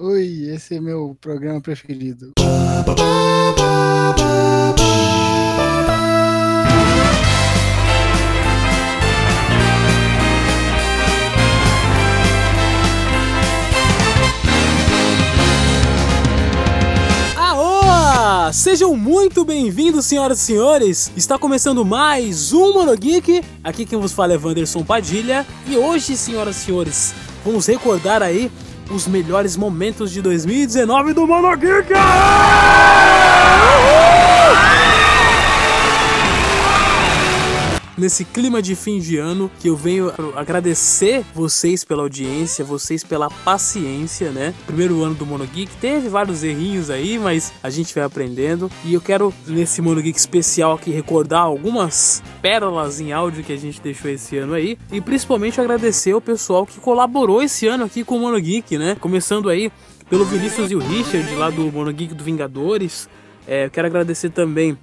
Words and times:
Oi, 0.00 0.50
esse 0.52 0.74
é 0.74 0.80
meu 0.80 1.16
programa 1.20 1.60
preferido. 1.60 2.32
Sejam 18.52 18.96
muito 18.96 19.44
bem-vindos, 19.44 20.06
senhoras 20.06 20.40
e 20.40 20.44
senhores! 20.44 21.10
Está 21.16 21.38
começando 21.38 21.84
mais 21.84 22.52
um 22.52 22.72
Monogeek. 22.72 23.42
Aqui 23.62 23.84
quem 23.84 23.98
vos 23.98 24.12
fala 24.12 24.32
é 24.32 24.38
Wanderson 24.38 24.84
Padilha. 24.84 25.46
E 25.68 25.76
hoje, 25.76 26.16
senhoras 26.16 26.56
e 26.56 26.64
senhores, 26.64 27.14
vamos 27.44 27.66
recordar 27.66 28.22
aí 28.22 28.50
os 28.90 29.06
melhores 29.06 29.56
momentos 29.56 30.10
de 30.10 30.20
2019 30.20 31.12
do 31.12 31.26
Monogeek! 31.26 31.92
Nesse 37.96 38.24
clima 38.24 38.60
de 38.60 38.74
fim 38.74 38.98
de 38.98 39.18
ano, 39.18 39.48
que 39.60 39.68
eu 39.68 39.76
venho 39.76 40.12
agradecer 40.34 41.24
vocês 41.32 41.84
pela 41.84 42.02
audiência, 42.02 42.64
vocês 42.64 43.04
pela 43.04 43.30
paciência, 43.30 44.32
né? 44.32 44.52
Primeiro 44.66 45.04
ano 45.04 45.14
do 45.14 45.24
Monogeek, 45.24 45.76
teve 45.76 46.08
vários 46.08 46.42
errinhos 46.42 46.90
aí, 46.90 47.20
mas 47.20 47.52
a 47.62 47.70
gente 47.70 47.94
vai 47.94 48.02
aprendendo. 48.02 48.68
E 48.84 48.94
eu 48.94 49.00
quero, 49.00 49.32
nesse 49.46 49.80
Monogeek 49.80 50.18
especial 50.18 50.72
aqui, 50.72 50.90
recordar 50.90 51.42
algumas 51.42 52.20
pérolas 52.42 53.00
em 53.00 53.12
áudio 53.12 53.44
que 53.44 53.52
a 53.52 53.58
gente 53.58 53.80
deixou 53.80 54.10
esse 54.10 54.36
ano 54.38 54.54
aí. 54.54 54.76
E 54.90 55.00
principalmente 55.00 55.60
agradecer 55.60 56.14
o 56.14 56.20
pessoal 56.20 56.66
que 56.66 56.80
colaborou 56.80 57.42
esse 57.42 57.68
ano 57.68 57.84
aqui 57.84 58.02
com 58.02 58.16
o 58.16 58.20
Monogeek, 58.20 58.76
né? 58.76 58.96
Começando 58.98 59.48
aí 59.48 59.70
pelo 60.10 60.24
Vinícius 60.24 60.68
e 60.68 60.74
o 60.74 60.80
Richard, 60.80 61.32
lá 61.36 61.48
do 61.48 61.70
Monogeek 61.70 62.12
do 62.12 62.24
Vingadores. 62.24 63.08
É, 63.46 63.66
eu 63.66 63.70
quero 63.70 63.86
agradecer 63.86 64.30
também 64.30 64.76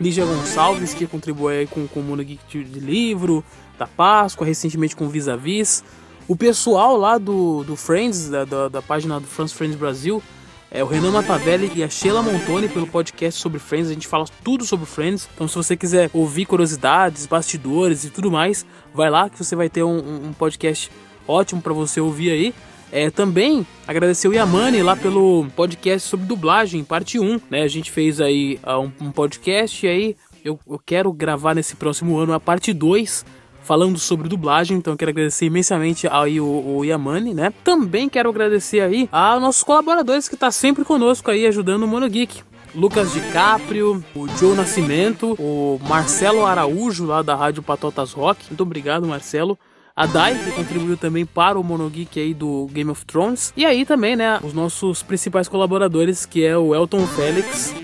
Lígia 0.00 0.24
Gonçalves, 0.24 0.94
que 0.94 1.06
contribui 1.06 1.66
com, 1.66 1.86
com 1.88 2.00
o 2.00 2.02
Mundo 2.02 2.24
Geek 2.24 2.40
de, 2.48 2.64
de 2.64 2.80
Livro, 2.80 3.44
da 3.78 3.86
Páscoa, 3.86 4.46
recentemente 4.46 4.94
com 4.94 5.08
Vis 5.08 5.28
a 5.28 5.36
Vis. 5.36 5.82
O 6.26 6.36
pessoal 6.36 6.96
lá 6.96 7.18
do, 7.18 7.64
do 7.64 7.74
Friends, 7.74 8.28
da, 8.28 8.44
da, 8.44 8.68
da 8.68 8.82
página 8.82 9.18
do 9.18 9.26
France 9.26 9.54
Friends 9.54 9.76
Brasil, 9.76 10.22
é 10.70 10.84
o 10.84 10.86
Renan 10.86 11.10
Matavelli 11.10 11.72
e 11.74 11.82
a 11.82 11.88
Sheila 11.88 12.22
Montoni 12.22 12.68
pelo 12.68 12.86
podcast 12.86 13.40
sobre 13.40 13.58
Friends. 13.58 13.90
A 13.90 13.94
gente 13.94 14.06
fala 14.06 14.26
tudo 14.44 14.64
sobre 14.66 14.84
Friends. 14.84 15.26
Então, 15.34 15.48
se 15.48 15.54
você 15.54 15.74
quiser 15.76 16.10
ouvir 16.12 16.44
curiosidades, 16.44 17.24
bastidores 17.24 18.04
e 18.04 18.10
tudo 18.10 18.30
mais, 18.30 18.66
vai 18.92 19.08
lá 19.08 19.30
que 19.30 19.42
você 19.42 19.56
vai 19.56 19.70
ter 19.70 19.82
um, 19.82 20.26
um 20.28 20.32
podcast 20.34 20.90
ótimo 21.26 21.62
para 21.62 21.72
você 21.72 22.00
ouvir 22.00 22.30
aí. 22.30 22.54
É, 22.90 23.10
também 23.10 23.66
agradecer 23.86 24.28
o 24.28 24.32
Yamani 24.32 24.82
lá 24.82 24.96
pelo 24.96 25.46
podcast 25.54 26.08
sobre 26.08 26.26
dublagem, 26.26 26.82
parte 26.82 27.18
1, 27.18 27.40
né? 27.50 27.62
A 27.62 27.68
gente 27.68 27.90
fez 27.90 28.20
aí 28.20 28.58
uh, 28.66 28.80
um, 28.80 29.08
um, 29.08 29.10
podcast 29.10 29.84
e 29.84 29.88
aí 29.88 30.16
eu, 30.44 30.58
eu 30.66 30.80
quero 30.84 31.12
gravar 31.12 31.54
nesse 31.54 31.76
próximo 31.76 32.18
ano 32.18 32.32
a 32.32 32.40
parte 32.40 32.72
2 32.72 33.24
falando 33.62 33.98
sobre 33.98 34.30
dublagem, 34.30 34.78
então 34.78 34.96
quero 34.96 35.10
agradecer 35.10 35.44
imensamente 35.44 36.08
aí 36.10 36.40
o, 36.40 36.78
o 36.78 36.84
Yamani, 36.84 37.34
né? 37.34 37.52
Também 37.62 38.08
quero 38.08 38.30
agradecer 38.30 38.80
aí 38.80 39.06
a 39.12 39.38
nossos 39.38 39.62
colaboradores 39.62 40.26
que 40.26 40.36
tá 40.36 40.50
sempre 40.50 40.84
conosco 40.84 41.30
aí 41.30 41.46
ajudando 41.46 41.82
o 41.82 41.88
Mono 41.88 42.08
Geek. 42.08 42.42
Lucas 42.74 43.12
DiCaprio, 43.12 44.02
o 44.14 44.28
Joe 44.38 44.54
Nascimento, 44.54 45.34
o 45.38 45.78
Marcelo 45.88 46.46
Araújo 46.46 47.04
lá 47.04 47.22
da 47.22 47.34
Rádio 47.34 47.62
Patotas 47.62 48.12
Rock. 48.12 48.46
Muito 48.48 48.62
obrigado, 48.62 49.06
Marcelo 49.06 49.58
a 49.98 50.06
Dai, 50.06 50.38
que 50.38 50.52
contribuiu 50.52 50.96
também 50.96 51.26
para 51.26 51.58
o 51.58 51.64
Monogeek 51.64 52.20
aí 52.20 52.32
do 52.32 52.68
Game 52.70 52.88
of 52.88 53.04
Thrones. 53.04 53.52
E 53.56 53.66
aí 53.66 53.84
também, 53.84 54.14
né, 54.14 54.38
os 54.44 54.54
nossos 54.54 55.02
principais 55.02 55.48
colaboradores, 55.48 56.24
que 56.24 56.44
é 56.44 56.56
o 56.56 56.72
Elton 56.72 57.04
Félix, 57.04 57.74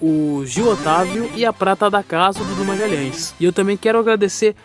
o 0.00 0.42
Gil 0.46 0.70
Otávio 0.70 1.30
e 1.36 1.44
a 1.44 1.52
Prata 1.52 1.90
da 1.90 2.02
Casa, 2.02 2.42
do 2.42 2.64
Magalhães. 2.64 3.34
E 3.38 3.44
eu 3.44 3.52
também 3.52 3.76
quero 3.76 3.98
agradecer 3.98 4.56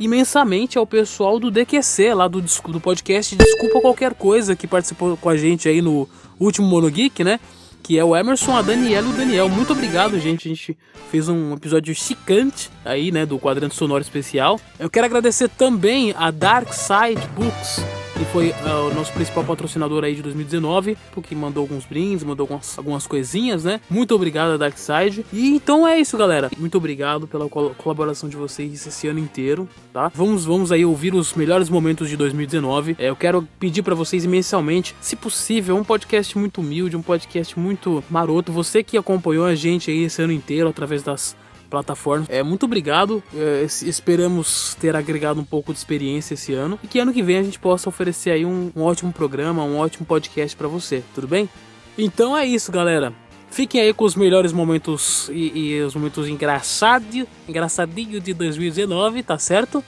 imensamente 0.00 0.76
ao 0.76 0.84
pessoal 0.84 1.38
do 1.38 1.52
DQC, 1.52 2.14
lá 2.14 2.26
do, 2.26 2.40
do 2.40 2.80
podcast 2.80 3.36
Desculpa 3.36 3.80
Qualquer 3.80 4.12
Coisa, 4.14 4.56
que 4.56 4.66
participou 4.66 5.16
com 5.16 5.28
a 5.28 5.36
gente 5.36 5.68
aí 5.68 5.80
no 5.80 6.08
último 6.40 6.66
Monogeek, 6.66 7.22
né? 7.22 7.38
Que 7.82 7.98
é 7.98 8.04
o 8.04 8.16
Emerson, 8.16 8.56
a 8.56 8.62
Daniela 8.62 9.08
e 9.08 9.10
o 9.10 9.16
Daniel. 9.16 9.48
Muito 9.48 9.72
obrigado, 9.72 10.18
gente. 10.18 10.48
A 10.48 10.54
gente 10.54 10.76
fez 11.10 11.28
um 11.28 11.54
episódio 11.54 11.94
chicante 11.94 12.70
aí, 12.84 13.10
né, 13.10 13.26
do 13.26 13.38
quadrante 13.38 13.74
sonoro 13.74 14.02
especial. 14.02 14.60
Eu 14.78 14.90
quero 14.90 15.06
agradecer 15.06 15.48
também 15.48 16.14
a 16.16 16.30
Dark 16.30 16.72
Side 16.72 17.26
Books 17.34 17.82
que 18.20 18.26
foi 18.26 18.50
uh, 18.50 18.90
o 18.90 18.94
nosso 18.94 19.10
principal 19.14 19.42
patrocinador 19.42 20.04
aí 20.04 20.14
de 20.14 20.20
2019, 20.20 20.94
porque 21.12 21.34
mandou 21.34 21.62
alguns 21.62 21.86
brindes, 21.86 22.22
mandou 22.22 22.44
algumas, 22.44 22.76
algumas 22.76 23.06
coisinhas, 23.06 23.64
né? 23.64 23.80
Muito 23.88 24.14
obrigado 24.14 24.50
a 24.52 24.56
Darkside. 24.58 25.24
E 25.32 25.48
então 25.48 25.88
é 25.88 25.98
isso, 25.98 26.18
galera. 26.18 26.50
Muito 26.58 26.76
obrigado 26.76 27.26
pela 27.26 27.48
col 27.48 27.70
colaboração 27.78 28.28
de 28.28 28.36
vocês 28.36 28.86
esse 28.86 29.08
ano 29.08 29.18
inteiro, 29.18 29.66
tá? 29.90 30.12
Vamos, 30.14 30.44
vamos 30.44 30.70
aí 30.70 30.84
ouvir 30.84 31.14
os 31.14 31.32
melhores 31.32 31.70
momentos 31.70 32.10
de 32.10 32.16
2019. 32.18 32.94
É, 32.98 33.08
eu 33.08 33.16
quero 33.16 33.48
pedir 33.58 33.82
para 33.82 33.94
vocês 33.94 34.22
imensamente, 34.22 34.94
se 35.00 35.16
possível, 35.16 35.74
um 35.78 35.84
podcast 35.84 36.36
muito 36.36 36.60
humilde, 36.60 36.98
um 36.98 37.02
podcast 37.02 37.58
muito 37.58 38.04
maroto. 38.10 38.52
Você 38.52 38.82
que 38.82 38.98
acompanhou 38.98 39.46
a 39.46 39.54
gente 39.54 39.90
aí 39.90 40.04
esse 40.04 40.20
ano 40.20 40.34
inteiro 40.34 40.68
através 40.68 41.02
das 41.02 41.34
plataformas. 41.70 42.28
É, 42.28 42.42
muito 42.42 42.64
obrigado. 42.64 43.22
É, 43.34 43.64
esperamos 43.82 44.76
ter 44.80 44.94
agregado 44.94 45.40
um 45.40 45.44
pouco 45.44 45.72
de 45.72 45.78
experiência 45.78 46.34
esse 46.34 46.52
ano 46.52 46.78
e 46.82 46.86
que 46.86 46.98
ano 46.98 47.12
que 47.12 47.22
vem 47.22 47.38
a 47.38 47.42
gente 47.42 47.58
possa 47.58 47.88
oferecer 47.88 48.30
aí 48.30 48.44
um, 48.44 48.70
um 48.76 48.82
ótimo 48.82 49.12
programa, 49.12 49.62
um 49.62 49.78
ótimo 49.78 50.04
podcast 50.04 50.56
para 50.56 50.68
você. 50.68 51.02
Tudo 51.14 51.28
bem? 51.28 51.48
Então 51.96 52.36
é 52.36 52.44
isso, 52.44 52.70
galera. 52.72 53.12
Fiquem 53.50 53.80
aí 53.80 53.92
com 53.92 54.04
os 54.04 54.14
melhores 54.14 54.52
momentos 54.52 55.28
e, 55.32 55.58
e 55.58 55.82
os 55.82 55.94
momentos 55.94 56.28
engraçados, 56.28 57.24
engraçadinhos 57.48 58.22
de 58.22 58.32
2019, 58.32 59.22
tá 59.24 59.38
certo? 59.38 59.82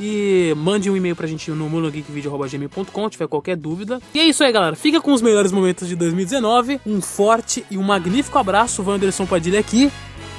E 0.00 0.52
mande 0.56 0.90
um 0.90 0.96
e-mail 0.96 1.14
pra 1.14 1.26
gente 1.26 1.50
no 1.50 1.68
monogeekvideo.gmail.com 1.68 3.08
tiver 3.10 3.28
qualquer 3.28 3.56
dúvida. 3.56 4.00
E 4.12 4.18
é 4.18 4.24
isso 4.24 4.42
aí, 4.42 4.50
galera. 4.50 4.74
Fica 4.74 5.00
com 5.00 5.12
os 5.12 5.22
melhores 5.22 5.52
momentos 5.52 5.86
de 5.86 5.94
2019. 5.94 6.80
Um 6.84 7.00
forte 7.00 7.64
e 7.70 7.78
um 7.78 7.82
magnífico 7.82 8.38
abraço. 8.38 8.82
Wanderson 8.82 9.26
Padilha 9.26 9.60
aqui. 9.60 9.92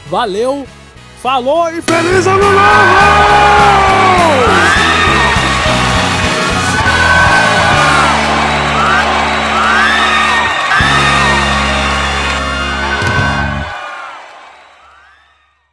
Valeu, 0.07 0.67
falou 1.21 1.69
e 1.69 1.81
feliz 1.81 2.27
ano 2.27 2.51
novo! 2.51 3.75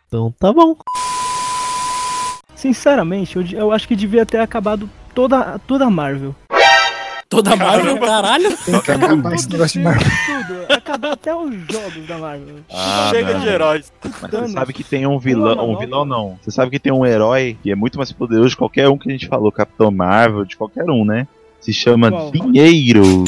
Então 0.07 0.35
tá 0.39 0.53
bom. 0.53 0.77
Sinceramente, 2.55 3.37
eu, 3.37 3.45
eu 3.59 3.73
acho 3.73 3.89
que 3.89 3.97
devia 3.97 4.25
ter 4.25 4.39
acabado 4.39 4.89
toda, 5.15 5.59
toda 5.67 5.87
a 5.87 5.91
Marvel. 5.91 6.35
Toda 7.33 7.55
a 7.55 7.57
Marvel, 7.57 7.99
caralho. 7.99 8.57
Tem 8.59 8.79
que 8.79 8.91
acabar 8.91 9.35
esse 9.35 9.51
negócio 9.51 9.81
de 9.81 9.85
Marvel. 9.85 10.07
Tudo. 10.27 10.73
Acabar 10.73 11.13
até 11.13 11.35
os 11.35 11.51
jogos 11.73 12.07
da 12.07 12.19
Marvel. 12.19 12.57
Ah, 12.71 13.09
Chega 13.11 13.33
não. 13.33 13.41
de 13.41 13.49
heróis. 13.49 13.93
Mas 14.21 14.31
você 14.31 14.49
sabe 14.49 14.73
que 14.75 14.85
tem 14.85 15.07
um 15.07 15.19
vilão. 15.19 15.71
Um 15.71 15.79
vilão 15.79 16.05
não. 16.05 16.39
Você 16.43 16.51
sabe 16.51 16.71
que 16.71 16.79
tem 16.79 16.93
um 16.93 17.07
herói 17.07 17.57
que 17.63 17.71
é 17.71 17.75
muito 17.75 17.97
mais 17.97 18.13
poderoso 18.13 18.51
de 18.51 18.57
qualquer 18.59 18.87
um 18.91 18.99
que 18.99 19.09
a 19.09 19.13
gente 19.13 19.29
falou. 19.29 19.51
Capitão 19.51 19.91
Marvel, 19.91 20.45
de 20.45 20.57
qualquer 20.59 20.85
um, 20.91 21.07
né? 21.07 21.27
Se 21.63 21.73
chama 21.73 22.11
Qual? 22.11 22.31
Dinheiro. 22.33 23.25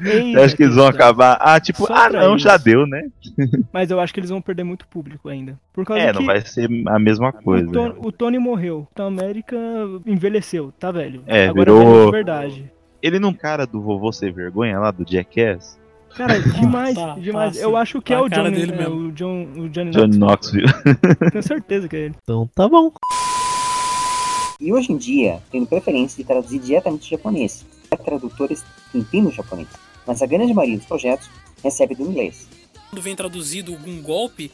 É 0.00 0.42
acho 0.44 0.56
que 0.56 0.64
eles 0.64 0.74
vão 0.74 0.86
acabar. 0.86 1.38
Ah, 1.40 1.60
tipo, 1.60 1.86
Só 1.86 1.94
ah 1.94 2.10
não, 2.10 2.38
já 2.38 2.56
deu, 2.56 2.86
né? 2.86 3.08
Mas 3.72 3.90
eu 3.90 4.00
acho 4.00 4.12
que 4.12 4.20
eles 4.20 4.30
vão 4.30 4.42
perder 4.42 4.64
muito 4.64 4.86
público 4.88 5.28
ainda. 5.28 5.58
Por 5.72 5.84
causa 5.84 6.02
é, 6.02 6.12
não 6.12 6.26
vai 6.26 6.40
ser 6.40 6.68
a 6.88 6.98
mesma 6.98 7.32
coisa. 7.32 7.68
O 7.68 7.72
Tony, 7.72 7.94
o 7.98 8.12
Tony 8.12 8.38
morreu. 8.38 8.88
Então 8.92 9.06
a 9.06 9.08
América 9.08 9.56
envelheceu, 10.04 10.72
tá 10.78 10.90
velho. 10.90 11.22
É, 11.26 11.46
Agora 11.46 11.72
virou. 11.72 12.08
É 12.08 12.10
verdade. 12.10 12.72
Ele 13.02 13.18
não 13.18 13.32
cara 13.32 13.66
do 13.66 13.80
vovô 13.80 14.12
sem 14.12 14.32
vergonha 14.32 14.78
lá 14.78 14.90
do 14.90 15.10
Jackass? 15.10 15.78
Cara, 16.16 16.38
demais, 16.58 16.94
tá, 16.94 17.14
demais. 17.14 17.56
Tá, 17.56 17.62
eu 17.62 17.76
acho 17.76 18.02
que 18.02 18.12
tá 18.12 18.18
é 18.18 18.22
o 18.22 18.28
Johnny, 18.28 18.50
dele 18.50 18.82
é, 18.82 18.88
o 18.88 19.12
John, 19.12 19.46
o 19.56 19.68
Johnny, 19.68 19.90
Johnny 19.90 20.18
Knoxville. 20.18 20.66
Tenho 21.30 21.42
certeza 21.42 21.88
que 21.88 21.96
é 21.96 22.00
ele. 22.00 22.14
Então 22.22 22.48
tá 22.54 22.68
bom. 22.68 22.92
E 24.60 24.72
hoje 24.72 24.92
em 24.92 24.96
dia, 24.96 25.42
tendo 25.50 25.66
preferência 25.66 26.18
de 26.18 26.24
traduzir 26.24 26.58
diretamente 26.58 27.10
japonês. 27.10 27.64
Tradutores 28.04 28.62
entendem 28.94 29.30
o 29.30 29.32
japonês, 29.32 29.68
mas 30.06 30.22
a 30.22 30.26
grande 30.26 30.54
maioria 30.54 30.78
dos 30.78 30.86
projetos 30.86 31.28
recebe 31.62 31.94
do 31.94 32.04
inglês. 32.04 32.46
Quando 32.88 33.02
vem 33.02 33.16
traduzido 33.16 33.72
algum 33.72 34.00
golpe, 34.00 34.50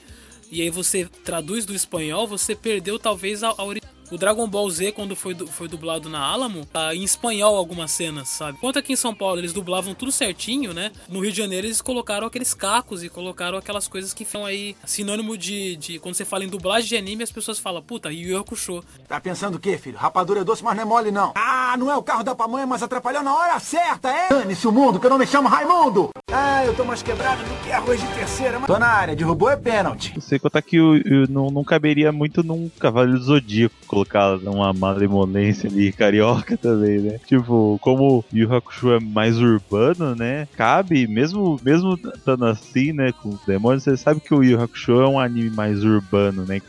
e 0.51 0.63
aí 0.63 0.71
você 0.71 1.07
traduz 1.25 1.65
do 1.65 1.75
espanhol, 1.75 2.27
você 2.27 2.55
perdeu 2.55 2.99
talvez 2.99 3.43
a, 3.43 3.51
a 3.51 3.65
o 4.11 4.19
Dragon 4.19 4.47
Ball 4.47 4.69
Z, 4.71 4.93
quando 4.93 5.17
foi, 5.17 5.35
foi 5.35 5.69
dublado 5.69 6.09
na 6.09 6.21
Alamo, 6.21 6.65
tá 6.67 6.95
em 6.95 7.03
espanhol 7.03 7.57
algumas 7.57 7.91
cenas, 7.91 8.29
sabe? 8.29 8.59
Enquanto 8.59 8.79
aqui 8.79 8.93
em 8.93 8.97
São 8.97 9.15
Paulo 9.15 9.41
eles 9.41 9.53
dublavam 9.53 9.95
tudo 9.95 10.13
certinho, 10.13 10.73
né? 10.73 10.93
No 11.09 11.21
Rio 11.21 11.33
de 11.33 11.39
Janeiro 11.39 11.67
eles 11.67 11.81
colocaram 11.81 12.27
aqueles 12.27 12.55
cacos 12.55 13.03
e 13.03 13.09
colocaram 13.09 13.59
aquelas 13.59 13.89
coisas 13.89 14.13
que 14.13 14.25
são 14.25 14.45
aí 14.45 14.77
sinônimo 14.85 15.37
de, 15.37 15.77
de. 15.77 15.99
Quando 15.99 16.15
você 16.15 16.25
fala 16.25 16.45
em 16.45 16.49
dublagem 16.49 16.89
de 16.89 16.97
anime, 16.97 17.23
as 17.23 17.33
pessoas 17.33 17.59
falam, 17.59 17.83
puta, 17.83 18.13
Yu 18.13 18.31
Yu 18.31 18.39
Hakusho. 18.39 18.85
Tá 19.09 19.21
pensando 19.21 19.57
o 19.57 19.61
quê, 19.61 19.79
filho? 19.79 19.99
Rapadura 19.99 20.41
é 20.41 20.45
doce, 20.45 20.63
mas 20.63 20.77
não 20.77 20.83
é 20.83 20.87
mole, 20.87 21.11
não. 21.11 21.33
Ah, 21.35 21.77
não 21.79 21.91
é 21.91 21.97
o 21.97 22.03
carro 22.03 22.23
da 22.23 22.35
pamonha, 22.35 22.67
mas 22.67 22.83
atrapalhou 22.83 23.23
na 23.23 23.35
hora 23.35 23.59
certa, 23.59 24.09
é? 24.11 24.29
Dane-se 24.29 24.67
o 24.67 24.73
mundo, 24.73 25.01
que 25.01 25.07
eu 25.07 25.11
não 25.11 25.19
me 25.19 25.27
chamo 25.27 25.49
Raimundo! 25.49 26.11
Ah, 26.31 26.65
eu 26.65 26.75
tô 26.75 26.85
mais 26.85 27.03
quebrado 27.03 27.43
do 27.43 27.65
que 27.65 27.73
arroz 27.73 28.01
de 28.01 28.07
terceira, 28.09 28.59
mas... 28.59 28.67
Tô 28.67 28.79
na 28.79 28.89
área, 28.89 29.17
derrubou 29.17 29.49
é 29.49 29.57
pênalti. 29.57 30.13
Você 30.15 30.39
contar 30.39 30.63
que 30.63 30.81
o, 30.81 30.95
o, 30.95 31.31
não, 31.31 31.51
não 31.51 31.65
caberia 31.65 32.13
muito 32.13 32.43
num 32.43 32.69
Cavaleiro 32.79 33.19
do 33.19 33.25
Zodíaco 33.25 33.75
colocar 33.87 34.37
uma 34.39 34.73
malemolência 34.73 35.69
ali 35.71 35.93
carioca 35.93 36.57
também, 36.59 36.99
né? 36.99 37.21
Tipo, 37.27 37.79
como 37.81 38.25
Yu 38.33 38.53
Hakusho 38.53 38.93
é 38.93 39.01
mais 39.01 39.39
urbano, 39.39 40.15
né? 40.15 40.49
Cabe, 40.57 41.07
mesmo 41.07 41.59
mesmo 41.63 41.95
estando 41.95 42.47
assim, 42.47 42.93
né, 42.93 43.13
com 43.13 43.31
os 43.31 43.41
demônios, 43.47 43.85
você 43.85 43.97
sabe 43.97 44.21
que 44.21 44.35
o 44.35 44.43
Yu 44.43 44.61
Hakusho 44.61 45.01
é 45.01 45.09
um 45.09 45.19
anime 45.19 45.51
mais 45.51 45.85
urbano, 45.85 46.45
né? 46.45 46.61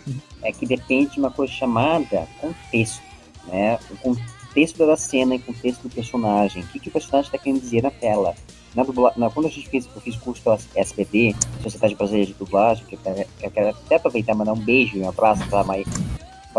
É 0.43 0.51
que 0.51 0.65
depende 0.65 1.13
de 1.13 1.19
uma 1.19 1.31
coisa 1.31 1.51
chamada 1.51 2.27
contexto, 2.39 3.01
né? 3.47 3.79
O 3.91 3.97
contexto 3.97 4.85
da 4.85 4.97
cena 4.97 5.35
o 5.35 5.39
contexto 5.39 5.83
do 5.83 5.89
personagem. 5.89 6.63
O 6.63 6.67
que, 6.67 6.79
que 6.79 6.89
o 6.89 6.91
personagem 6.91 7.27
está 7.27 7.37
querendo 7.37 7.61
dizer 7.61 7.83
na 7.83 7.91
tela. 7.91 8.35
Na 8.73 8.83
dubla... 8.83 9.13
na, 9.15 9.29
quando 9.29 9.47
a 9.47 9.49
gente 9.49 9.69
fez, 9.69 9.87
eu 9.87 10.19
curso 10.19 10.41
pela 10.41 10.57
SBD, 10.75 11.35
Sociedade 11.63 11.95
Brasileira 11.95 12.27
de 12.27 12.33
Dublagem, 12.33 12.85
eu 12.91 12.97
quero, 12.97 13.29
eu 13.41 13.51
quero 13.51 13.69
até 13.69 13.95
aproveitar 13.95 14.33
e 14.33 14.35
mandar 14.35 14.53
um 14.53 14.59
beijo 14.59 14.97
e 14.97 15.01
um 15.01 15.09
abraço 15.09 15.47
para 15.47 15.61
a 15.61 15.63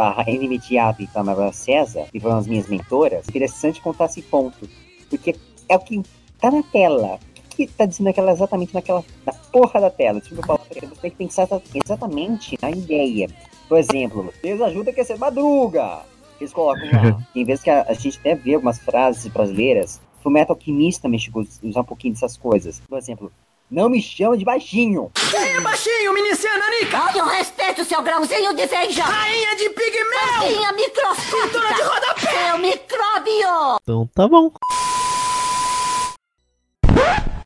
a 0.00 0.22
Raine 0.22 0.56
e 0.56 1.06
para 1.06 1.20
a 1.20 1.24
Maria 1.24 1.52
César, 1.52 2.06
que 2.10 2.20
foram 2.20 2.38
as 2.38 2.46
minhas 2.46 2.68
mentoras, 2.68 3.28
interessante 3.28 3.80
contar 3.80 4.06
esse 4.06 4.22
ponto. 4.22 4.68
Porque 5.08 5.36
é 5.68 5.76
o 5.76 5.80
que 5.80 6.02
tá 6.40 6.50
na 6.50 6.62
tela. 6.62 7.18
O 7.44 7.56
que 7.56 7.66
tá 7.66 7.86
dizendo 7.86 8.08
aquela 8.08 8.32
exatamente 8.32 8.72
naquela 8.74 9.04
na 9.26 9.32
porra 9.32 9.80
da 9.80 9.90
tela? 9.90 10.20
Tipo, 10.20 10.36
você 10.46 10.80
tem 11.00 11.10
que 11.10 11.16
pensar 11.16 11.48
exatamente 11.74 12.56
na 12.62 12.70
ideia. 12.70 13.28
Por 13.68 13.78
exemplo, 13.78 14.32
Deus 14.42 14.60
ajuda 14.60 14.92
que 14.92 15.00
é 15.00 15.04
ser 15.04 15.18
madruga. 15.18 16.00
Eles 16.40 16.52
colocam 16.52 16.86
lá. 16.92 17.20
em 17.34 17.44
vez 17.44 17.62
que 17.62 17.70
a, 17.70 17.82
a, 17.82 17.92
gente 17.92 18.18
até 18.20 18.34
vê 18.34 18.54
algumas 18.54 18.78
frases 18.78 19.26
brasileiras, 19.26 20.00
o 20.24 20.30
Metal 20.30 20.54
Alquimista 20.54 21.08
a 21.08 21.66
usar 21.66 21.80
um 21.80 21.84
pouquinho 21.84 22.14
dessas 22.14 22.36
coisas. 22.36 22.80
Por 22.88 22.98
exemplo, 22.98 23.32
não 23.70 23.88
me 23.88 24.00
chama 24.00 24.36
de 24.36 24.44
baixinho. 24.44 25.10
Quem 25.30 25.40
é 25.40 25.60
baixinho, 25.60 26.14
Minicia 26.14 26.56
Nanica? 26.56 27.18
Eu 27.18 27.26
respeito 27.26 27.84
seu 27.84 28.02
grãozinho 28.02 28.54
de 28.54 28.66
feijão. 28.66 29.06
Rainha 29.06 29.56
de 29.56 29.68
pigmeu. 29.70 30.38
Rainha 30.38 30.72
microscópica. 30.72 31.42
Pintura 31.42 31.74
de 31.74 31.82
rodapé. 31.82 32.46
Seu 32.46 32.58
micróbio. 32.58 33.78
Então 33.82 34.06
tá 34.14 34.26
bom. 34.26 34.50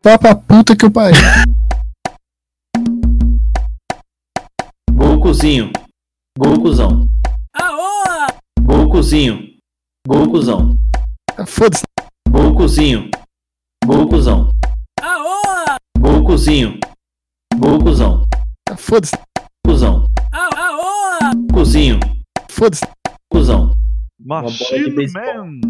Pra 0.00 0.34
puta 0.34 0.76
que 0.76 0.84
eu 0.84 0.90
parei. 0.90 1.14
Gokuzinho. 4.92 5.72
Gokuzão. 6.38 7.06
Aoa! 7.54 8.26
Gokuzinho. 8.60 9.56
Gokuzão. 10.06 10.76
Foda-se. 11.46 11.82
Gokuzinho. 12.28 13.10
Gokuzão. 13.84 14.50
Aoa! 16.22 16.28
Gokuzinho. 16.28 16.78
Gokuzão. 17.56 18.22
Foda-se. 18.76 19.12
Cusão. 19.66 20.06
Aoa! 20.32 21.32
Cozinho. 21.52 21.98
Foda-se. 22.48 22.82
Cusão. 23.30 23.72
Machine 24.24 25.08
Man. 25.12 25.60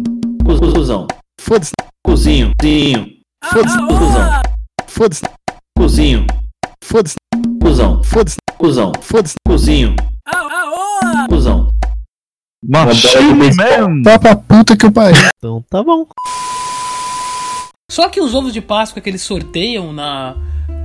Cusão. 0.45 1.07
Foda-se. 1.41 1.71
Cozinho. 2.05 2.51
Cozinho. 2.61 3.07
Foda-se. 3.43 3.77
Cusão. 3.77 4.41
Foda-se. 4.87 5.21
Cozinho. 5.75 6.27
Foda-se. 6.83 7.15
Cusão. 7.61 8.03
Foda-se. 8.03 8.37
Cusão. 8.57 8.91
Foda-se. 9.01 9.35
Cozinho. 9.47 9.95
Aoa! 10.27 11.27
Cusão. 11.29 11.67
Machine 12.63 13.51
Man. 13.55 14.03
Vá 14.03 14.19
pra 14.19 14.35
puta 14.35 14.77
que 14.77 14.85
eu 14.85 14.91
parei. 14.91 15.19
Então 15.37 15.63
tá 15.69 15.83
bom. 15.83 16.05
Só 17.91 18.09
que 18.09 18.21
os 18.21 18.33
ovos 18.33 18.53
de 18.53 18.61
Páscoa 18.61 19.01
que 19.01 19.09
eles 19.09 19.21
sorteiam 19.21 19.91
na, 19.93 20.35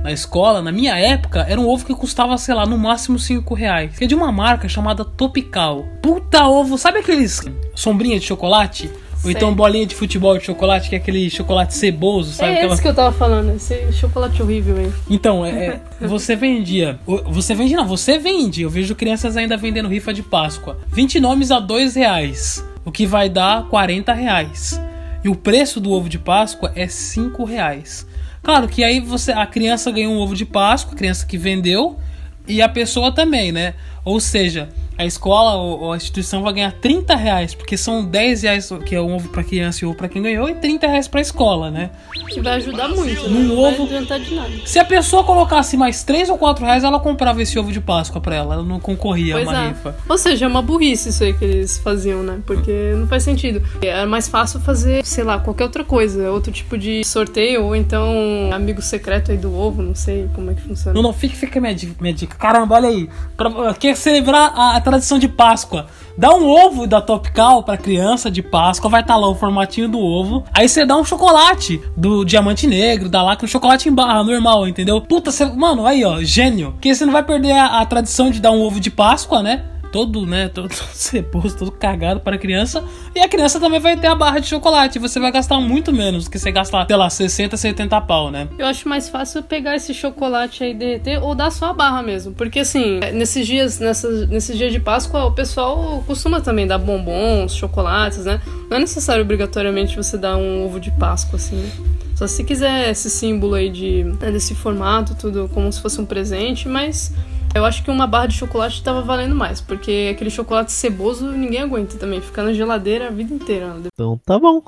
na 0.03 0.11
escola, 0.11 0.61
na 0.61 0.71
minha 0.71 0.97
época, 0.97 1.45
era 1.49 1.59
um 1.59 1.67
ovo 1.67 1.85
que 1.85 1.95
custava, 1.95 2.37
sei 2.37 2.53
lá, 2.53 2.65
no 2.65 2.77
máximo 2.77 3.17
5 3.17 3.53
reais. 3.53 3.97
Que 3.97 4.03
é 4.03 4.07
de 4.07 4.15
uma 4.15 4.31
marca 4.31 4.67
chamada 4.67 5.03
Topical. 5.05 5.85
Puta 6.01 6.45
ovo, 6.45 6.77
sabe 6.77 6.99
aqueles 6.99 7.41
sombrinha 7.73 8.19
de 8.19 8.25
chocolate? 8.25 8.91
Ou 9.23 9.29
então 9.29 9.53
bolinha 9.53 9.85
de 9.85 9.95
futebol 9.95 10.37
de 10.37 10.45
chocolate, 10.45 10.87
que 10.87 10.95
é 10.95 10.97
aquele 10.97 11.29
chocolate 11.29 11.73
ceboso, 11.73 12.31
sabe? 12.31 12.51
É 12.51 12.55
Aquela- 12.57 12.73
esse 12.73 12.81
que 12.81 12.87
eu 12.87 12.93
tava 12.93 13.11
falando, 13.11 13.53
esse 13.53 13.91
chocolate 13.91 14.41
horrível 14.41 14.77
aí. 14.77 14.93
Então, 15.09 15.45
é, 15.45 15.81
é, 15.99 16.07
você 16.07 16.37
vendia. 16.37 16.99
Você 17.25 17.53
vende, 17.53 17.73
não, 17.75 17.85
você 17.85 18.17
vende. 18.17 18.61
Eu 18.61 18.69
vejo 18.69 18.95
crianças 18.95 19.35
ainda 19.35 19.57
vendendo 19.57 19.89
rifa 19.89 20.13
de 20.13 20.23
Páscoa. 20.23 20.77
20 20.87 21.19
nomes 21.19 21.51
a 21.51 21.59
2 21.59 21.95
reais. 21.95 22.63
O 22.85 22.91
que 22.93 23.05
vai 23.05 23.27
dar 23.27 23.67
40 23.67 24.13
reais. 24.13 24.79
E 25.23 25.29
o 25.29 25.35
preço 25.35 25.79
do 25.79 25.91
ovo 25.91 26.07
de 26.07 26.17
Páscoa 26.17 26.71
é 26.75 26.87
5 26.87 27.43
reais. 27.43 28.07
Claro 28.41 28.67
que 28.67 28.83
aí 28.83 28.99
você, 28.99 29.31
a 29.31 29.45
criança 29.45 29.91
ganhou 29.91 30.13
um 30.13 30.17
ovo 30.17 30.35
de 30.35 30.45
Páscoa, 30.45 30.93
a 30.93 30.97
criança 30.97 31.25
que 31.25 31.37
vendeu, 31.37 31.99
e 32.47 32.61
a 32.61 32.69
pessoa 32.69 33.13
também, 33.13 33.51
né? 33.51 33.75
Ou 34.09 34.19
seja, 34.19 34.69
a 34.97 35.05
escola 35.05 35.53
ou 35.55 35.93
a 35.93 35.95
instituição 35.97 36.41
vai 36.41 36.51
ganhar 36.51 36.71
30 36.73 37.15
reais, 37.15 37.53
porque 37.53 37.77
são 37.77 38.03
10 38.03 38.41
reais 38.41 38.69
que 38.85 38.95
é 38.95 38.99
um 39.01 39.15
ovo 39.15 39.29
pra 39.29 39.43
criança 39.43 39.85
e 39.85 39.87
ovo 39.87 39.95
pra 39.95 40.09
quem 40.09 40.21
ganhou, 40.21 40.49
e 40.49 40.55
30 40.55 40.87
reais 40.87 41.07
pra 41.07 41.21
escola, 41.21 41.69
né? 41.69 41.91
Que 42.27 42.41
vai 42.41 42.53
ajudar 42.55 42.87
muito. 42.89 43.29
Num 43.29 43.43
não 43.43 43.59
ovo- 43.59 43.85
vai 43.85 43.97
adiantar 43.97 44.19
de 44.19 44.33
nada. 44.35 44.49
Se 44.65 44.77
a 44.79 44.83
pessoa 44.83 45.23
colocasse 45.23 45.77
mais 45.77 46.03
3 46.03 46.27
ou 46.29 46.37
4 46.39 46.65
reais, 46.65 46.83
ela 46.83 46.99
comprava 46.99 47.39
esse 47.41 47.57
ovo 47.59 47.71
de 47.71 47.79
Páscoa 47.79 48.19
pra 48.19 48.35
ela. 48.35 48.55
Ela 48.55 48.63
não 48.63 48.79
concorria 48.79 49.35
Pois 49.35 49.47
a 49.47 49.51
uma 49.51 49.63
é. 49.63 49.67
rifa. 49.69 49.95
Ou 50.09 50.17
seja, 50.17 50.45
é 50.45 50.47
uma 50.47 50.61
burrice 50.61 51.09
isso 51.09 51.23
aí 51.23 51.33
que 51.33 51.45
eles 51.45 51.77
faziam, 51.77 52.23
né? 52.23 52.39
Porque 52.47 52.93
não 52.95 53.07
faz 53.07 53.21
sentido. 53.23 53.61
Era 53.81 54.05
mais 54.07 54.27
fácil 54.27 54.59
fazer, 54.59 55.05
sei 55.05 55.23
lá, 55.23 55.37
qualquer 55.39 55.63
outra 55.65 55.83
coisa. 55.83 56.31
Outro 56.31 56.51
tipo 56.51 56.77
de 56.77 57.03
sorteio, 57.05 57.63
ou 57.65 57.75
então 57.75 58.49
amigo 58.51 58.81
secreto 58.81 59.31
aí 59.31 59.37
do 59.37 59.55
ovo, 59.55 59.81
não 59.83 59.93
sei 59.95 60.27
como 60.33 60.49
é 60.51 60.55
que 60.55 60.61
funciona. 60.61 60.93
Não, 60.93 61.01
não, 61.03 61.13
fica, 61.13 61.35
fica 61.35 61.61
minha 61.61 61.73
dica, 61.75 61.93
minha 62.01 62.13
dica. 62.13 62.35
Caramba, 62.35 62.75
olha 62.75 62.89
aí. 62.89 63.09
Pra, 63.37 63.73
quer 63.75 63.95
celebrar 63.99 64.51
a, 64.55 64.75
a 64.75 64.81
tradição 64.81 65.19
de 65.19 65.27
Páscoa? 65.27 65.87
Dá 66.17 66.33
um 66.33 66.49
ovo 66.49 66.85
da 66.85 66.99
Topcal 66.99 67.63
pra 67.63 67.77
criança 67.77 68.29
de 68.29 68.41
Páscoa, 68.41 68.89
vai 68.89 68.99
estar 68.99 69.15
lá 69.15 69.29
o 69.29 69.35
formatinho 69.35 69.87
do 69.87 69.99
ovo. 69.99 70.43
Aí 70.53 70.67
você 70.67 70.85
dá 70.85 70.97
um 70.97 71.05
chocolate 71.05 71.81
do 71.95 72.25
diamante 72.25 72.67
negro, 72.67 73.07
dá 73.07 73.23
lá 73.23 73.37
com 73.37 73.47
chocolate 73.47 73.87
em 73.87 73.93
barra 73.93 74.21
normal, 74.23 74.67
entendeu? 74.67 74.99
Puta, 74.99 75.31
você, 75.31 75.45
mano, 75.45 75.85
aí 75.85 76.03
ó, 76.03 76.21
gênio. 76.21 76.73
Porque 76.73 76.93
você 76.93 77.05
não 77.05 77.13
vai 77.13 77.23
perder 77.23 77.53
a, 77.53 77.79
a 77.79 77.85
tradição 77.85 78.29
de 78.29 78.41
dar 78.41 78.51
um 78.51 78.61
ovo 78.61 78.81
de 78.81 78.91
Páscoa, 78.91 79.41
né? 79.41 79.63
Todo, 79.91 80.25
né, 80.25 80.49
todo 80.53 80.71
ceboso, 80.71 81.57
todo 81.57 81.71
cagado 81.71 82.19
para 82.19 82.35
a 82.35 82.39
criança. 82.39 82.83
E 83.15 83.19
a 83.19 83.27
criança 83.27 83.59
também 83.59 83.79
vai 83.79 83.97
ter 83.97 84.07
a 84.07 84.15
barra 84.15 84.39
de 84.39 84.47
chocolate. 84.47 84.99
Você 84.99 85.19
vai 85.19 85.31
gastar 85.31 85.59
muito 85.59 85.91
menos 85.91 86.27
que 86.27 86.37
você 86.37 86.51
gastar, 86.51 86.85
sei 86.87 86.95
lá, 86.95 87.09
60, 87.09 87.57
70 87.57 88.01
pau, 88.01 88.31
né? 88.31 88.47
Eu 88.57 88.67
acho 88.67 88.87
mais 88.87 89.09
fácil 89.09 89.43
pegar 89.43 89.75
esse 89.75 89.93
chocolate 89.93 90.63
aí 90.63 90.71
e 90.71 90.73
derreter 90.73 91.23
ou 91.23 91.33
dar 91.33 91.51
só 91.51 91.67
a 91.67 91.73
barra 91.73 92.01
mesmo. 92.01 92.33
Porque 92.33 92.59
assim, 92.59 92.99
nesses 93.13 93.45
dias, 93.47 93.79
nessas, 93.79 94.27
nesses 94.29 94.57
dias 94.57 94.71
de 94.71 94.79
Páscoa, 94.79 95.25
o 95.25 95.31
pessoal 95.31 96.03
costuma 96.05 96.41
também 96.41 96.67
dar 96.67 96.77
bombons, 96.77 97.55
chocolates, 97.55 98.25
né? 98.25 98.41
Não 98.69 98.77
é 98.77 98.79
necessário 98.79 99.23
obrigatoriamente 99.23 99.95
você 99.95 100.17
dar 100.17 100.37
um 100.37 100.65
ovo 100.65 100.79
de 100.79 100.91
Páscoa, 100.91 101.37
assim. 101.37 101.55
né? 101.55 101.71
Só 102.19 102.27
se 102.27 102.43
quiser 102.43 102.89
esse 102.89 103.09
símbolo 103.09 103.55
aí 103.55 103.69
de, 103.69 104.03
né, 104.03 104.29
desse 104.29 104.53
formato, 104.53 105.15
tudo 105.15 105.49
como 105.53 105.71
se 105.71 105.81
fosse 105.81 106.01
um 106.01 106.05
presente, 106.05 106.67
mas 106.67 107.13
eu 107.55 107.65
acho 107.65 107.83
que 107.83 107.91
uma 107.91 108.07
barra 108.07 108.27
de 108.27 108.35
chocolate 108.37 108.83
tava 108.83 109.01
valendo 109.01 109.35
mais, 109.35 109.59
porque 109.59 110.11
aquele 110.13 110.29
chocolate 110.29 110.71
ceboso 110.71 111.31
ninguém 111.31 111.61
aguenta 111.61 111.97
também, 111.97 112.21
fica 112.21 112.43
na 112.43 112.53
geladeira 112.53 113.07
a 113.07 113.11
vida 113.11 113.33
inteira. 113.33 113.67
né? 113.73 113.89
Então 113.93 114.19
tá 114.25 114.37
bom. 114.37 114.61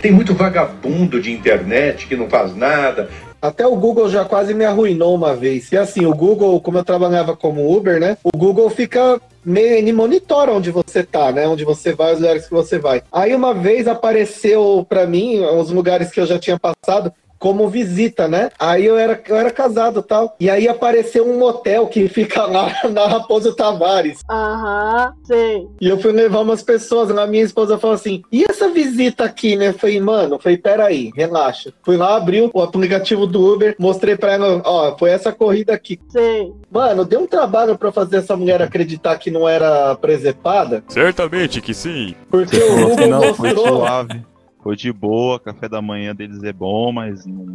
Tem 0.00 0.12
muito 0.12 0.34
vagabundo 0.34 1.20
de 1.20 1.32
internet 1.32 2.06
que 2.06 2.16
não 2.16 2.28
faz 2.28 2.54
nada. 2.54 3.08
Até 3.40 3.66
o 3.66 3.76
Google 3.76 4.08
já 4.08 4.24
quase 4.24 4.54
me 4.54 4.64
arruinou 4.64 5.14
uma 5.14 5.34
vez. 5.34 5.70
E 5.72 5.76
assim, 5.76 6.04
o 6.04 6.14
Google, 6.14 6.60
como 6.60 6.78
eu 6.78 6.84
trabalhava 6.84 7.36
como 7.36 7.74
Uber, 7.74 7.98
né? 8.00 8.16
O 8.22 8.36
Google 8.36 8.68
fica 8.70 9.20
meio, 9.44 9.74
ele 9.74 9.92
monitora 9.92 10.52
onde 10.52 10.70
você 10.70 11.02
tá, 11.02 11.32
né? 11.32 11.46
Onde 11.46 11.64
você 11.64 11.94
vai, 11.94 12.12
os 12.14 12.20
lugares 12.20 12.44
que 12.44 12.50
você 12.52 12.78
vai. 12.78 13.02
Aí 13.10 13.34
uma 13.34 13.54
vez 13.54 13.86
apareceu 13.88 14.84
pra 14.88 15.06
mim 15.06 15.40
os 15.40 15.70
lugares 15.70 16.10
que 16.10 16.20
eu 16.20 16.26
já 16.26 16.38
tinha 16.38 16.58
passado. 16.58 17.12
Como 17.38 17.68
visita, 17.68 18.26
né? 18.28 18.50
Aí 18.58 18.84
eu 18.84 18.96
era, 18.96 19.20
eu 19.28 19.36
era 19.36 19.50
casado 19.50 20.00
e 20.00 20.02
tal. 20.02 20.36
E 20.40 20.48
aí 20.50 20.68
apareceu 20.68 21.28
um 21.28 21.38
motel 21.38 21.86
que 21.86 22.08
fica 22.08 22.44
lá 22.44 22.70
na 22.90 23.06
Raposo 23.06 23.54
Tavares. 23.54 24.20
Aham, 24.30 25.12
sei. 25.24 25.66
E 25.80 25.88
eu 25.88 25.98
fui 25.98 26.12
levar 26.12 26.40
umas 26.40 26.62
pessoas 26.62 27.08
lá, 27.10 27.26
minha 27.26 27.42
esposa 27.44 27.78
falou 27.78 27.94
assim: 27.94 28.22
e 28.32 28.44
essa 28.48 28.68
visita 28.68 29.24
aqui, 29.24 29.56
né? 29.56 29.68
Eu 29.68 29.74
falei, 29.74 30.00
mano, 30.00 30.34
eu 30.36 30.38
falei, 30.38 30.58
peraí, 30.58 31.10
relaxa. 31.14 31.72
Fui 31.82 31.96
lá, 31.96 32.16
abriu 32.16 32.50
o 32.52 32.62
aplicativo 32.62 33.26
do 33.26 33.54
Uber, 33.54 33.74
mostrei 33.78 34.16
pra 34.16 34.32
ela, 34.32 34.62
ó, 34.64 34.96
foi 34.96 35.10
essa 35.10 35.32
corrida 35.32 35.72
aqui. 35.72 35.98
Sei. 36.08 36.52
Mano, 36.70 37.04
deu 37.04 37.20
um 37.20 37.26
trabalho 37.26 37.76
pra 37.76 37.92
fazer 37.92 38.18
essa 38.18 38.36
mulher 38.36 38.62
acreditar 38.62 39.16
que 39.18 39.30
não 39.30 39.48
era 39.48 39.94
presepada. 39.96 40.82
Certamente 40.88 41.60
que 41.60 41.74
sim. 41.74 42.14
Porque 42.30 42.56
Você 42.56 42.64
o 42.82 42.88
Google 42.88 43.08
não, 43.08 43.34
foi 43.34 43.52
mostrou. 43.52 43.76
suave. 43.78 44.24
Foi 44.66 44.74
de 44.74 44.92
boa, 44.92 45.38
café 45.38 45.68
da 45.68 45.80
manhã 45.80 46.12
deles 46.12 46.42
é 46.42 46.52
bom, 46.52 46.90
mas 46.90 47.24
não, 47.24 47.46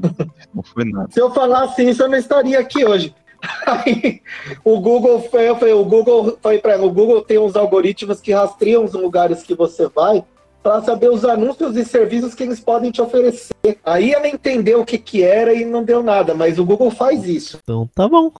não 0.56 0.64
foi 0.64 0.86
nada. 0.86 1.10
Se 1.12 1.20
eu 1.20 1.30
falasse 1.30 1.84
isso, 1.84 2.04
eu 2.04 2.08
não 2.08 2.18
estaria 2.18 2.58
aqui 2.58 2.86
hoje. 2.86 3.14
Aí, 3.68 4.22
o 4.64 4.80
Google 4.80 5.20
foi, 5.30 5.50
eu 5.50 5.58
falei, 5.58 5.74
o 5.74 5.84
Google 5.84 6.38
foi 6.42 6.60
para 6.60 6.72
ela, 6.72 6.86
o 6.86 6.90
Google 6.90 7.22
tem 7.22 7.38
uns 7.38 7.58
algoritmos 7.58 8.22
que 8.22 8.32
rastreiam 8.32 8.86
os 8.86 8.94
lugares 8.94 9.44
que 9.44 9.54
você 9.54 9.90
vai 9.90 10.24
para 10.64 10.82
saber 10.84 11.10
os 11.10 11.26
anúncios 11.26 11.76
e 11.76 11.84
serviços 11.84 12.34
que 12.34 12.44
eles 12.44 12.62
podem 12.62 12.92
te 12.92 13.02
oferecer. 13.02 13.78
Aí 13.84 14.14
ela 14.14 14.30
entendeu 14.30 14.80
o 14.80 14.86
que 14.86 14.98
que 14.98 15.22
era 15.22 15.54
e 15.54 15.66
não 15.66 15.84
deu 15.84 16.02
nada, 16.02 16.34
mas 16.34 16.58
o 16.58 16.64
Google 16.64 16.92
faz 16.92 17.26
isso. 17.26 17.60
Então 17.62 17.90
tá 17.94 18.08
bom. 18.08 18.32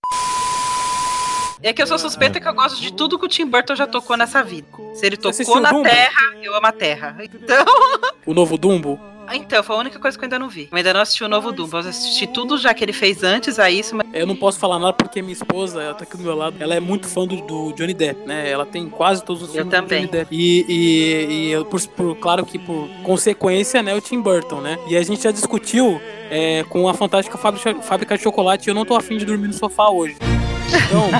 É 1.62 1.72
que 1.72 1.80
eu 1.80 1.86
sou 1.86 1.98
suspeita 1.98 2.40
que 2.40 2.48
eu 2.48 2.54
gosto 2.54 2.80
de 2.80 2.92
tudo 2.92 3.18
que 3.18 3.24
o 3.24 3.28
Tim 3.28 3.46
Burton 3.46 3.76
já 3.76 3.86
tocou 3.86 4.16
nessa 4.16 4.42
vida. 4.42 4.66
Se 4.94 5.06
ele 5.06 5.16
tocou 5.16 5.60
na 5.60 5.70
Dumbo? 5.70 5.84
Terra, 5.84 6.34
eu 6.42 6.54
amo 6.56 6.66
a 6.66 6.72
Terra. 6.72 7.16
Então. 7.22 7.64
O 8.24 8.32
novo 8.32 8.56
Dumbo? 8.56 9.00
Então, 9.32 9.62
foi 9.64 9.74
a 9.74 9.78
única 9.80 9.98
coisa 9.98 10.16
que 10.16 10.22
eu 10.22 10.26
ainda 10.26 10.38
não 10.38 10.48
vi. 10.48 10.68
Eu 10.70 10.76
ainda 10.76 10.92
não 10.92 11.00
assisti 11.00 11.24
o 11.24 11.28
novo 11.28 11.50
Dumbo. 11.50 11.76
Eu 11.76 11.80
assisti 11.88 12.24
tudo 12.26 12.56
já 12.56 12.72
que 12.72 12.84
ele 12.84 12.92
fez 12.92 13.24
antes 13.24 13.58
a 13.58 13.68
isso, 13.68 13.96
mas. 13.96 14.06
Eu 14.12 14.26
não 14.26 14.36
posso 14.36 14.60
falar 14.60 14.78
nada 14.78 14.92
porque 14.92 15.20
minha 15.22 15.32
esposa, 15.32 15.82
ela 15.82 15.94
tá 15.94 16.04
aqui 16.04 16.16
do 16.16 16.22
meu 16.22 16.36
lado, 16.36 16.54
ela 16.60 16.72
é 16.74 16.78
muito 16.80 17.08
fã 17.08 17.26
do, 17.26 17.36
do 17.40 17.72
Johnny 17.72 17.94
Depp, 17.94 18.26
né? 18.26 18.48
Ela 18.48 18.64
tem 18.66 18.88
quase 18.88 19.24
todos 19.24 19.42
os 19.42 19.52
filmes 19.52 19.70
também. 19.72 20.02
do 20.06 20.10
Johnny 20.10 20.18
Depp. 20.24 20.34
E, 20.36 20.64
e, 20.68 21.32
e 21.48 21.50
eu, 21.50 21.64
por, 21.64 21.80
por- 21.88 22.16
claro 22.16 22.44
que 22.46 22.58
por 22.60 22.88
consequência, 23.02 23.82
né, 23.82 23.92
o 23.94 24.00
Tim 24.00 24.20
Burton, 24.20 24.60
né? 24.60 24.78
E 24.88 24.96
a 24.96 25.02
gente 25.02 25.22
já 25.22 25.32
discutiu 25.32 26.00
é, 26.30 26.64
com 26.68 26.88
a 26.88 26.94
fantástica 26.94 27.36
fábrica, 27.38 27.74
fábrica 27.82 28.16
de 28.16 28.22
chocolate. 28.22 28.68
Eu 28.68 28.74
não 28.74 28.84
tô 28.84 28.94
afim 28.94 29.16
de 29.16 29.24
dormir 29.24 29.48
no 29.48 29.54
sofá 29.54 29.88
hoje. 29.88 30.16
Então. 30.68 31.10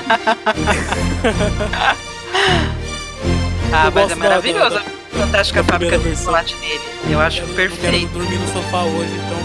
Ah, 3.71 3.85
Eu 3.87 3.91
mas 3.91 4.11
é 4.11 4.15
maravilhoso. 4.15 4.75
da- 4.75 5.03
Fantástica 5.13 5.61
da 5.61 5.71
fábrica 5.73 5.97
de 5.99 6.15
chocolate 6.17 6.55
dele. 6.57 6.81
Eu 7.07 7.19
acho 7.19 7.41
Eu 7.41 7.47
perfeito. 7.49 8.07
dormir 8.13 8.35
no 8.39 8.47
sofá 8.47 8.81
hoje, 8.81 9.11
então. 9.13 9.37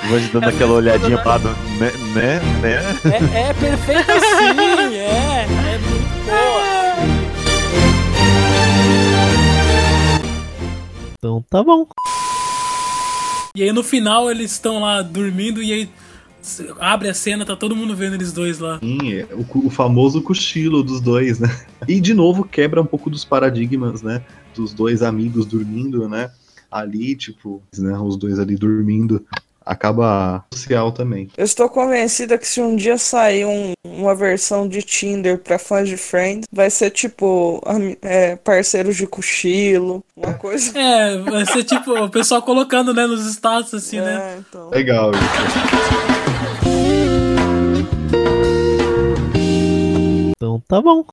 Vou 0.08 0.18
dando 0.32 0.48
aquela 0.48 0.72
olhadinha 0.72 1.18
pra 1.18 1.32
lado, 1.32 1.50
né, 1.78 1.92
né, 2.14 2.40
né? 2.62 2.80
É, 3.12 3.50
é 3.50 3.52
perfeito 3.54 4.10
sim, 4.10 4.96
é. 4.96 5.46
É 5.46 5.78
muito 5.78 6.24
boa. 6.24 6.64
Então 11.18 11.44
tá 11.50 11.62
bom. 11.62 11.86
E 13.56 13.62
aí 13.62 13.72
no 13.72 13.82
final 13.84 14.30
eles 14.30 14.52
estão 14.52 14.80
lá 14.80 15.02
dormindo 15.02 15.62
e 15.62 15.72
aí 15.72 15.88
abre 16.80 17.08
a 17.08 17.14
cena, 17.14 17.44
tá 17.44 17.56
todo 17.56 17.74
mundo 17.76 17.94
vendo 17.96 18.14
eles 18.14 18.32
dois 18.32 18.58
lá. 18.58 18.78
Sim, 18.80 19.12
é 19.14 19.26
o, 19.32 19.66
o 19.66 19.70
famoso 19.70 20.20
cochilo 20.22 20.82
dos 20.82 21.00
dois, 21.00 21.38
né? 21.38 21.48
E 21.88 22.00
de 22.00 22.14
novo 22.14 22.44
quebra 22.44 22.80
um 22.80 22.86
pouco 22.86 23.10
dos 23.10 23.24
paradigmas, 23.24 24.02
né? 24.02 24.22
Dos 24.54 24.72
dois 24.72 25.02
amigos 25.02 25.44
dormindo, 25.46 26.08
né? 26.08 26.30
Ali, 26.70 27.14
tipo, 27.14 27.62
né? 27.78 27.96
Os 27.98 28.16
dois 28.16 28.38
ali 28.38 28.56
dormindo. 28.56 29.24
Acaba 29.66 30.44
social 30.52 30.92
também. 30.92 31.28
Eu 31.38 31.44
estou 31.44 31.70
convencida 31.70 32.36
que 32.36 32.46
se 32.46 32.60
um 32.60 32.76
dia 32.76 32.98
sair 32.98 33.46
um- 33.46 33.72
uma 33.82 34.14
versão 34.14 34.68
de 34.68 34.82
Tinder 34.82 35.38
pra 35.38 35.58
fãs 35.58 35.88
de 35.88 35.96
Friends, 35.96 36.46
vai 36.52 36.68
ser 36.68 36.90
tipo 36.90 37.62
é, 38.02 38.36
parceiros 38.36 38.94
de 38.96 39.06
cochilo, 39.06 40.04
uma 40.14 40.34
coisa. 40.38 40.78
É, 40.78 41.16
vai 41.18 41.46
ser 41.46 41.64
tipo 41.64 41.92
o 41.92 42.10
pessoal 42.10 42.42
colocando, 42.42 42.92
né, 42.92 43.06
nos 43.06 43.24
status 43.26 43.72
assim, 43.72 44.00
né? 44.00 44.42
então. 44.46 44.68
Legal 44.70 45.12
isso. 45.12 46.23
Então 50.36 50.62
tá 50.68 50.80
bom. 50.80 51.04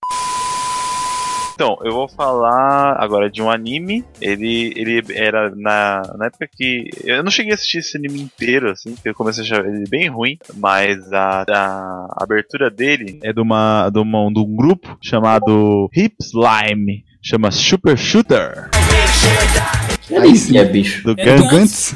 Então, 1.54 1.78
eu 1.84 1.92
vou 1.92 2.08
falar 2.08 2.96
agora 3.00 3.30
de 3.30 3.40
um 3.40 3.50
anime. 3.52 4.04
Ele, 4.20 4.74
ele 4.76 5.04
era 5.14 5.54
na, 5.56 6.02
na 6.18 6.26
época 6.26 6.50
que. 6.52 6.90
Eu 7.04 7.22
não 7.24 7.30
cheguei 7.30 7.52
a 7.52 7.56
assistir 7.56 7.80
esse 7.80 7.96
anime 7.98 8.20
inteiro, 8.20 8.72
assim, 8.72 8.96
porque 8.96 9.10
eu 9.10 9.14
comecei 9.14 9.44
a 9.44 9.46
achar 9.46 9.66
ele 9.66 9.84
bem 9.88 10.10
ruim. 10.10 10.40
Mas 10.56 10.98
a, 11.14 11.44
a 11.48 12.08
abertura 12.24 12.72
dele 12.72 13.20
é 13.22 13.32
de, 13.32 13.40
uma, 13.40 13.90
de, 13.92 14.00
uma, 14.00 14.32
de 14.34 14.40
um 14.40 14.56
grupo 14.56 14.98
chamado 15.02 15.88
Hip 15.96 16.16
Slime. 16.20 17.06
Chama 17.22 17.52
Super 17.52 17.96
Shooter. 17.96 18.72
Aí 20.20 20.36
sim 20.36 20.58
é 20.58 20.66
bicho. 20.66 21.04
Do 21.04 21.14
É 21.16 21.36
do 21.36 21.48
Gantz. 21.48 21.96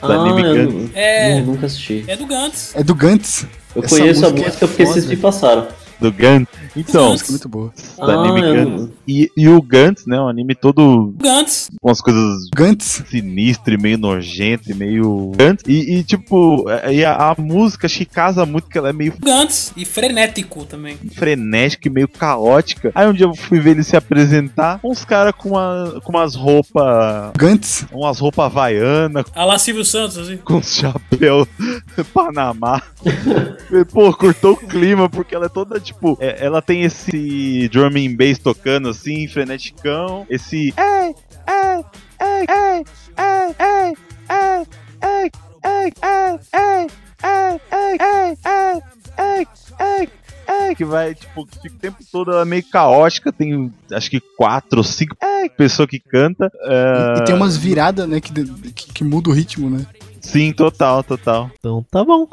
Do 0.00 0.12
anime 0.12 0.42
Ah, 0.42 0.46
eu 0.46 0.72
Gantz. 0.72 0.90
É. 0.94 1.34
Não, 1.40 1.46
nunca 1.46 1.66
assisti. 1.66 2.04
É 2.08 2.16
do 2.16 2.24
Gantz. 2.24 2.74
É 2.74 2.82
do 2.82 2.94
Gantz. 2.94 3.46
Eu 3.76 3.84
Essa 3.84 3.98
conheço 3.98 4.24
a 4.24 4.30
música 4.30 4.40
é 4.40 4.46
música 4.48 4.66
porque 4.68 4.82
foda. 4.86 4.94
vocês 4.94 5.06
me 5.06 5.16
passaram 5.18 5.68
do 6.00 6.12
Gantt. 6.12 6.48
Então, 6.76 7.10
música 7.10 7.28
é 7.28 7.32
muito 7.32 7.48
boa. 7.48 7.72
do 7.96 8.10
anime 8.10 8.40
Ah, 8.42 8.46
eu- 8.48 8.54
Gantz. 8.70 8.92
E, 9.06 9.30
e 9.36 9.48
o 9.48 9.60
Gantz, 9.62 10.06
né? 10.06 10.20
Um 10.20 10.28
anime 10.28 10.54
todo 10.54 11.14
Gantz. 11.20 11.70
com 11.80 11.90
as 11.90 12.00
coisas 12.00 12.48
Gantz. 12.54 13.02
sinistras 13.08 13.78
e 13.78 13.82
meio 13.82 13.98
nojento 13.98 14.70
e 14.70 14.74
meio. 14.74 15.32
Gantz. 15.36 15.62
E, 15.66 15.96
e, 15.98 16.02
tipo, 16.04 16.64
e 16.90 17.04
a, 17.04 17.30
a 17.30 17.34
música 17.40 17.86
acho 17.86 17.98
que 17.98 18.04
casa 18.06 18.44
muito 18.46 18.68
que 18.68 18.76
ela 18.78 18.88
é 18.88 18.92
meio 18.92 19.14
Gantz. 19.22 19.72
E 19.76 19.84
frenético 19.84 20.64
também. 20.64 20.96
frenética 21.14 21.88
e 21.88 21.90
meio 21.90 22.08
caótica. 22.08 22.90
Aí 22.94 23.06
um 23.06 23.12
dia 23.12 23.26
eu 23.26 23.34
fui 23.34 23.60
ver 23.60 23.70
ele 23.72 23.84
se 23.84 23.96
apresentar, 23.96 24.80
uns 24.82 25.04
caras 25.04 25.34
com, 25.36 25.50
uma, 25.50 26.00
com 26.02 26.12
umas 26.12 26.34
roupas. 26.34 27.32
Gantz. 27.36 27.86
Umas 27.92 28.18
roupas 28.18 28.46
havaianas, 28.46 29.24
A 29.34 29.44
lá 29.44 29.58
Silvio 29.58 29.84
Santos, 29.84 30.16
assim. 30.18 30.36
com 30.38 30.62
chapéu 30.62 31.46
Panamá. 32.12 32.82
Pô, 33.92 34.12
cortou 34.12 34.52
o 34.52 34.56
clima, 34.56 35.08
porque 35.08 35.34
ela 35.34 35.46
é 35.46 35.48
toda, 35.48 35.78
tipo, 35.80 36.16
é- 36.20 36.44
ela 36.44 36.62
tem 36.66 36.82
esse 36.82 37.68
drum 37.70 37.86
and 37.86 38.16
bass 38.16 38.38
tocando 38.38 38.88
assim, 38.88 39.28
freneticão. 39.28 40.26
Esse. 40.28 40.72
Ei, 40.76 41.14
ei, 41.46 41.84
ei, 42.20 42.46
ei, 42.48 42.84
ei, 43.18 43.54
ei, 43.58 43.96
ei, 44.30 44.52
ei, 45.00 45.02
ei, 45.02 45.32
ei, 45.64 45.92
ei, 45.92 46.40
ei, 46.52 46.80
ei, 47.14 48.00
ei, 48.04 48.36
ei, 48.46 48.82
ei, 49.18 49.46
ei, 49.80 50.08
ei, 50.48 50.74
que 50.74 50.84
vai, 50.84 51.14
tipo, 51.14 51.46
que 51.46 51.60
fica 51.60 51.74
o 51.74 51.78
tempo 51.78 51.98
todo 52.10 52.32
ela 52.32 52.42
é 52.42 52.44
meio 52.44 52.64
caótica, 52.64 53.32
tem 53.32 53.72
acho 53.92 54.10
que 54.10 54.20
quatro 54.20 54.78
ou 54.78 54.84
cinco 54.84 55.16
pessoas 55.56 55.88
que 55.88 56.00
canta. 56.00 56.50
E, 56.62 57.20
e 57.20 57.24
tem 57.24 57.34
ah, 57.34 57.38
umas 57.38 57.56
viradas, 57.56 58.08
né, 58.08 58.20
que, 58.20 58.32
que, 58.72 58.92
que 58.92 59.04
muda 59.04 59.30
o 59.30 59.32
ritmo, 59.32 59.70
né? 59.70 59.86
Sim, 60.20 60.52
total, 60.52 61.04
total. 61.04 61.50
Então 61.58 61.84
tá 61.90 62.02
bom. 62.02 62.26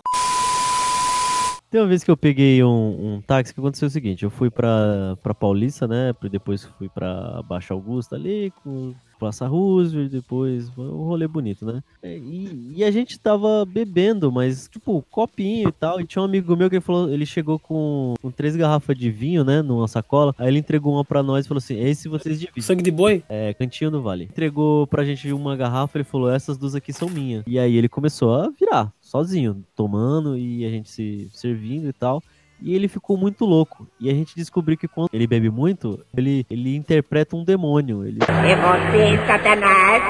Tem 1.72 1.80
uma 1.80 1.88
vez 1.88 2.04
que 2.04 2.12
eu 2.12 2.18
peguei 2.18 2.62
um, 2.62 3.16
um 3.16 3.22
táxi 3.22 3.54
que 3.54 3.60
aconteceu 3.62 3.88
o 3.88 3.92
seguinte, 3.92 4.24
eu 4.24 4.30
fui 4.30 4.50
pra, 4.50 5.18
pra 5.24 5.34
Paulista, 5.34 5.88
né? 5.88 6.14
Depois 6.30 6.66
fui 6.78 6.90
pra 6.90 7.42
Baixa 7.48 7.74
Augusta 7.74 8.18
ali, 8.18 8.52
com 8.62 8.94
Praça 9.22 9.48
Roosevelt, 9.48 10.12
depois 10.12 10.76
um 10.76 11.04
rolê 11.04 11.28
bonito, 11.28 11.64
né? 11.64 11.84
E, 12.04 12.74
e 12.78 12.84
a 12.84 12.90
gente 12.90 13.20
tava 13.20 13.64
bebendo, 13.64 14.32
mas 14.32 14.68
tipo, 14.68 15.06
copinho 15.12 15.70
e 15.70 15.72
tal. 15.72 16.02
E 16.02 16.08
tinha 16.08 16.24
um 16.24 16.26
amigo 16.26 16.56
meu 16.56 16.72
que 16.72 16.78
ele 16.78 16.82
falou, 16.84 17.08
ele 17.08 17.24
chegou 17.24 17.60
com, 17.60 18.16
com 18.20 18.32
três 18.32 18.56
garrafas 18.56 18.98
de 18.98 19.12
vinho, 19.12 19.44
né? 19.44 19.62
Numa 19.62 19.88
sacola. 19.88 20.34
Aí 20.40 20.48
ele 20.48 20.58
entregou 20.58 20.96
uma 20.96 21.06
pra 21.06 21.22
nós 21.22 21.46
e 21.46 21.48
falou 21.48 21.60
assim: 21.60 21.80
esse 21.80 22.10
vocês 22.10 22.40
dividem. 22.40 22.64
Sangue 22.64 22.82
de 22.82 22.90
boi? 22.90 23.24
É, 23.30 23.54
Cantinho 23.54 23.92
do 23.92 24.02
Vale. 24.02 24.24
Entregou 24.24 24.88
pra 24.88 25.06
gente 25.06 25.32
uma 25.32 25.56
garrafa, 25.56 26.00
ele 26.00 26.04
falou: 26.04 26.32
essas 26.32 26.58
duas 26.58 26.74
aqui 26.74 26.92
são 26.92 27.08
minhas. 27.08 27.44
E 27.46 27.60
aí 27.60 27.78
ele 27.78 27.88
começou 27.88 28.34
a 28.34 28.50
virar, 28.50 28.92
sozinho, 29.12 29.64
tomando 29.76 30.38
e 30.38 30.66
a 30.66 30.70
gente 30.70 30.90
se 30.90 31.30
servindo 31.34 31.88
e 31.90 31.94
tal. 31.94 32.24
E 32.64 32.76
ele 32.76 32.88
ficou 32.88 33.18
muito 33.18 33.44
louco. 33.44 33.88
E 34.00 34.08
a 34.08 34.14
gente 34.14 34.36
descobriu 34.36 34.78
que 34.78 34.88
quando 34.88 35.10
ele 35.12 35.26
bebe 35.26 35.50
muito, 35.50 36.00
ele, 36.16 36.46
ele 36.48 36.76
interpreta 36.76 37.36
um 37.36 37.44
demônio. 37.44 38.06
Ele 38.06 38.20
É 38.22 38.56
você, 38.56 39.26
Satanás. 39.26 40.04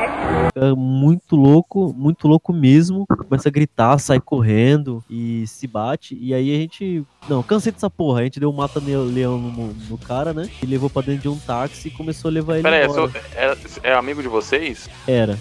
fica 0.48 0.75
muito 0.75 1.38
louco, 1.38 1.93
muito 1.98 2.27
louco 2.27 2.51
mesmo. 2.51 3.05
Começa 3.08 3.48
a 3.48 3.51
gritar, 3.51 3.98
sai 4.00 4.20
correndo 4.20 5.01
e 5.10 5.48
se 5.48 5.65
bate. 5.65 6.17
E 6.20 6.34
aí 6.34 6.53
a 6.53 6.58
gente. 6.60 7.05
Não, 7.29 7.41
cansei 7.41 7.72
dessa 7.72 7.89
porra. 7.89 8.20
A 8.20 8.24
gente 8.25 8.38
deu 8.38 8.50
um 8.50 8.53
mata-leão 8.53 9.39
no, 9.39 9.67
no 9.89 9.98
cara, 9.98 10.34
né? 10.34 10.50
E 10.62 10.65
levou 10.65 10.89
pra 10.89 11.01
dentro 11.03 11.22
de 11.22 11.29
um 11.29 11.38
táxi 11.39 11.88
e 11.88 11.91
começou 11.91 12.27
a 12.27 12.34
levar 12.34 12.55
ele 12.55 12.63
Pera 12.63 12.75
aí, 12.75 12.84
embora. 12.84 13.10
sou- 13.12 13.22
é, 13.34 13.91
é 13.91 13.93
amigo 13.93 14.22
de 14.22 14.27
vocês? 14.27 14.89
Era. 15.08 15.39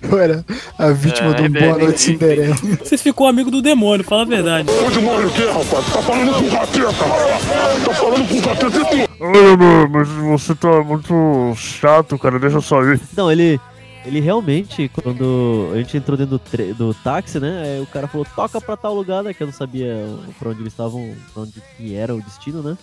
Eu 0.00 0.18
era 0.18 0.44
a 0.78 0.90
vítima 0.90 1.30
É, 1.30 1.34
do 1.42 1.48
Boa 1.60 1.78
Noite. 1.78 2.00
Cinderela. 2.00 2.56
Você 2.82 2.96
ficou 2.98 3.26
amigo 3.26 3.50
do 3.50 3.62
demônio, 3.62 4.04
fala 4.04 4.22
a 4.22 4.26
verdade. 4.26 4.68
O 4.70 4.90
demônio 4.90 5.28
o 5.28 5.32
quê, 5.32 5.44
rapaz? 5.46 5.92
Tá 5.92 6.02
falando 6.02 6.32
com 6.34 6.44
o 6.46 6.50
capeta? 6.50 7.84
Tá 7.84 7.94
falando 7.94 8.28
com 8.28 8.38
o 8.38 8.42
capeta 8.42 8.96
e? 8.96 9.22
Olha, 9.22 9.88
mas 9.88 10.08
você 10.08 10.54
tá 10.54 10.82
muito 10.82 11.54
chato, 11.56 12.18
cara, 12.18 12.38
deixa 12.38 12.56
eu 12.56 12.62
só 12.62 12.82
ir. 12.82 13.00
Não, 13.16 13.30
ele. 13.30 13.60
Ele 14.04 14.18
realmente, 14.18 14.88
quando 14.88 15.70
a 15.72 15.76
gente 15.76 15.96
entrou 15.96 16.18
dentro 16.18 16.36
do, 16.36 16.74
do 16.74 16.92
táxi, 16.94 17.38
né? 17.38 17.62
Aí 17.64 17.80
o 17.80 17.86
cara 17.86 18.08
falou, 18.08 18.26
toca 18.34 18.60
pra 18.60 18.76
tal 18.76 18.92
lugar, 18.92 19.22
né? 19.22 19.32
Que 19.32 19.44
eu 19.44 19.46
não 19.46 19.54
sabia 19.54 19.94
pra 20.40 20.50
onde 20.50 20.60
eles 20.60 20.72
estavam, 20.72 21.14
pra 21.32 21.44
onde 21.44 21.62
que 21.76 21.94
era 21.94 22.12
o 22.12 22.20
destino, 22.20 22.62
né? 22.64 22.76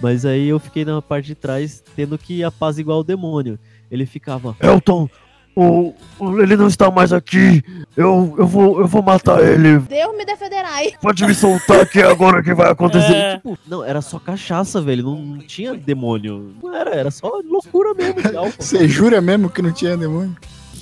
Mas 0.00 0.26
aí 0.26 0.48
eu 0.48 0.58
fiquei 0.58 0.84
na 0.84 1.00
parte 1.00 1.26
de 1.26 1.36
trás, 1.36 1.80
tendo 1.94 2.18
que 2.18 2.42
apaziguar 2.42 2.98
o 2.98 3.04
demônio. 3.04 3.56
Ele 3.88 4.04
ficava, 4.04 4.56
Elton, 4.60 5.08
o, 5.56 5.94
o, 6.18 6.40
ele 6.40 6.56
não 6.56 6.66
está 6.66 6.90
mais 6.90 7.12
aqui. 7.12 7.62
Eu, 7.96 8.34
eu, 8.38 8.46
vou, 8.46 8.80
eu 8.80 8.86
vou 8.86 9.02
matar 9.02 9.42
ele. 9.42 9.78
Deus 9.78 10.16
me 10.16 10.24
defenderai. 10.24 10.92
Pode 11.00 11.24
me 11.24 11.34
soltar 11.34 11.80
aqui 11.80 12.02
agora 12.02 12.40
o 12.40 12.42
que 12.42 12.54
vai 12.54 12.70
acontecer. 12.70 13.14
É. 13.14 13.36
Tipo, 13.36 13.58
não, 13.66 13.84
era 13.84 14.02
só 14.02 14.18
cachaça, 14.18 14.80
velho. 14.80 15.04
Não, 15.04 15.16
não 15.16 15.38
tinha 15.38 15.74
demônio. 15.74 16.54
Não 16.62 16.74
era, 16.74 16.90
era 16.90 17.10
só 17.10 17.40
loucura 17.44 17.94
mesmo. 17.94 18.20
Você 18.58 18.88
jura 18.88 19.20
mesmo 19.20 19.48
que 19.48 19.62
não 19.62 19.72
tinha 19.72 19.96
demônio? 19.96 20.36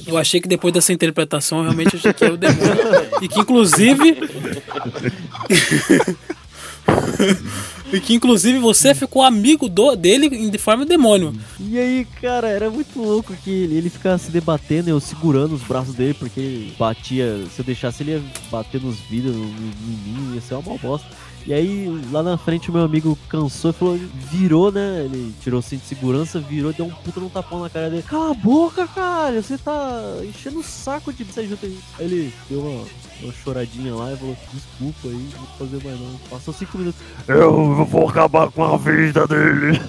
Eu 0.06 0.16
achei 0.16 0.40
que 0.40 0.48
depois 0.48 0.74
dessa 0.74 0.92
interpretação, 0.92 1.58
eu 1.58 1.64
realmente 1.64 1.96
achei 1.96 2.12
que 2.12 2.24
era 2.24 2.34
o 2.34 2.36
demônio. 2.36 2.72
e 3.20 3.28
que 3.28 3.40
inclusive. 3.40 4.18
E 7.92 8.00
que 8.00 8.14
inclusive 8.14 8.58
você 8.58 8.94
ficou 8.94 9.22
amigo 9.22 9.68
do, 9.68 9.94
dele 9.94 10.50
de 10.50 10.58
forma 10.58 10.86
demônio. 10.86 11.34
E 11.60 11.78
aí, 11.78 12.06
cara, 12.20 12.48
era 12.48 12.70
muito 12.70 12.98
louco 12.98 13.34
que 13.44 13.50
ele, 13.50 13.76
ele 13.76 13.90
ficava 13.90 14.16
se 14.16 14.30
debatendo, 14.30 14.88
eu 14.88 14.98
segurando 14.98 15.54
os 15.54 15.62
braços 15.62 15.94
dele, 15.94 16.14
porque 16.14 16.68
batia. 16.78 17.44
Se 17.54 17.60
eu 17.60 17.64
deixasse, 17.64 18.02
ele 18.02 18.12
ia 18.12 18.22
bater 18.50 18.80
nos 18.80 18.98
vidros, 18.98 19.36
no, 19.36 19.44
mim, 19.44 20.34
ia 20.34 20.40
ser 20.40 20.54
uma 20.54 20.78
bosta. 20.78 21.06
E 21.44 21.52
aí, 21.52 22.02
lá 22.12 22.22
na 22.22 22.38
frente, 22.38 22.70
o 22.70 22.72
meu 22.72 22.82
amigo 22.82 23.18
cansou 23.28 23.72
e 23.72 23.74
falou, 23.74 23.98
virou, 24.30 24.70
né? 24.70 25.02
Ele 25.04 25.34
tirou 25.40 25.58
o 25.58 25.62
cinto 25.62 25.80
de 25.80 25.88
segurança, 25.88 26.38
virou, 26.38 26.72
deu 26.72 26.86
um 26.86 26.90
puta 26.90 27.18
no 27.18 27.28
tapão 27.28 27.60
na 27.60 27.68
cara 27.68 27.90
dele. 27.90 28.04
Cala 28.04 28.30
a 28.30 28.34
boca, 28.34 28.86
cara! 28.86 29.42
Você 29.42 29.58
tá 29.58 30.00
enchendo 30.22 30.60
o 30.60 30.62
saco 30.62 31.12
de 31.12 31.24
sair 31.24 31.48
junto 31.48 31.66
aí. 31.66 31.78
Aí 31.98 32.06
ele 32.06 32.32
deu 32.48 32.60
uma, 32.60 32.84
uma 33.22 33.32
choradinha 33.32 33.92
lá 33.92 34.12
e 34.12 34.16
falou, 34.16 34.36
desculpa 34.52 35.08
aí, 35.08 35.28
não 35.32 35.40
vou 35.40 35.48
fazer 35.58 35.84
mais 35.84 36.00
não. 36.00 36.18
Passou 36.30 36.54
cinco 36.54 36.78
minutos. 36.78 37.00
Eu 37.26 37.84
vou 37.86 38.08
acabar 38.08 38.48
com 38.50 38.62
a 38.62 38.76
vida 38.76 39.26
dele. 39.26 39.80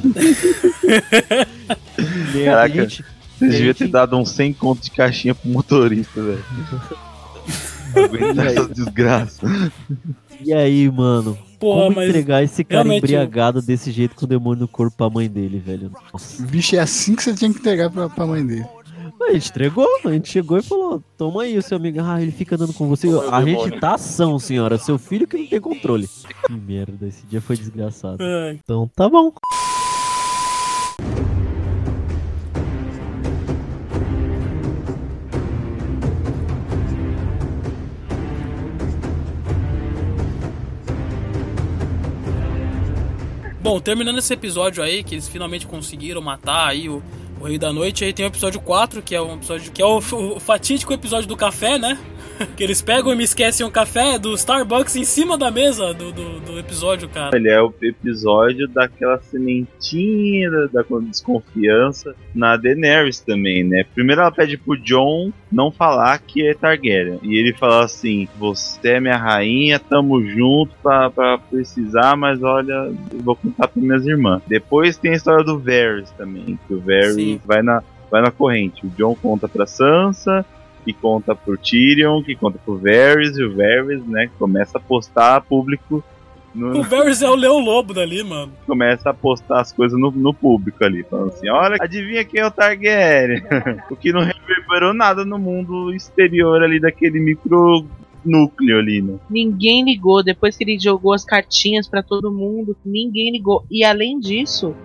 Caraca, 2.46 2.82
gente, 2.82 3.06
você 3.38 3.48
devia 3.48 3.66
gente... 3.68 3.78
ter 3.78 3.88
dado 3.90 4.18
uns 4.18 4.32
100 4.32 4.54
conto 4.54 4.82
de 4.82 4.90
caixinha 4.90 5.36
pro 5.36 5.50
motorista, 5.50 6.20
velho. 6.20 6.46
Aguentar 7.96 8.48
essa 8.48 8.68
desgraça. 8.68 9.48
E 10.42 10.54
aí, 10.54 10.90
mano? 10.92 11.38
Porra, 11.60 11.86
como 11.86 12.02
entregar 12.02 12.44
esse 12.44 12.64
cara 12.64 12.94
embriagado 12.94 13.62
desse 13.62 13.92
jeito 13.92 14.16
com 14.16 14.26
o 14.26 14.28
demônio 14.28 14.62
no 14.62 14.68
corpo 14.68 14.98
pra 14.98 15.10
mãe 15.10 15.30
dele, 15.30 15.60
velho? 15.60 15.92
Nossa. 16.12 16.44
Bicho, 16.46 16.76
é 16.76 16.80
assim 16.80 17.16
que 17.16 17.24
você 17.24 17.34
tinha 17.34 17.52
que 17.52 17.60
entregar 17.60 17.90
pra, 17.90 18.10
pra 18.10 18.26
mãe 18.26 18.46
dele. 18.46 18.66
A 19.22 19.34
gente 19.34 19.50
entregou, 19.50 19.88
a 20.04 20.12
gente 20.12 20.30
chegou 20.30 20.58
e 20.58 20.62
falou: 20.62 21.02
Toma 21.18 21.44
aí, 21.44 21.58
o 21.58 21.62
seu 21.62 21.78
amigo. 21.78 22.00
Ah, 22.02 22.22
ele 22.22 22.32
fica 22.32 22.58
dando 22.58 22.74
com 22.74 22.88
você. 22.90 23.08
Toma 23.08 23.38
a 23.38 23.46
gente 23.46 23.80
tá 23.80 23.94
ação, 23.94 24.38
senhora. 24.38 24.78
Seu 24.78 24.98
filho 24.98 25.26
que 25.26 25.38
não 25.38 25.48
tem 25.48 25.62
controle. 25.62 26.10
Que 26.46 26.54
merda, 26.54 27.08
esse 27.08 27.26
dia 27.28 27.40
foi 27.40 27.56
desgraçado. 27.56 28.18
Ai. 28.22 28.60
Então 28.62 28.90
tá 28.94 29.08
bom. 29.08 29.32
Bom, 43.64 43.80
terminando 43.80 44.18
esse 44.18 44.34
episódio 44.34 44.84
aí, 44.84 45.06
que 45.06 45.16
eles 45.16 45.30
finalmente 45.30 45.66
conseguiram 45.66 46.22
matar 46.22 46.68
aí 46.68 46.90
o, 46.90 47.02
o 47.40 47.46
Rei 47.46 47.58
da 47.58 47.72
Noite, 47.72 48.04
aí 48.04 48.12
tem 48.12 48.26
o 48.26 48.28
episódio 48.28 48.60
4, 48.60 49.02
que 49.02 49.16
é 49.16 49.22
um 49.22 49.36
episódio 49.36 49.72
que 49.72 49.82
é 49.82 49.86
o, 49.86 50.00
o 50.00 50.38
fatídico 50.38 50.92
episódio 50.92 51.30
do 51.30 51.38
café, 51.38 51.80
né? 51.80 51.98
que 52.56 52.64
eles 52.64 52.82
pegam 52.82 53.14
e 53.14 53.16
me 53.16 53.24
esquecem 53.24 53.66
um 53.66 53.70
café 53.70 54.18
do 54.18 54.34
Starbucks 54.34 54.96
em 54.96 55.04
cima 55.04 55.38
da 55.38 55.52
mesa 55.52 55.94
do, 55.94 56.12
do, 56.12 56.40
do 56.40 56.60
episódio, 56.60 57.10
cara. 57.10 57.36
Ele 57.36 57.50
é 57.50 57.62
o 57.62 57.74
episódio 57.82 58.68
daquela 58.68 59.20
sementinha 59.20 60.50
da, 60.50 60.66
da 60.68 60.84
desconfiança 61.02 62.16
na 62.34 62.58
Daenerys 62.58 63.20
também, 63.20 63.64
né? 63.64 63.84
Primeiro 63.94 64.22
ela 64.22 64.32
pede 64.32 64.58
pro 64.58 64.78
John 64.78 65.32
não 65.52 65.72
falar 65.72 66.18
que 66.20 66.48
é 66.48 66.54
Targaryen. 66.54 67.20
E 67.22 67.38
ele 67.38 67.54
fala 67.54 67.86
assim: 67.86 68.28
Você 68.38 68.90
é 68.90 69.00
minha 69.00 69.18
rainha, 69.18 69.80
tamo 69.80 70.22
junto 70.26 70.74
pra, 70.82 71.10
pra 71.10 71.38
precisar, 71.38 72.16
mas 72.16 72.42
olha, 72.42 72.92
eu 73.12 73.20
vou 73.20 73.36
contar 73.36 73.68
pra 73.68 73.82
minhas 73.82 74.06
irmãs. 74.06 74.42
Depois 74.48 74.98
tem 74.98 75.12
a 75.12 75.16
história 75.16 75.44
do 75.44 75.60
Varys 75.60 76.10
também, 76.12 76.58
que 76.68 76.74
o 76.74 76.80
Varys 76.80 77.40
vai 77.46 77.62
na, 77.62 77.84
vai 78.10 78.22
na 78.22 78.32
corrente. 78.32 78.86
O 78.86 78.90
John 78.90 79.16
conta 79.16 79.48
pra 79.48 79.66
Sansa, 79.66 80.46
que 80.84 80.94
conta 80.94 81.36
pro 81.36 81.58
Tyrion, 81.58 82.22
que 82.24 82.36
conta 82.36 82.60
pro 82.64 82.78
Varys, 82.78 83.38
e 83.38 83.44
o 83.44 83.56
Varys, 83.56 84.06
né, 84.06 84.30
começa 84.38 84.78
a 84.78 84.82
postar 84.82 85.42
público. 85.42 86.04
No... 86.54 86.80
O 86.80 86.84
Varys 86.84 87.22
é 87.22 87.30
o 87.30 87.36
Leão 87.36 87.60
Lobo 87.60 87.94
dali, 87.94 88.24
mano. 88.24 88.52
Começa 88.68 89.10
a 89.10 89.14
postar 89.14 89.62
as 89.62 89.72
coisas 89.72 90.00
no, 90.00 90.12
no 90.12 90.34
público 90.34 90.84
ali, 90.84 91.04
falando 91.04 91.30
assim: 91.30 91.50
olha, 91.50 91.78
adivinha 91.82 92.24
quem 92.24 92.42
é 92.42 92.46
o 92.46 92.52
Targaryen? 92.52 93.42
o 93.90 93.96
que 93.96 94.12
não 94.12 94.22
reverberou 94.22 94.94
nada 94.94 95.26
no 95.26 95.40
mundo 95.40 95.92
exterior 95.94 96.62
ali 96.62 96.80
daquele 96.80 97.20
micro 97.20 97.86
núcleo 98.24 98.80
ali, 98.80 99.02
né? 99.02 99.18
Ninguém 99.30 99.84
ligou. 99.84 100.24
Depois 100.24 100.56
que 100.56 100.64
ele 100.64 100.80
jogou 100.80 101.14
as 101.14 101.26
cartinhas 101.26 101.88
para 101.88 102.04
todo 102.04 102.32
mundo, 102.32 102.76
ninguém 102.86 103.32
ligou. 103.32 103.66
E 103.70 103.84
além 103.84 104.20
disso, 104.20 104.76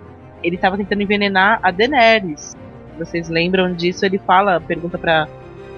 ele 0.43 0.57
tava 0.57 0.77
tentando 0.77 1.03
envenenar 1.03 1.59
a 1.61 1.71
Daenerys. 1.71 2.55
Vocês 2.97 3.29
lembram 3.29 3.73
disso? 3.73 4.05
Ele 4.05 4.17
fala, 4.17 4.59
pergunta 4.59 4.97
pra 4.97 5.27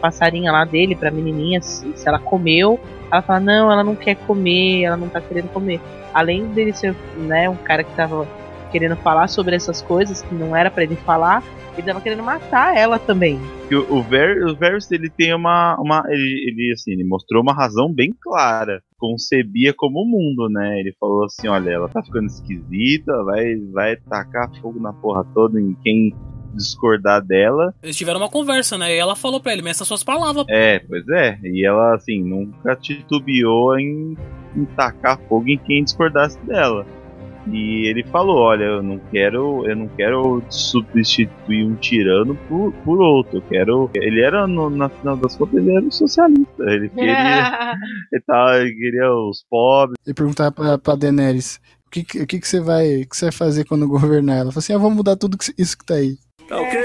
passarinha 0.02 0.52
lá 0.52 0.66
dele, 0.66 0.96
pra 0.96 1.12
menininha, 1.12 1.62
se, 1.62 1.90
se 1.96 2.08
ela 2.08 2.20
comeu. 2.20 2.80
Ela 3.12 3.22
fala, 3.22 3.40
não, 3.40 3.72
ela 3.72 3.84
não 3.84 3.96
quer 3.96 4.16
comer, 4.16 4.84
ela 4.84 4.98
não 4.98 5.08
tá 5.08 5.22
querendo 5.22 5.50
comer. 5.50 5.80
Além 6.14 6.48
dele 6.48 6.74
ser 6.74 6.96
né, 7.18 7.50
um 7.50 7.56
cara 7.56 7.84
que 7.84 7.96
tava 7.96 8.28
querendo 8.72 8.96
falar 8.96 9.28
sobre 9.28 9.56
essas 9.56 9.82
coisas 9.82 10.22
que 10.22 10.34
não 10.34 10.56
era 10.56 10.72
para 10.72 10.84
ele 10.84 10.96
falar, 10.96 11.44
ele 11.78 11.88
tava 11.88 12.02
querendo 12.02 12.24
matar 12.24 12.76
ela 12.76 13.00
também. 13.00 13.40
O, 13.72 14.00
o, 14.00 14.04
Ver, 14.04 14.44
o 14.46 14.56
Varys, 14.56 14.92
ele 14.92 15.10
tem 15.10 15.34
uma. 15.34 15.78
uma 15.80 16.04
ele, 16.08 16.46
ele, 16.48 16.74
assim, 16.74 16.92
ele 16.92 17.04
mostrou 17.06 17.42
uma 17.42 17.54
razão 17.54 17.92
bem 17.92 18.14
clara. 18.20 18.82
Concebia 18.98 19.74
como 19.74 20.02
o 20.02 20.06
mundo, 20.06 20.50
né? 20.50 20.80
Ele 20.80 20.94
falou 21.00 21.26
assim: 21.26 21.48
olha, 21.48 21.70
ela 21.70 21.88
tá 21.88 22.04
ficando 22.04 22.28
esquisita, 22.28 23.12
vai, 23.24 23.56
vai 23.72 23.96
tacar 23.96 24.50
fogo 24.62 24.80
na 24.80 24.92
porra 24.94 25.26
toda 25.34 25.60
em 25.60 25.74
quem 25.82 26.14
discordar 26.54 27.22
dela. 27.22 27.74
Eles 27.82 27.98
tiveram 27.98 28.20
uma 28.20 28.30
conversa, 28.30 28.78
né? 28.78 28.94
E 28.94 28.98
ela 28.98 29.16
falou 29.16 29.40
pra 29.40 29.54
ele, 29.54 29.62
mas 29.62 29.78
essas 29.78 29.88
suas 29.88 30.04
palavras. 30.04 30.46
É, 30.50 30.80
pois 30.80 31.08
é. 31.10 31.40
E 31.44 31.66
ela, 31.66 31.96
assim, 31.96 32.22
nunca 32.24 32.76
titubeou 32.76 33.78
em, 33.78 34.18
em 34.56 34.66
tacar 34.66 35.20
fogo 35.28 35.48
em 35.48 35.58
quem 35.58 35.84
discordasse 35.84 36.40
dela. 36.46 36.86
E 37.48 37.88
ele 37.88 38.04
falou, 38.04 38.38
olha, 38.38 38.66
eu 38.66 38.84
não 38.84 39.00
quero, 39.12 39.66
eu 39.68 39.76
não 39.76 39.88
quero 39.88 40.44
substituir 40.50 41.66
um 41.66 41.76
tirano 41.76 42.36
por, 42.48 42.72
por 42.84 43.02
outro. 43.02 43.38
Eu 43.38 43.42
quero. 43.42 43.90
Ele 43.96 44.22
era 44.22 44.46
no, 44.46 44.70
na 44.70 44.90
final 44.90 45.18
das 45.18 45.36
contas 45.36 45.56
ele 45.56 45.76
era 45.76 45.86
um 45.86 45.92
socialista. 45.92 46.64
Ele 46.64 46.90
queria, 46.90 47.74
ele, 48.14 48.24
tava, 48.26 48.58
ele 48.60 48.74
queria 48.74 49.12
os 49.12 49.44
pobres. 49.50 49.98
E 50.06 50.14
perguntar 50.14 50.52
pra, 50.52 50.78
pra 50.78 50.96
Daenerys, 50.96 51.60
o 51.88 51.90
que, 51.90 52.04
que, 52.04 52.40
que, 52.40 52.48
você 52.48 52.60
vai, 52.60 53.06
que 53.06 53.18
você 53.18 53.26
vai 53.26 53.32
fazer 53.32 53.66
quando 53.66 53.88
governar? 53.88 54.38
Ela 54.38 54.52
falou 54.52 54.60
assim: 54.60 54.74
ah, 54.74 54.78
vamos 54.78 54.98
mudar 54.98 55.16
tudo 55.16 55.38
isso 55.58 55.78
que 55.78 55.86
tá 55.86 55.96
aí. 55.96 56.18
Tá 56.52 56.60
ok. 56.60 56.78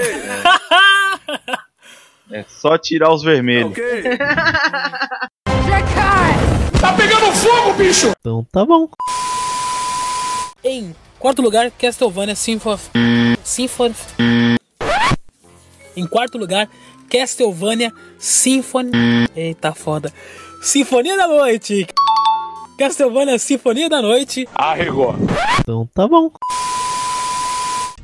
É 2.31 2.45
só 2.47 2.77
tirar 2.77 3.13
os 3.13 3.21
vermelhos. 3.21 3.73
Tá 3.73 3.81
ok. 3.81 4.17
tá 6.79 6.93
pegando 6.93 7.25
fogo, 7.33 7.73
bicho! 7.73 8.13
Então 8.17 8.47
tá 8.49 8.65
bom. 8.65 8.87
Em 10.63 10.95
quarto 11.19 11.41
lugar, 11.41 11.69
Castlevania 11.71 12.33
Symphony. 12.33 12.79
Symphony. 13.43 13.93
Em 15.97 16.07
quarto 16.07 16.37
lugar, 16.37 16.69
Castlevania 17.09 17.91
Symphony. 18.17 18.91
Eita 19.35 19.73
foda. 19.73 20.13
Sinfonia 20.61 21.17
da 21.17 21.27
Noite. 21.27 21.87
Castlevania 22.79 23.37
Sinfonia 23.37 23.89
da 23.89 24.01
Noite. 24.01 24.47
Arregou. 24.55 25.13
Então 25.59 25.85
tá 25.93 26.07
bom. 26.07 26.31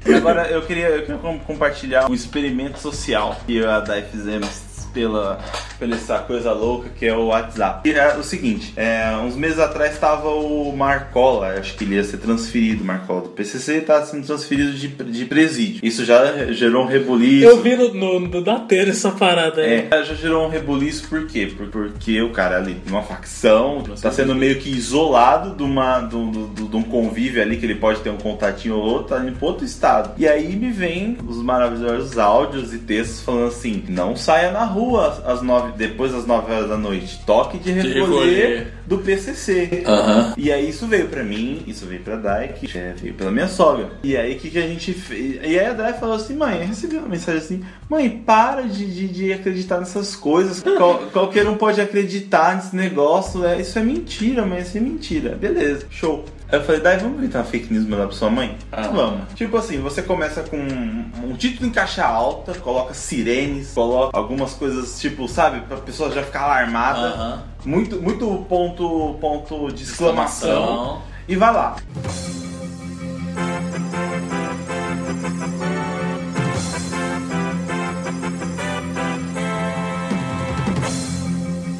Agora 0.05 0.47
eu 0.47 0.61
queria, 0.63 0.87
eu 0.87 1.01
queria 1.01 1.39
compartilhar 1.45 2.09
um 2.09 2.13
experimento 2.13 2.79
social 2.79 3.39
que 3.45 3.57
eu 3.57 3.69
a 3.69 3.79
Dai 3.79 4.03
fizemos 4.03 4.72
pela, 4.93 5.39
pela 5.79 5.95
essa 5.95 6.19
coisa 6.19 6.51
louca 6.51 6.89
que 6.89 7.05
é 7.05 7.15
o 7.15 7.27
WhatsApp. 7.27 7.89
E 7.89 7.93
é 7.93 8.15
o 8.17 8.23
seguinte, 8.23 8.73
é, 8.75 9.15
uns 9.17 9.35
meses 9.35 9.59
atrás 9.59 9.93
estava 9.93 10.29
o 10.29 10.71
Marcola, 10.75 11.59
acho 11.59 11.75
que 11.75 11.83
ele 11.83 11.95
ia 11.95 12.03
ser 12.03 12.17
transferido, 12.17 12.83
Marcola 12.83 13.21
do 13.21 13.29
PCC, 13.29 13.81
tá 13.81 14.03
sendo 14.05 14.25
transferido 14.25 14.73
de, 14.73 14.87
de 14.87 15.25
presídio. 15.25 15.81
Isso 15.83 16.05
já 16.05 16.51
gerou 16.51 16.83
um 16.83 16.87
rebuliço. 16.87 17.45
Eu 17.45 17.61
vi 17.61 17.75
no, 17.75 17.93
no, 17.93 18.19
no 18.19 18.41
Datena 18.41 18.91
essa 18.91 19.11
parada 19.11 19.61
aí. 19.61 19.87
É, 19.89 20.03
já 20.03 20.13
gerou 20.13 20.45
um 20.45 20.49
rebuliço 20.49 21.07
por 21.07 21.25
quê? 21.27 21.51
Por, 21.55 21.67
porque 21.67 22.21
o 22.21 22.31
cara 22.31 22.57
ali, 22.57 22.77
numa 22.85 23.01
facção, 23.01 23.83
tá 24.01 24.11
sendo 24.11 24.35
meio 24.35 24.59
que 24.59 24.69
isolado 24.69 25.55
de, 25.55 25.63
uma, 25.63 26.01
de, 26.01 26.31
de, 26.49 26.67
de 26.67 26.75
um 26.75 26.83
convívio 26.83 27.41
ali, 27.41 27.57
que 27.57 27.65
ele 27.65 27.75
pode 27.75 28.01
ter 28.01 28.09
um 28.09 28.17
contatinho 28.17 28.75
ou 28.75 28.83
outro, 28.83 29.15
tá 29.15 29.23
indo 29.23 29.37
pra 29.37 29.47
outro 29.47 29.65
estado. 29.65 30.13
E 30.17 30.27
aí 30.27 30.55
me 30.55 30.71
vem 30.71 31.17
os 31.27 31.37
maravilhosos 31.37 32.17
áudios 32.17 32.73
e 32.73 32.79
textos 32.79 33.21
falando 33.21 33.47
assim, 33.47 33.83
não 33.87 34.15
saia 34.15 34.51
na 34.51 34.65
rua 34.65 34.82
às 35.25 35.41
nove, 35.41 35.73
depois 35.77 36.11
das 36.11 36.25
nove 36.25 36.51
horas 36.51 36.69
da 36.69 36.77
noite, 36.77 37.19
toque 37.25 37.57
de 37.57 37.71
recolher. 37.71 38.73
Do 38.85 38.97
PCC. 38.99 39.83
Aham. 39.85 40.33
E 40.37 40.51
aí 40.51 40.69
isso 40.69 40.87
veio 40.87 41.07
pra 41.07 41.23
mim, 41.23 41.63
isso 41.67 41.85
veio 41.85 42.01
pra 42.01 42.15
Dai, 42.15 42.49
que 42.49 42.77
é, 42.77 42.93
veio 42.95 43.13
pela 43.13 43.31
minha 43.31 43.47
sogra. 43.47 43.89
E 44.03 44.15
aí 44.17 44.35
o 44.35 44.39
que, 44.39 44.49
que 44.49 44.57
a 44.57 44.67
gente 44.67 44.93
fez? 44.93 45.35
E 45.43 45.59
aí 45.59 45.65
a 45.65 45.73
Dai 45.73 45.93
falou 45.93 46.15
assim, 46.15 46.35
mãe, 46.35 46.59
eu 46.61 46.67
recebi 46.67 46.97
uma 46.97 47.07
mensagem 47.07 47.39
assim, 47.41 47.63
mãe, 47.89 48.09
para 48.09 48.63
de, 48.63 48.85
de, 48.85 49.07
de 49.07 49.33
acreditar 49.33 49.79
nessas 49.79 50.15
coisas. 50.15 50.61
Qual- 50.77 50.99
qualquer 51.11 51.47
um 51.47 51.55
pode 51.55 51.79
acreditar 51.81 52.55
nesse 52.55 52.75
negócio. 52.75 53.45
É, 53.45 53.59
isso 53.61 53.77
é 53.79 53.83
mentira, 53.83 54.45
mãe, 54.45 54.61
isso 54.61 54.77
é 54.77 54.81
mentira. 54.81 55.35
Beleza, 55.35 55.85
show. 55.89 56.25
Aí 56.51 56.59
eu 56.59 56.63
falei, 56.63 56.81
Dai, 56.81 56.97
vamos 56.97 57.17
gritar 57.19 57.43
fake 57.45 57.73
news 57.73 57.87
mandar 57.87 58.05
pra 58.07 58.15
sua 58.15 58.29
mãe? 58.29 58.55
Vamos. 58.71 59.21
Tipo 59.33 59.57
assim, 59.57 59.79
você 59.79 60.01
começa 60.03 60.43
com 60.43 60.57
um, 60.57 61.05
um 61.23 61.35
título 61.35 61.67
em 61.67 61.71
caixa 61.71 62.05
alta, 62.05 62.53
coloca 62.55 62.93
sirenes, 62.93 63.71
coloca 63.73 64.15
algumas 64.15 64.53
coisas, 64.53 64.99
tipo, 64.99 65.27
sabe, 65.27 65.61
pra 65.61 65.77
pessoa 65.77 66.11
já 66.11 66.21
ficar 66.21 66.41
alarmada. 66.41 66.99
Aham. 67.07 67.43
Muito, 67.65 68.01
muito 68.01 68.45
ponto, 68.49 69.15
ponto 69.21 69.71
de 69.71 69.83
exclamação. 69.83 70.49
Exclamação. 70.49 71.01
E 71.27 71.35
vai 71.35 71.53
lá. 71.53 71.75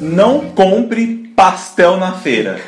Não 0.00 0.50
compre 0.50 1.32
pastel 1.36 1.98
na 1.98 2.12
feira. 2.12 2.62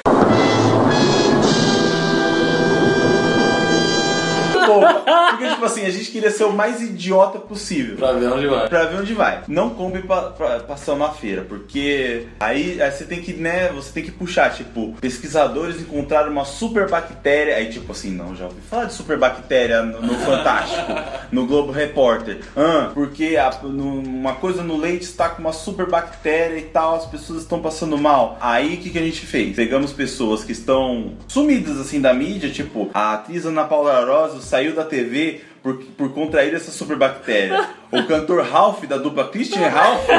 Pô, 4.80 5.30
Porque, 5.30 5.48
tipo 5.48 5.64
assim, 5.64 5.84
a 5.84 5.90
gente 5.90 6.10
queria 6.10 6.30
ser 6.30 6.44
o 6.44 6.52
mais 6.52 6.80
idiota 6.82 7.38
possível. 7.38 7.96
Pra 7.96 8.12
ver 8.12 8.26
onde 8.32 8.46
vai. 8.46 8.68
Pra 8.68 8.84
ver 8.84 9.00
onde 9.00 9.14
vai. 9.14 9.42
Não 9.48 9.70
compre 9.70 10.02
pa, 10.02 10.22
pra, 10.30 10.60
pastel 10.60 10.96
na 10.96 11.10
feira, 11.10 11.42
porque 11.48 12.26
aí, 12.40 12.80
aí 12.80 12.90
você 12.90 13.04
tem 13.04 13.20
que, 13.20 13.32
né, 13.32 13.68
você 13.74 13.92
tem 13.92 14.02
que 14.04 14.10
puxar, 14.10 14.52
tipo, 14.54 14.94
pesquisadores 15.00 15.80
encontraram 15.80 16.30
uma 16.30 16.44
super 16.44 16.88
bactéria. 16.88 17.56
Aí, 17.56 17.66
tipo 17.70 17.92
assim, 17.92 18.10
não, 18.10 18.34
já 18.36 18.44
ouvi 18.46 18.60
falar 18.68 18.84
de 18.86 18.94
super 18.94 19.18
bactéria 19.18 19.82
no, 19.82 20.00
no 20.02 20.14
Fantástico, 20.14 20.92
no 21.32 21.46
Globo 21.46 21.72
Repórter. 21.72 22.40
Ah, 22.56 22.90
porque 22.94 23.36
a- 23.36 23.58
no- 23.62 24.00
uma 24.00 24.34
coisa 24.34 24.62
no 24.62 24.76
leite 24.76 25.04
está 25.04 25.28
com 25.28 25.40
uma 25.42 25.52
super 25.52 25.86
bactéria 25.88 26.58
e 26.58 26.62
tal, 26.62 26.96
as 26.96 27.06
pessoas 27.06 27.42
estão 27.42 27.60
passando 27.60 27.96
mal. 27.98 28.36
Aí 28.40 28.74
o 28.74 28.78
que, 28.78 28.90
que 28.90 28.98
a 28.98 29.02
gente 29.02 29.24
fez? 29.26 29.54
Pegamos 29.56 29.92
pessoas 29.92 30.44
que 30.44 30.52
estão 30.52 31.12
sumidas 31.28 31.78
assim 31.80 32.00
da 32.00 32.12
mídia, 32.12 32.50
tipo, 32.50 32.90
a 32.92 33.14
atriz 33.14 33.44
Ana 33.46 33.64
Paula 33.64 33.94
Arósio 33.94 34.40
saiu 34.40 34.65
da 34.74 34.84
TV 34.84 35.40
por, 35.62 35.76
por 35.96 36.12
contrair 36.12 36.54
essa 36.54 36.70
super 36.70 36.96
bactéria. 36.96 37.68
O 37.92 38.02
cantor 38.04 38.44
Ralph, 38.44 38.82
da 38.84 38.96
dupla 38.98 39.28
Christian 39.28 39.68
Ralph, 39.68 40.04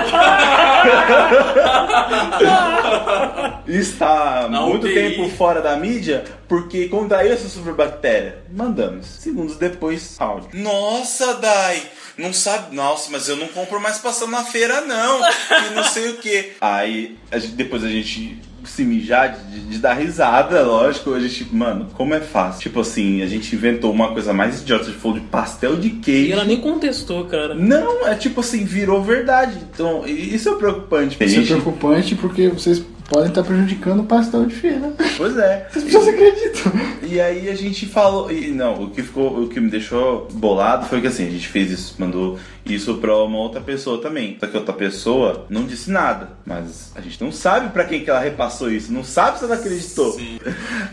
está 3.67 4.47
Na 4.49 4.61
muito 4.61 4.85
UTI. 4.87 4.93
tempo 4.93 5.29
fora 5.29 5.61
da 5.61 5.75
mídia 5.75 6.23
porque 6.47 6.87
contraiu 6.87 7.33
essa 7.33 7.49
superbactéria. 7.49 8.39
Mandamos. 8.51 9.05
Segundos 9.05 9.57
depois, 9.57 10.15
áudio. 10.19 10.49
Nossa, 10.53 11.35
Dai! 11.35 11.81
Não 12.17 12.33
sabe. 12.33 12.75
Nossa, 12.75 13.09
mas 13.11 13.27
eu 13.29 13.35
não 13.35 13.47
compro 13.47 13.79
mais 13.79 13.97
pastel 13.97 14.27
na 14.27 14.43
feira, 14.43 14.81
não. 14.81 15.19
E 15.19 15.75
não 15.75 15.83
sei 15.83 16.09
o 16.09 16.17
que. 16.17 16.53
Aí, 16.59 17.15
a 17.31 17.37
gente- 17.37 17.53
depois 17.53 17.83
a 17.83 17.89
gente 17.89 18.39
se 18.65 18.83
mijar 18.83 19.37
de, 19.49 19.59
de 19.61 19.77
dar 19.77 19.93
risada, 19.93 20.61
lógico. 20.63 21.13
A 21.13 21.19
gente, 21.19 21.47
mano, 21.55 21.87
como 21.93 22.13
é 22.13 22.19
fácil. 22.19 22.61
Tipo 22.63 22.81
assim, 22.81 23.21
a 23.21 23.25
gente 23.27 23.55
inventou 23.55 23.91
uma 23.91 24.11
coisa 24.11 24.33
mais 24.33 24.61
idiota. 24.61 24.85
A 24.85 24.87
gente 24.87 24.97
falou 24.99 25.17
de 25.19 25.25
pastel 25.27 25.77
de 25.77 25.89
queijo. 25.91 26.29
E 26.29 26.31
ela 26.33 26.43
nem 26.43 26.59
contestou, 26.59 27.25
cara. 27.25 27.53
Não, 27.55 28.05
é 28.07 28.15
tipo 28.15 28.41
assim, 28.41 28.65
virou 28.65 29.01
verdade. 29.03 29.57
Então, 29.73 30.05
isso 30.05 30.49
é 30.49 30.55
preocupante. 30.55 31.13
Isso 31.15 31.23
é 31.23 31.27
Gente, 31.27 31.47
preocupante 31.47 32.15
porque 32.15 32.49
vocês 32.49 32.83
podem 33.07 33.29
estar 33.29 33.43
prejudicando 33.43 34.01
o 34.01 34.05
pastel 34.05 34.45
de 34.45 34.55
feira. 34.55 34.93
Pois 35.17 35.37
é. 35.37 35.67
As 35.73 35.83
pessoas 35.83 36.07
acreditam. 36.07 36.71
E 37.01 37.19
aí 37.19 37.49
a 37.49 37.55
gente 37.55 37.85
falou. 37.85 38.31
E 38.31 38.49
não, 38.49 38.83
o 38.83 38.89
que 38.91 39.01
ficou. 39.01 39.43
O 39.43 39.49
que 39.49 39.59
me 39.59 39.69
deixou 39.69 40.27
bolado 40.33 40.85
foi 40.85 41.01
que 41.01 41.07
assim, 41.07 41.27
a 41.27 41.31
gente 41.31 41.47
fez 41.47 41.71
isso, 41.71 41.95
mandou 41.97 42.37
isso 42.65 42.95
pra 42.95 43.15
uma 43.23 43.37
outra 43.37 43.61
pessoa 43.61 44.01
também. 44.01 44.37
Só 44.39 44.47
que 44.47 44.55
a 44.55 44.59
outra 44.59 44.73
pessoa 44.73 45.45
não 45.49 45.65
disse 45.65 45.89
nada. 45.89 46.31
Mas 46.45 46.91
a 46.95 47.01
gente 47.01 47.21
não 47.23 47.31
sabe 47.31 47.69
pra 47.69 47.85
quem 47.85 48.03
que 48.03 48.09
ela 48.09 48.19
repassou 48.19 48.69
isso. 48.69 48.91
Não 48.91 49.03
sabe 49.03 49.39
se 49.39 49.45
ela 49.45 49.55
acreditou. 49.55 50.17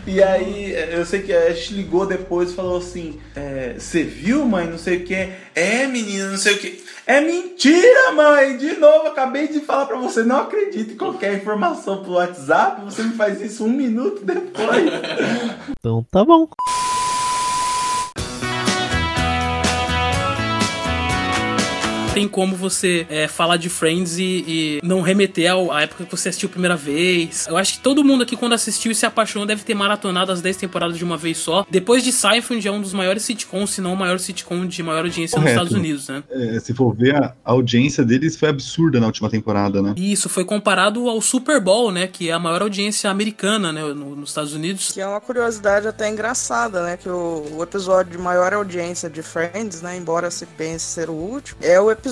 E 0.07 0.21
aí 0.21 0.73
eu 0.91 1.03
sei 1.05 1.21
que 1.21 1.33
a 1.33 1.51
gente 1.51 1.73
ligou 1.73 2.05
depois 2.05 2.51
e 2.51 2.55
falou 2.55 2.77
assim: 2.77 3.19
é, 3.35 3.75
Você 3.77 4.03
viu, 4.03 4.45
mãe? 4.45 4.67
Não 4.67 4.77
sei 4.77 4.97
o 4.97 5.03
que. 5.03 5.29
É, 5.55 5.87
menina, 5.87 6.29
não 6.29 6.37
sei 6.37 6.55
o 6.55 6.57
que. 6.59 6.84
É 7.07 7.21
mentira, 7.21 8.11
mãe! 8.13 8.57
De 8.57 8.77
novo, 8.77 9.07
acabei 9.07 9.47
de 9.47 9.59
falar 9.59 9.85
pra 9.85 9.97
você, 9.97 10.23
não 10.23 10.37
acredite 10.37 10.93
em 10.93 10.97
qualquer 10.97 11.35
informação 11.35 12.01
pro 12.01 12.13
WhatsApp, 12.13 12.81
você 12.83 13.03
me 13.03 13.13
faz 13.13 13.39
isso 13.41 13.63
um 13.63 13.69
minuto 13.69 14.25
depois. 14.25 14.91
Então 15.69 16.03
tá 16.09 16.25
bom. 16.25 16.47
Tem 22.15 22.27
como 22.27 22.55
você 22.55 23.05
é, 23.09 23.27
falar 23.27 23.57
de 23.57 23.69
Friends 23.69 24.17
e, 24.17 24.23
e 24.47 24.79
não 24.83 25.01
remeter 25.01 25.51
ao- 25.51 25.71
à 25.71 25.81
época 25.83 26.05
que 26.05 26.11
você 26.11 26.29
assistiu 26.29 26.47
a 26.47 26.51
primeira 26.51 26.75
vez. 26.75 27.45
Eu 27.47 27.57
acho 27.57 27.73
que 27.73 27.79
todo 27.79 28.03
mundo 28.03 28.23
aqui, 28.23 28.35
quando 28.35 28.53
assistiu 28.53 28.91
e 28.91 28.95
se 28.95 29.05
apaixonou, 29.05 29.45
deve 29.45 29.63
ter 29.63 29.75
maratonado 29.75 30.31
as 30.31 30.41
10 30.41 30.57
temporadas 30.57 30.97
de 30.97 31.03
uma 31.03 31.17
vez 31.17 31.37
só. 31.37 31.65
Depois 31.69 32.03
de 32.03 32.11
Seinfeld, 32.11 32.67
é 32.67 32.71
um 32.71 32.81
dos 32.81 32.93
maiores 32.93 33.23
sitcoms, 33.23 33.71
se 33.71 33.81
não 33.81 33.93
o 33.93 33.97
maior 33.97 34.17
sitcom 34.19 34.65
de 34.65 34.81
maior 34.81 35.03
audiência 35.05 35.35
nos 35.37 35.43
Correto. 35.49 35.63
Estados 35.65 35.73
Unidos, 35.77 36.07
né? 36.07 36.23
É, 36.31 36.59
se 36.59 36.73
for 36.73 36.95
ver, 36.95 37.15
a 37.15 37.33
audiência 37.43 38.03
deles 38.03 38.35
foi 38.37 38.49
absurda 38.49 38.99
na 38.99 39.05
última 39.07 39.29
temporada, 39.29 39.81
né? 39.81 39.93
Isso 39.97 40.29
foi 40.29 40.45
comparado 40.45 41.09
ao 41.09 41.19
Super 41.21 41.59
Bowl, 41.61 41.91
né? 41.91 42.07
Que 42.07 42.29
é 42.29 42.33
a 42.33 42.39
maior 42.39 42.61
audiência 42.61 43.09
americana, 43.09 43.71
né? 43.73 43.81
no- 43.81 44.15
nos 44.15 44.29
Estados 44.29 44.53
Unidos. 44.53 44.91
Que 44.93 45.01
é 45.01 45.07
uma 45.07 45.19
curiosidade 45.21 45.87
até 45.87 46.09
engraçada, 46.09 46.83
né? 46.83 46.97
Que 46.97 47.09
o, 47.09 47.45
o 47.57 47.63
episódio 47.63 48.13
de 48.13 48.17
maior 48.17 48.53
audiência 48.53 49.09
de 49.09 49.21
Friends, 49.21 49.81
né? 49.81 49.97
Embora 49.97 50.31
se 50.31 50.45
pense 50.45 50.85
ser 50.85 51.09
o 51.09 51.13
último, 51.13 51.57
é 51.61 51.79
o 51.79 51.91
episódio, 51.91 52.04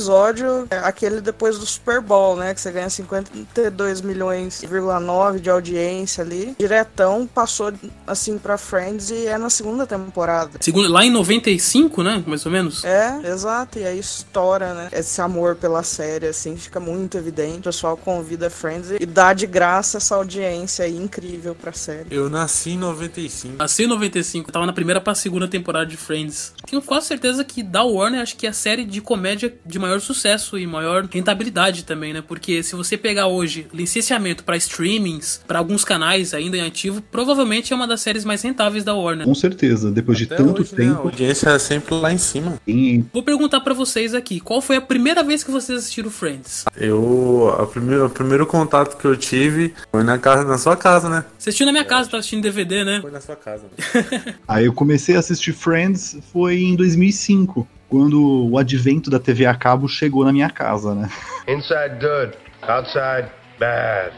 é, 0.70 0.78
aquele 0.80 1.22
depois 1.22 1.58
do 1.58 1.66
Super 1.66 2.02
Bowl, 2.02 2.36
né? 2.36 2.54
Que 2.54 2.62
você 2.62 2.72
ganha 2.72 2.90
52 2.90 4.02
milhões,9 4.02 5.40
de 5.40 5.50
audiência 5.50 6.24
ali. 6.24 6.56
Diretão 6.58 7.28
passou 7.28 7.74
assim 8.06 8.38
pra 8.38 8.58
Friends 8.58 9.10
e 9.12 9.28
é 9.28 9.38
na 9.38 9.50
segunda 9.50 9.86
temporada. 9.86 10.52
Segundo, 10.60 10.90
lá 10.90 11.06
em 11.06 11.12
95, 11.12 12.04
né? 12.04 12.24
Mais 12.26 12.46
ou 12.46 12.52
menos. 12.52 12.84
É, 12.84 13.22
exato, 13.26 13.80
e 13.80 13.86
aí 13.86 14.00
estoura, 14.00 14.74
né? 14.74 14.90
Esse 14.92 15.22
amor 15.22 15.56
pela 15.56 15.84
série, 15.84 16.28
assim, 16.28 16.56
fica 16.58 16.80
muito 16.80 17.18
evidente. 17.18 17.60
O 17.60 17.64
pessoal 17.64 17.98
convida 17.98 18.50
Friends 18.50 18.92
e 19.00 19.06
dá 19.06 19.34
de 19.34 19.46
graça 19.46 19.98
essa 19.98 20.16
audiência 20.16 20.86
aí 20.86 20.96
incrível 20.96 21.56
pra 21.56 21.74
série. 21.74 22.08
Eu 22.12 22.30
nasci 22.30 22.72
em 22.72 22.78
95. 22.78 23.58
Nasci 23.58 23.84
em 23.84 23.88
95, 23.88 24.52
tava 24.52 24.66
na 24.66 24.74
primeira 24.74 25.02
pra 25.02 25.16
segunda 25.16 25.48
temporada 25.48 25.86
de 25.86 25.98
Friends. 25.98 26.54
Tenho 26.70 26.82
quase 26.82 27.08
certeza 27.08 27.44
que 27.44 27.64
da 27.64 27.84
Warner 27.84 28.22
acho 28.22 28.36
que 28.36 28.46
é 28.46 28.50
a 28.50 28.54
série 28.54 28.86
de 28.86 29.02
comédia 29.02 29.54
de 29.66 29.80
maior 29.84 30.00
sucesso 30.00 30.58
e 30.58 30.66
maior 30.66 31.06
rentabilidade 31.12 31.84
também, 31.84 32.14
né? 32.14 32.24
Porque 32.26 32.64
se 32.64 32.76
você 32.76 32.98
pegar 32.98 33.28
hoje 33.28 33.68
licenciamento 33.74 34.44
pra 34.44 34.56
streamings, 34.56 35.42
pra 35.46 35.60
alguns 35.60 35.84
canais 35.84 36.34
ainda 36.34 36.58
em 36.58 36.62
ativo, 36.62 37.02
provavelmente 37.12 37.74
é 37.74 37.76
uma 37.76 37.86
das 37.88 38.02
séries 38.02 38.24
mais 38.24 38.42
rentáveis 38.42 38.84
da 38.84 38.94
Warner. 38.94 39.26
Com 39.26 39.36
certeza, 39.36 39.92
depois 39.92 40.18
de 40.18 40.24
Até 40.26 40.38
tanto 40.38 40.62
hoje, 40.62 40.76
né, 40.76 40.86
a 40.86 40.90
tempo. 40.90 41.08
audiência 41.08 41.50
é 41.50 41.60
sempre 41.60 41.96
lá 41.96 42.14
em 42.14 42.18
cima. 42.18 42.60
Tem 42.66 43.06
Vou 43.12 43.24
perguntar 43.24 43.60
pra 43.60 43.74
vocês 43.74 44.14
aqui, 44.14 44.40
qual 44.40 44.62
foi 44.62 44.78
a 44.78 44.82
primeira 44.82 45.22
vez 45.24 45.44
que 45.44 45.52
vocês 45.52 45.80
assistiram 45.80 46.10
Friends? 46.10 46.66
Eu. 46.78 47.54
A 47.60 47.66
primeiro, 47.68 48.06
o 48.06 48.10
primeiro 48.10 48.46
contato 48.46 48.98
que 48.98 49.06
eu 49.06 49.18
tive 49.18 49.74
foi 49.92 50.04
na 50.04 50.18
casa, 50.18 50.44
na 50.46 50.58
sua 50.58 50.78
casa, 50.78 51.10
né? 51.10 51.26
Você 51.38 51.50
assistiu 51.50 51.66
na 51.66 51.72
minha 51.72 51.86
casa, 51.86 52.10
tava 52.10 52.20
assistindo 52.20 52.42
DVD, 52.42 52.84
né? 52.84 53.00
Foi 53.02 53.12
na 53.12 53.22
sua 53.22 53.36
casa. 53.36 53.64
Aí 54.48 54.66
eu 54.66 54.74
comecei 54.74 55.16
a 55.16 55.20
assistir 55.20 55.54
Friends 55.54 56.18
foi 56.32 56.62
em 56.62 56.76
2005, 56.76 57.68
quando 57.94 58.50
o 58.50 58.58
advento 58.58 59.08
da 59.08 59.20
TV 59.20 59.46
a 59.46 59.54
cabo 59.54 59.88
chegou 59.88 60.26
na 60.26 60.34
minha 60.34 60.50
casa, 60.50 60.96
né? 60.96 61.08
Inside 61.48 62.00
good, 62.00 62.36
outside 62.68 63.30
bad. 63.60 64.12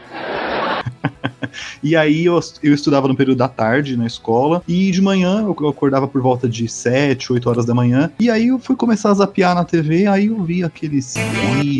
e 1.82 1.96
aí 1.96 2.24
eu, 2.24 2.38
eu 2.62 2.74
estudava 2.74 3.08
no 3.08 3.16
período 3.16 3.38
da 3.38 3.48
tarde 3.48 3.96
na 3.96 4.06
escola, 4.06 4.62
e 4.66 4.90
de 4.90 5.00
manhã 5.00 5.42
eu 5.42 5.68
acordava 5.68 6.08
por 6.08 6.20
volta 6.20 6.48
de 6.48 6.68
7, 6.68 7.32
8 7.32 7.48
horas 7.48 7.64
da 7.64 7.74
manhã, 7.74 8.10
e 8.18 8.30
aí 8.30 8.48
eu 8.48 8.58
fui 8.58 8.76
começar 8.76 9.10
a 9.10 9.14
zapear 9.14 9.54
na 9.54 9.64
TV, 9.64 10.06
aí 10.06 10.26
eu 10.26 10.42
vi 10.42 10.62
aquele 10.62 11.00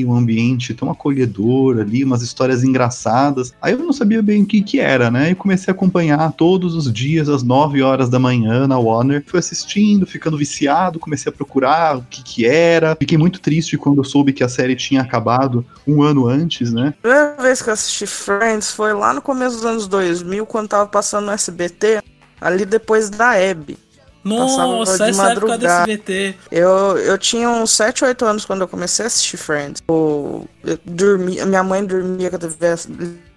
um 0.05 0.15
ambiente 0.15 0.75
tão 0.75 0.91
acolhedor 0.91 1.79
ali, 1.79 2.05
umas 2.05 2.23
histórias 2.23 2.65
engraçadas. 2.65 3.55
Aí 3.61 3.73
eu 3.73 3.79
não 3.79 3.93
sabia 3.93 4.23
bem 4.23 4.43
o 4.43 4.47
que 4.47 4.63
que 4.63 4.81
era, 4.81 5.11
né? 5.11 5.31
E 5.31 5.35
comecei 5.35 5.71
a 5.71 5.75
acompanhar 5.75 6.33
todos 6.33 6.75
os 6.75 6.93
dias 6.93 7.29
às 7.29 7.43
9 7.43 7.83
horas 7.83 8.09
da 8.09 8.19
manhã 8.19 8.67
na 8.67 8.79
Warner. 8.79 9.23
Fui 9.27 9.39
assistindo, 9.39 10.07
ficando 10.07 10.37
viciado, 10.37 10.99
comecei 10.99 11.31
a 11.31 11.35
procurar 11.35 11.99
o 11.99 12.03
que 12.03 12.23
que 12.23 12.47
era. 12.47 12.97
Fiquei 12.97 13.19
muito 13.19 13.41
triste 13.41 13.77
quando 13.77 13.99
eu 13.99 14.05
soube 14.05 14.33
que 14.33 14.45
a 14.45 14.49
série 14.49 14.75
tinha 14.75 15.03
acabado 15.03 15.65
um 15.87 16.03
ano 16.03 16.27
antes, 16.27 16.73
né? 16.73 16.95
A 16.99 17.03
primeira 17.03 17.37
vez 17.41 17.63
que 17.63 17.69
eu 17.69 17.75
assisti 17.75 18.07
Friends 18.07 18.73
foi 18.73 18.93
lá 18.93 19.13
no 19.13 19.23
começo 19.23 19.46
dos 19.55 19.65
anos 19.65 19.87
2000, 19.87 20.47
quando 20.47 20.69
tava 20.69 20.87
passando 20.87 21.27
no 21.27 21.33
SBT, 21.33 22.03
ali 22.41 22.65
depois 22.65 23.11
da 23.11 23.31
Abby. 23.33 23.79
Nossa, 24.25 25.07
essa 25.09 25.31
época 25.31 25.57
do 25.57 25.67
SBT. 25.67 26.35
Eu, 26.51 26.99
eu 26.99 27.17
tinha 27.17 27.49
uns 27.49 27.71
7, 27.71 28.05
8 28.05 28.25
anos 28.25 28.45
quando 28.45 28.63
eu 28.63 28.69
comecei 28.69 29.05
a 29.05 29.07
assistir 29.07 29.37
Friends. 29.37 29.81
Eu, 29.87 30.49
eu 30.65 30.79
dormia, 30.85 31.47
minha 31.47 31.63
mãe 31.63 31.85
dormia 31.85 32.29
com 32.29 32.37
a 32.37 32.39
TV 32.41 32.77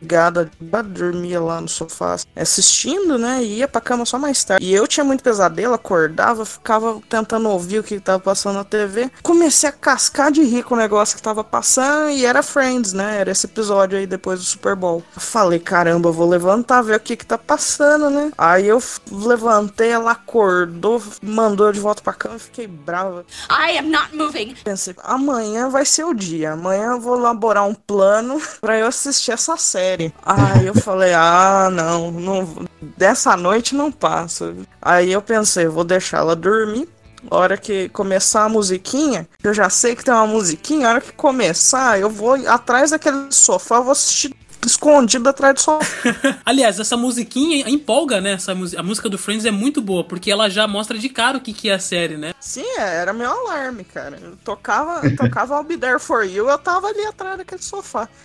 ligada, 0.02 0.50
dormia 0.86 1.42
lá 1.42 1.60
no 1.60 1.68
sofá 1.68 2.16
assistindo, 2.36 3.18
né? 3.18 3.44
E 3.44 3.58
ia 3.58 3.68
pra 3.68 3.82
cama 3.82 4.06
só 4.06 4.18
mais 4.18 4.44
tarde. 4.44 4.66
E 4.66 4.74
eu 4.74 4.88
tinha 4.88 5.04
muito 5.04 5.24
pesadelo, 5.24 5.74
acordava, 5.74 6.46
ficava 6.46 7.00
tentando 7.10 7.50
ouvir 7.50 7.80
o 7.80 7.84
que 7.84 8.00
tava 8.00 8.20
passando 8.20 8.56
na 8.56 8.64
TV. 8.64 9.12
Comecei 9.22 9.70
a 9.70 9.74
cascar 9.74 10.32
de 10.32 10.44
rir 10.44 10.64
com 10.64 10.76
o 10.76 10.78
negócio 10.78 11.16
que 11.16 11.22
tava 11.22 11.44
passando 11.44 12.10
e 12.12 12.26
era 12.26 12.42
Friends, 12.42 12.94
né? 12.94 13.20
Era 13.20 13.32
esse 13.32 13.46
episódio 13.46 13.98
aí 13.98 14.08
depois 14.08 14.40
do 14.40 14.46
Super 14.46 14.76
Bowl. 14.76 15.04
Eu 15.16 15.22
falei, 15.22 15.60
caramba, 15.60 16.12
vou 16.12 16.28
levantar, 16.28 16.82
ver 16.82 16.96
o 16.96 17.00
que 17.00 17.18
que 17.18 17.26
tá 17.26 17.38
passando, 17.38 18.10
né? 18.10 18.32
Aí 18.38 18.68
eu 18.68 18.82
levantei, 19.12 19.90
ela 19.90 20.12
acordou, 20.12 21.02
mandou 21.22 21.72
de 21.72 21.80
volta 21.80 22.02
pra 22.02 22.14
cama 22.14 22.38
e 22.38 22.40
fiquei 22.40 22.68
brava. 22.68 23.26
I 23.50 23.78
am 23.78 23.90
not 23.90 24.16
moving. 24.16 24.56
Pensei, 24.64 24.96
amanhã 25.04 25.70
vai 25.70 25.86
ser 25.86 26.06
o 26.06 26.14
dia. 26.14 26.54
Amanhã 26.54 26.92
eu 26.92 27.02
vou 27.02 27.18
elaborar 27.18 27.68
um 27.68 27.74
plano 27.74 28.42
para 28.62 28.78
eu 28.78 28.88
assistir 28.88 29.32
essa 29.32 29.58
série 29.58 29.89
série. 29.90 30.14
Aí 30.24 30.68
eu 30.68 30.76
falei, 30.76 31.14
ah, 31.14 31.70
não, 31.72 32.12
não, 32.12 32.66
dessa 32.98 33.36
noite 33.36 33.76
não 33.76 33.92
passa. 33.92 34.56
Aí 34.82 35.12
eu 35.12 35.22
pensei, 35.22 35.68
vou 35.68 35.84
deixar 35.84 36.20
ela 36.20 36.36
dormir. 36.36 36.88
Hora 37.30 37.58
que 37.58 37.90
começar 37.90 38.46
a 38.46 38.50
musiquinha, 38.50 39.28
eu 39.44 39.54
já 39.54 39.70
sei 39.70 39.94
que 39.94 40.06
tem 40.06 40.14
uma 40.14 40.26
musiquinha, 40.26 40.88
a 40.88 40.92
hora 40.92 41.02
que 41.02 41.12
começar, 41.12 42.00
eu 42.00 42.10
vou 42.10 42.36
atrás 42.48 42.92
daquele 42.92 43.30
sofá, 43.30 43.82
vou 43.82 43.92
assistir 43.92 44.34
escondido 44.66 45.28
atrás 45.30 45.56
do 45.56 45.62
sofá. 45.62 45.86
Aliás, 46.46 46.80
essa 46.80 46.98
musiquinha 46.98 47.70
empolga, 47.70 48.20
né? 48.22 48.34
Essa, 48.34 48.52
a 48.52 48.84
música 48.84 49.10
do 49.10 49.18
Friends 49.18 49.46
é 49.46 49.52
muito 49.52 49.82
boa, 49.82 50.04
porque 50.04 50.32
ela 50.32 50.50
já 50.50 50.68
mostra 50.68 50.98
de 50.98 51.10
cara 51.10 51.38
o 51.38 51.42
que, 51.42 51.54
que 51.54 51.70
é 51.70 51.74
a 51.74 51.80
série, 51.80 52.18
né? 52.18 52.34
Sim, 52.40 52.66
é, 52.78 52.96
era 52.98 53.14
meu 53.14 53.30
alarme, 53.30 53.84
cara. 53.84 54.18
Eu 54.22 54.36
tocava, 54.44 55.02
tocava 55.16 55.56
I'll 55.56 55.64
Be 55.64 55.78
There 55.78 56.00
For 56.00 56.24
You, 56.24 56.50
eu 56.50 56.58
tava 56.58 56.88
ali 56.88 57.06
atrás 57.06 57.38
daquele 57.38 57.62
sofá. 57.62 58.08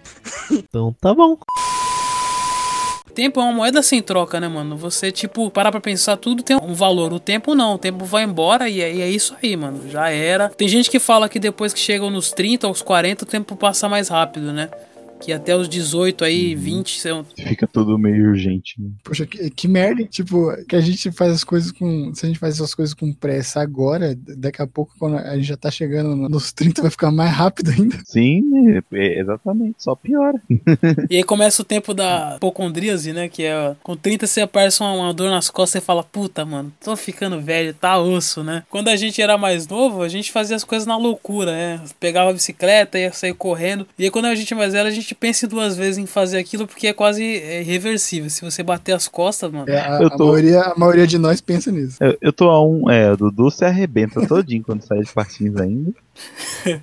Então 0.51 0.95
tá 1.01 1.15
bom. 1.15 1.39
Tempo 3.15 3.41
é 3.41 3.45
uma 3.45 3.53
moeda 3.53 3.81
sem 3.81 4.03
troca, 4.03 4.41
né, 4.41 4.49
mano? 4.49 4.77
Você, 4.77 5.13
tipo, 5.13 5.49
parar 5.49 5.71
pra 5.71 5.81
pensar, 5.81 6.17
tudo 6.17 6.43
tem 6.43 6.57
um 6.57 6.75
valor. 6.75 7.13
O 7.13 7.21
tempo 7.21 7.55
não, 7.55 7.75
o 7.75 7.79
tempo 7.79 8.05
vai 8.05 8.25
embora 8.25 8.69
e 8.69 8.81
é, 8.81 8.93
e 8.93 9.01
é 9.01 9.09
isso 9.09 9.37
aí, 9.41 9.57
mano. 9.57 9.89
Já 9.89 10.09
era. 10.09 10.49
Tem 10.49 10.67
gente 10.67 10.91
que 10.91 10.99
fala 10.99 11.29
que 11.29 11.39
depois 11.39 11.73
que 11.73 11.79
chegam 11.79 12.11
nos 12.11 12.33
30, 12.33 12.67
aos 12.67 12.83
40, 12.83 13.25
o 13.25 13.27
tempo 13.27 13.55
passa 13.55 13.89
mais 13.89 14.09
rápido, 14.09 14.53
né? 14.53 14.69
Que 15.25 15.33
até 15.33 15.57
os 15.57 15.69
18 15.69 16.23
aí, 16.23 16.55
20 16.55 17.01
são. 17.01 17.25
Fica 17.25 17.67
tudo 17.67 17.99
meio 17.99 18.29
urgente. 18.29 18.75
Né? 18.79 18.91
Poxa, 19.03 19.25
que, 19.25 19.49
que 19.49 19.67
merda, 19.67 20.05
tipo, 20.05 20.55
que 20.69 20.77
a 20.77 20.81
gente 20.81 21.11
faz 21.11 21.33
as 21.33 21.43
coisas 21.45 21.73
com. 21.73 22.13
Se 22.15 22.27
a 22.27 22.29
gente 22.29 22.39
faz 22.39 22.57
essas 22.57 22.75
coisas 22.75 22.95
com 22.95 23.11
pressa 23.11 23.63
agora, 23.63 24.15
daqui 24.15 24.61
a 24.61 24.67
pouco, 24.67 24.95
quando 24.99 25.17
a 25.17 25.35
gente 25.35 25.47
já 25.47 25.57
tá 25.57 25.71
chegando 25.71 26.15
nos 26.15 26.53
30, 26.53 26.83
vai 26.83 26.91
ficar 26.91 27.11
mais 27.11 27.31
rápido 27.31 27.71
ainda. 27.71 27.99
Sim, 28.05 28.43
é, 28.93 29.19
exatamente, 29.19 29.83
só 29.83 29.95
piora. 29.95 30.41
e 31.09 31.17
aí 31.17 31.25
começa 31.25 31.63
o 31.63 31.65
tempo 31.65 31.95
da 31.95 32.35
hipocondríase, 32.37 33.15
né? 33.15 33.27
Que 33.29 33.45
é 33.45 33.75
com 33.83 33.97
30 33.97 34.27
você 34.27 34.43
aparece 34.43 34.83
uma, 34.83 34.93
uma 34.93 35.15
dor 35.15 35.31
nas 35.31 35.49
costas 35.49 35.83
e 35.83 35.85
fala, 35.85 36.05
puta, 36.05 36.45
mano, 36.45 36.71
tô 36.83 36.95
ficando 36.97 37.41
velho, 37.41 37.73
tá 37.73 37.99
osso, 37.99 38.45
né? 38.45 38.63
Quando 38.69 38.89
a 38.89 38.97
gente 38.97 39.23
era 39.23 39.39
mais 39.39 39.67
novo, 39.67 40.03
a 40.03 40.09
gente 40.09 40.31
fazia 40.31 40.57
as 40.57 40.65
coisas 40.65 40.87
na 40.87 40.99
loucura, 40.99 41.51
né? 41.53 41.81
Pegava 41.99 42.29
a 42.29 42.35
bicicleta, 42.35 42.99
ia 42.99 43.13
sair 43.13 43.35
correndo. 43.35 43.87
E 43.99 44.05
aí 44.05 44.11
quando 44.11 44.27
a 44.27 44.35
gente 44.35 44.53
é 44.53 44.57
mais 44.57 44.75
velho, 44.75 44.89
a 44.89 44.93
gente 44.93 45.14
gente 45.15 45.17
pense 45.17 45.47
duas 45.47 45.77
vezes 45.77 45.99
em 45.99 46.07
fazer 46.07 46.39
aquilo 46.39 46.67
porque 46.67 46.89
é 46.89 46.93
quase 46.93 47.23
irreversível. 47.23 48.29
Se 48.29 48.45
você 48.45 48.63
bater 48.63 48.93
as 48.93 49.09
costas, 49.09 49.51
mano. 49.51 49.71
É, 49.71 49.79
a, 49.79 50.11
tô... 50.11 50.25
a, 50.25 50.27
maioria, 50.27 50.61
a 50.61 50.75
maioria 50.77 51.07
de 51.07 51.17
nós 51.19 51.41
pensa 51.41 51.71
nisso. 51.71 51.97
Eu, 52.01 52.19
eu 52.21 52.33
tô 52.33 52.51
a 52.51 52.63
um. 52.63 52.91
É, 52.91 53.13
o 53.13 53.17
Dudu 53.17 53.51
se 53.51 53.65
arrebenta 53.65 54.27
todinho 54.27 54.65
quando 54.65 54.83
sai 54.83 55.01
de 55.01 55.13
partins 55.13 55.57
ainda. 55.57 55.93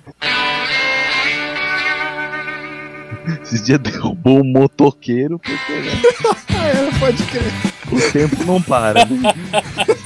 Esses 3.42 3.62
dias 3.62 3.78
derrubou 3.78 4.40
um 4.40 4.44
motoqueiro 4.44 5.38
porque. 5.38 5.72
Né? 5.72 5.92
é, 6.90 6.98
pode 6.98 7.22
crer. 7.24 7.52
O 7.92 8.12
tempo 8.12 8.44
não 8.44 8.60
para. 8.60 9.04
Né? 9.04 9.34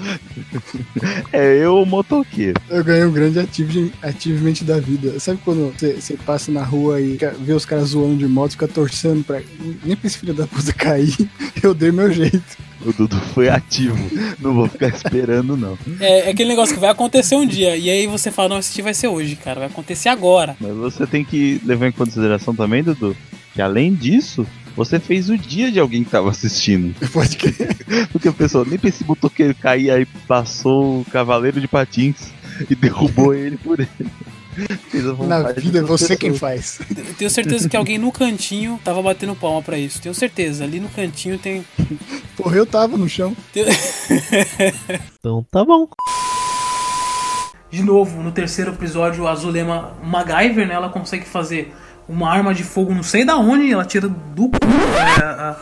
é 1.32 1.56
eu 1.56 1.76
o 1.82 1.86
motoqueiro. 1.86 2.60
Eu 2.68 2.84
ganhei 2.84 3.04
um 3.04 3.12
grande 3.12 3.38
achievement 3.38 4.54
da 4.62 4.78
vida. 4.78 5.18
Sabe 5.20 5.40
quando 5.44 5.72
você 5.78 6.16
passa 6.24 6.50
na 6.50 6.62
rua 6.62 7.00
e 7.00 7.18
vê 7.40 7.52
os 7.52 7.64
caras 7.64 7.88
zoando 7.88 8.16
de 8.16 8.26
moto, 8.26 8.52
fica 8.52 8.68
torcendo 8.68 9.24
pra. 9.24 9.40
Nem 9.84 9.96
pra 9.96 10.06
esse 10.06 10.18
filho 10.18 10.34
da 10.34 10.46
puta 10.46 10.72
cair. 10.72 11.14
Eu 11.62 11.74
dei 11.74 11.90
meu 11.90 12.10
jeito. 12.12 12.70
O 12.84 12.92
Dudu 12.92 13.20
foi 13.34 13.48
ativo. 13.48 13.98
Não 14.40 14.54
vou 14.54 14.66
ficar 14.66 14.88
esperando, 14.88 15.56
não. 15.56 15.76
É, 16.00 16.28
é, 16.28 16.30
aquele 16.30 16.48
negócio 16.48 16.74
que 16.74 16.80
vai 16.80 16.88
acontecer 16.90 17.36
um 17.36 17.46
dia. 17.46 17.76
E 17.76 17.90
aí 17.90 18.06
você 18.06 18.30
fala, 18.30 18.50
não, 18.50 18.58
esse 18.58 18.74
dia 18.74 18.84
vai 18.84 18.94
ser 18.94 19.08
hoje, 19.08 19.36
cara. 19.36 19.60
Vai 19.60 19.68
acontecer 19.68 20.08
agora. 20.08 20.56
Mas 20.58 20.74
você 20.74 21.06
tem 21.06 21.22
que 21.22 21.60
levar 21.64 21.88
em 21.88 21.92
consideração 21.92 22.54
também, 22.54 22.82
Dudu, 22.82 23.14
que 23.52 23.60
além 23.60 23.94
disso, 23.94 24.46
você 24.76 24.98
fez 24.98 25.28
o 25.28 25.36
dia 25.36 25.70
de 25.70 25.80
alguém 25.80 26.04
que 26.04 26.10
tava 26.10 26.30
assistindo. 26.30 26.94
Pode 27.12 27.36
crer. 27.36 27.76
Porque 28.12 28.28
a 28.28 28.32
pessoa 28.32 28.64
nem 28.64 28.78
pensou 28.78 29.06
motoqueiro 29.06 29.54
cair, 29.54 29.90
aí 29.90 30.06
passou 30.26 31.00
o 31.00 31.04
cavaleiro 31.04 31.60
de 31.60 31.68
patins 31.68 32.30
e 32.68 32.74
derrubou 32.74 33.34
ele 33.34 33.56
por 33.56 33.80
ele. 33.80 34.10
Na 35.26 35.52
vida 35.52 35.78
é 35.78 35.82
você 35.82 36.16
quem 36.16 36.34
faz. 36.34 36.80
Eu 36.96 37.14
tenho 37.14 37.30
certeza 37.30 37.68
que 37.68 37.76
alguém 37.76 37.98
no 37.98 38.10
cantinho 38.10 38.80
tava 38.84 39.00
batendo 39.00 39.34
palma 39.34 39.62
para 39.62 39.78
isso. 39.78 40.00
Tenho 40.00 40.14
certeza. 40.14 40.64
Ali 40.64 40.80
no 40.80 40.88
cantinho 40.88 41.38
tem. 41.38 41.64
Porra, 42.36 42.56
eu 42.56 42.66
tava 42.66 42.96
no 42.96 43.08
chão. 43.08 43.34
então 45.18 45.46
tá 45.50 45.64
bom. 45.64 45.88
De 47.70 47.82
novo, 47.82 48.20
no 48.20 48.32
terceiro 48.32 48.72
episódio, 48.72 49.28
a 49.28 49.34
Zulema 49.36 49.96
MacGyver, 50.02 50.66
né? 50.66 50.74
Ela 50.74 50.88
consegue 50.88 51.24
fazer 51.24 51.72
uma 52.10 52.30
arma 52.30 52.52
de 52.52 52.64
fogo, 52.64 52.92
não 52.92 53.02
sei 53.02 53.24
da 53.24 53.36
onde, 53.36 53.72
ela 53.72 53.84
tira 53.84 54.08
do 54.08 54.48
cu 54.48 54.56
é, 54.96 55.22
a, 55.22 55.56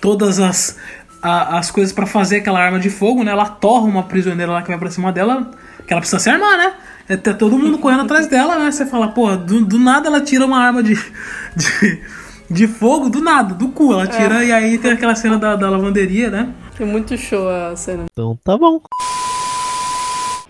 todas 0.00 0.38
as, 0.38 0.76
a, 1.22 1.58
as 1.58 1.70
coisas 1.70 1.92
para 1.92 2.06
fazer 2.06 2.36
aquela 2.36 2.60
arma 2.60 2.78
de 2.78 2.90
fogo, 2.90 3.24
né? 3.24 3.32
Ela 3.32 3.46
torra 3.46 3.86
uma 3.86 4.02
prisioneira 4.02 4.52
lá 4.52 4.62
que 4.62 4.68
vai 4.68 4.78
pra 4.78 4.90
cima 4.90 5.10
dela, 5.10 5.50
que 5.86 5.92
ela 5.92 6.00
precisa 6.00 6.20
se 6.20 6.28
armar, 6.28 6.58
né? 6.58 6.74
É 7.08 7.16
tá 7.16 7.34
todo 7.34 7.58
mundo 7.58 7.78
correndo 7.78 8.02
atrás 8.02 8.26
dela, 8.26 8.58
né? 8.58 8.70
Você 8.70 8.84
fala, 8.84 9.08
pô, 9.08 9.34
do, 9.36 9.64
do 9.64 9.78
nada 9.78 10.08
ela 10.08 10.20
tira 10.20 10.44
uma 10.44 10.58
arma 10.58 10.82
de, 10.82 10.94
de, 11.56 12.02
de 12.50 12.66
fogo, 12.66 13.08
do 13.08 13.20
nada, 13.20 13.54
do 13.54 13.68
cu. 13.68 13.92
Ela 13.92 14.06
tira 14.06 14.44
é. 14.44 14.48
e 14.48 14.52
aí 14.52 14.78
tem 14.78 14.92
aquela 14.92 15.14
cena 15.14 15.38
da, 15.38 15.56
da 15.56 15.70
lavanderia, 15.70 16.30
né? 16.30 16.48
É 16.78 16.84
muito 16.84 17.16
show 17.16 17.48
a 17.48 17.74
cena. 17.76 18.04
Então 18.12 18.38
tá 18.44 18.58
bom. 18.58 18.80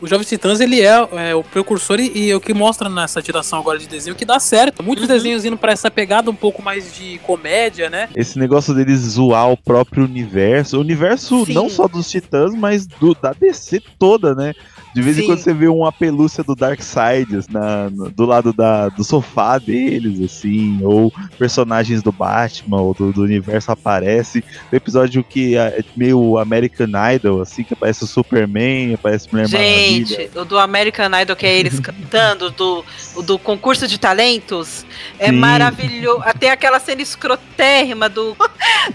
O 0.04 0.06
Jovem 0.06 0.26
Titãs, 0.26 0.60
ele 0.60 0.82
é, 0.82 1.08
é, 1.12 1.34
o 1.34 1.42
precursor 1.42 1.98
e, 1.98 2.26
e, 2.26 2.34
o 2.34 2.38
que 2.38 2.52
mostra 2.52 2.90
nessa 2.90 3.22
tiração 3.22 3.58
agora 3.58 3.78
de 3.78 3.88
desenho 3.88 4.14
que 4.14 4.26
dá 4.26 4.38
certo. 4.38 4.82
Muitos 4.82 5.08
uhum. 5.08 5.14
desenhos 5.14 5.46
indo 5.46 5.56
para 5.56 5.72
essa 5.72 5.90
pegada 5.90 6.30
um 6.30 6.34
pouco 6.34 6.60
mais 6.60 6.94
de 6.94 7.18
comédia, 7.20 7.88
né? 7.88 8.10
Esse 8.14 8.38
negócio 8.38 8.74
deles 8.74 9.00
zoar 9.00 9.50
o 9.50 9.56
próprio 9.56 10.04
universo. 10.04 10.76
O 10.76 10.80
universo 10.80 11.46
Sim. 11.46 11.54
não 11.54 11.70
só 11.70 11.88
dos 11.88 12.10
Titãs, 12.10 12.54
mas 12.54 12.86
do, 12.86 13.14
da 13.14 13.32
DC 13.32 13.80
toda, 13.98 14.34
né? 14.34 14.52
De 14.94 15.02
vez 15.02 15.16
Sim. 15.16 15.22
em 15.22 15.26
quando 15.26 15.38
você 15.40 15.52
vê 15.52 15.66
uma 15.66 15.90
pelúcia 15.90 16.44
do 16.44 16.54
Darkseid 16.54 17.26
na, 17.50 17.88
do 17.88 18.24
lado 18.24 18.52
da, 18.52 18.88
do 18.88 19.02
sofá 19.02 19.58
deles, 19.58 20.20
assim, 20.22 20.78
ou 20.84 21.12
personagens 21.36 22.00
do 22.00 22.12
Batman 22.12 22.80
ou 22.80 22.94
do, 22.94 23.12
do 23.12 23.22
universo 23.22 23.72
aparece. 23.72 24.44
O 24.72 24.76
episódio 24.76 25.24
que 25.24 25.56
é 25.56 25.82
meio 25.96 26.38
American 26.38 26.90
Idol, 27.12 27.42
assim, 27.42 27.64
que 27.64 27.74
aparece 27.74 28.04
o 28.04 28.06
Superman, 28.06 28.94
aparece 28.94 29.28
Mulher 29.32 29.48
Gente, 29.48 30.12
Maravilha. 30.12 30.40
o 30.40 30.44
do 30.44 30.58
American 30.58 31.20
Idol, 31.20 31.34
que 31.34 31.46
é 31.46 31.58
eles 31.58 31.80
cantando, 31.80 32.50
do, 32.50 32.84
do 33.24 33.36
concurso 33.36 33.88
de 33.88 33.98
talentos, 33.98 34.86
é 35.18 35.26
Sim. 35.26 35.32
maravilhoso. 35.32 36.22
Até 36.24 36.52
aquela 36.52 36.78
cena 36.78 37.02
escrotérrima 37.02 38.08
do, 38.08 38.36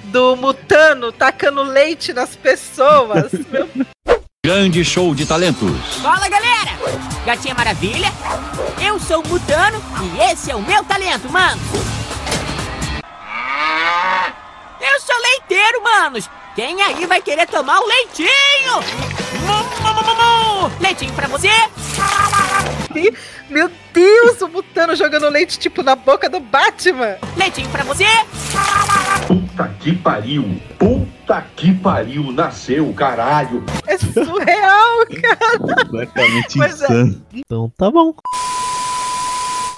do 0.05 0.38
Mutano 0.38 1.12
tacando 1.12 1.62
leite 1.62 2.13
nas 2.13 2.38
pessoas. 2.38 3.33
Meu 3.51 3.67
Grande 4.45 4.86
show 4.86 5.13
de 5.13 5.25
talentos. 5.25 5.97
Fala 6.02 6.30
galera! 6.30 6.71
Gatinha 7.25 7.54
Maravilha, 7.54 8.08
eu 8.82 8.97
sou 8.97 9.21
o 9.21 9.28
Mutano 9.28 9.84
e 10.02 10.32
esse 10.32 10.49
é 10.49 10.56
o 10.56 10.62
meu 10.62 10.82
talento, 10.86 11.30
mano! 11.30 11.60
Eu 14.80 15.02
sou 15.02 15.15
leiteiro, 15.21 15.84
manos! 15.84 16.30
Quem 16.56 16.82
aí 16.82 17.06
vai 17.06 17.21
querer 17.21 17.47
tomar 17.47 17.82
o 17.82 17.86
leitinho? 17.86 18.30
Leitinho 20.80 21.13
pra 21.13 21.28
você? 21.28 21.52
Meu 23.49 23.69
Deus, 23.93 24.41
o 24.41 24.47
Mutano 24.47 24.95
jogando 24.95 25.28
leite 25.28 25.60
tipo 25.60 25.84
na 25.84 25.97
boca 25.97 26.30
do 26.30 26.39
Batman. 26.39 27.17
Leitinho 27.36 27.69
pra 27.71 27.84
você? 27.84 28.06
Puta 29.60 29.74
que 29.78 29.93
pariu! 29.93 30.45
Puta 30.78 31.45
que 31.54 31.74
pariu! 31.74 32.32
Nasceu, 32.32 32.93
caralho! 32.93 33.62
É 33.86 33.98
surreal, 33.98 35.06
cara! 35.22 35.60
Completamente 35.84 36.58
Mas 36.58 36.82
é. 36.82 36.86
insano. 36.86 37.22
Então 37.34 37.72
tá 37.78 37.91
bom. 37.91 38.13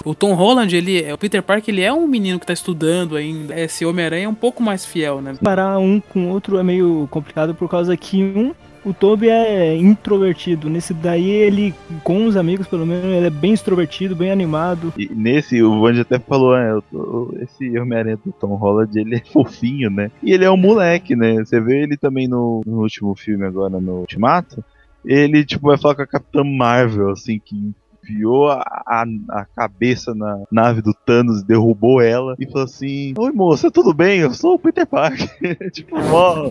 O 0.04 0.14
Tom 0.14 0.34
Holland, 0.34 0.76
ele, 0.76 1.12
o 1.12 1.18
Peter 1.18 1.42
Parker, 1.42 1.74
ele 1.74 1.82
é 1.82 1.92
um 1.92 2.06
menino 2.06 2.38
que 2.38 2.46
tá 2.46 2.52
estudando 2.52 3.16
ainda. 3.16 3.58
Esse 3.58 3.84
Homem-Aranha 3.84 4.26
é 4.26 4.28
um 4.28 4.34
pouco 4.36 4.62
mais 4.62 4.86
fiel, 4.86 5.20
né? 5.20 5.34
Parar 5.42 5.76
um 5.80 6.00
com 6.00 6.26
o 6.26 6.28
outro 6.28 6.58
é 6.58 6.62
meio 6.62 7.08
complicado 7.10 7.52
por 7.52 7.68
causa 7.68 7.96
que 7.96 8.22
um, 8.22 8.54
o 8.84 8.92
Toby 8.92 9.28
é 9.28 9.76
introvertido. 9.76 10.68
Nesse 10.68 10.92
daí, 10.92 11.30
ele, 11.30 11.74
com 12.02 12.26
os 12.26 12.36
amigos, 12.36 12.66
pelo 12.66 12.86
menos, 12.86 13.04
ele 13.04 13.26
é 13.26 13.30
bem 13.30 13.52
extrovertido, 13.52 14.16
bem 14.16 14.30
animado. 14.30 14.92
E 14.96 15.08
nesse, 15.14 15.62
o 15.62 15.80
Vandy 15.80 16.00
até 16.00 16.18
falou, 16.18 16.56
é, 16.56 16.72
eu 16.72 16.82
tô- 16.82 17.34
esse 17.40 17.78
Homem-Aranha 17.78 18.18
do 18.24 18.32
Tom 18.32 18.54
Holland, 18.54 18.98
ele 18.98 19.16
é 19.16 19.20
fofinho, 19.32 19.90
né? 19.90 20.10
E 20.22 20.32
ele 20.32 20.44
é 20.44 20.50
um 20.50 20.56
moleque, 20.56 21.14
né? 21.14 21.36
Você 21.36 21.60
vê 21.60 21.82
ele 21.82 21.96
também 21.96 22.26
no, 22.28 22.60
no 22.66 22.80
último 22.80 23.14
filme 23.14 23.44
agora, 23.46 23.80
no 23.80 24.00
Ultimato. 24.00 24.64
Ele, 25.04 25.44
tipo, 25.44 25.66
vai 25.66 25.76
falar 25.78 25.94
com 25.96 26.02
a 26.02 26.06
Capitã 26.06 26.44
Marvel, 26.44 27.10
assim, 27.10 27.40
que 27.44 27.72
enfiou 28.02 28.50
a, 28.50 28.62
a, 28.86 29.04
a 29.30 29.44
cabeça 29.44 30.14
na 30.14 30.42
nave 30.50 30.82
do 30.82 30.92
Thanos 30.92 31.40
e 31.40 31.46
derrubou 31.46 32.00
ela. 32.00 32.34
E 32.38 32.46
falou 32.46 32.64
assim, 32.64 33.14
Oi, 33.16 33.32
moça, 33.32 33.70
tudo 33.70 33.94
bem? 33.94 34.20
Eu 34.20 34.34
sou 34.34 34.54
o 34.54 34.58
Peter 34.58 34.86
Parker. 34.86 35.30
tipo, 35.72 35.96
mó, 35.98 36.50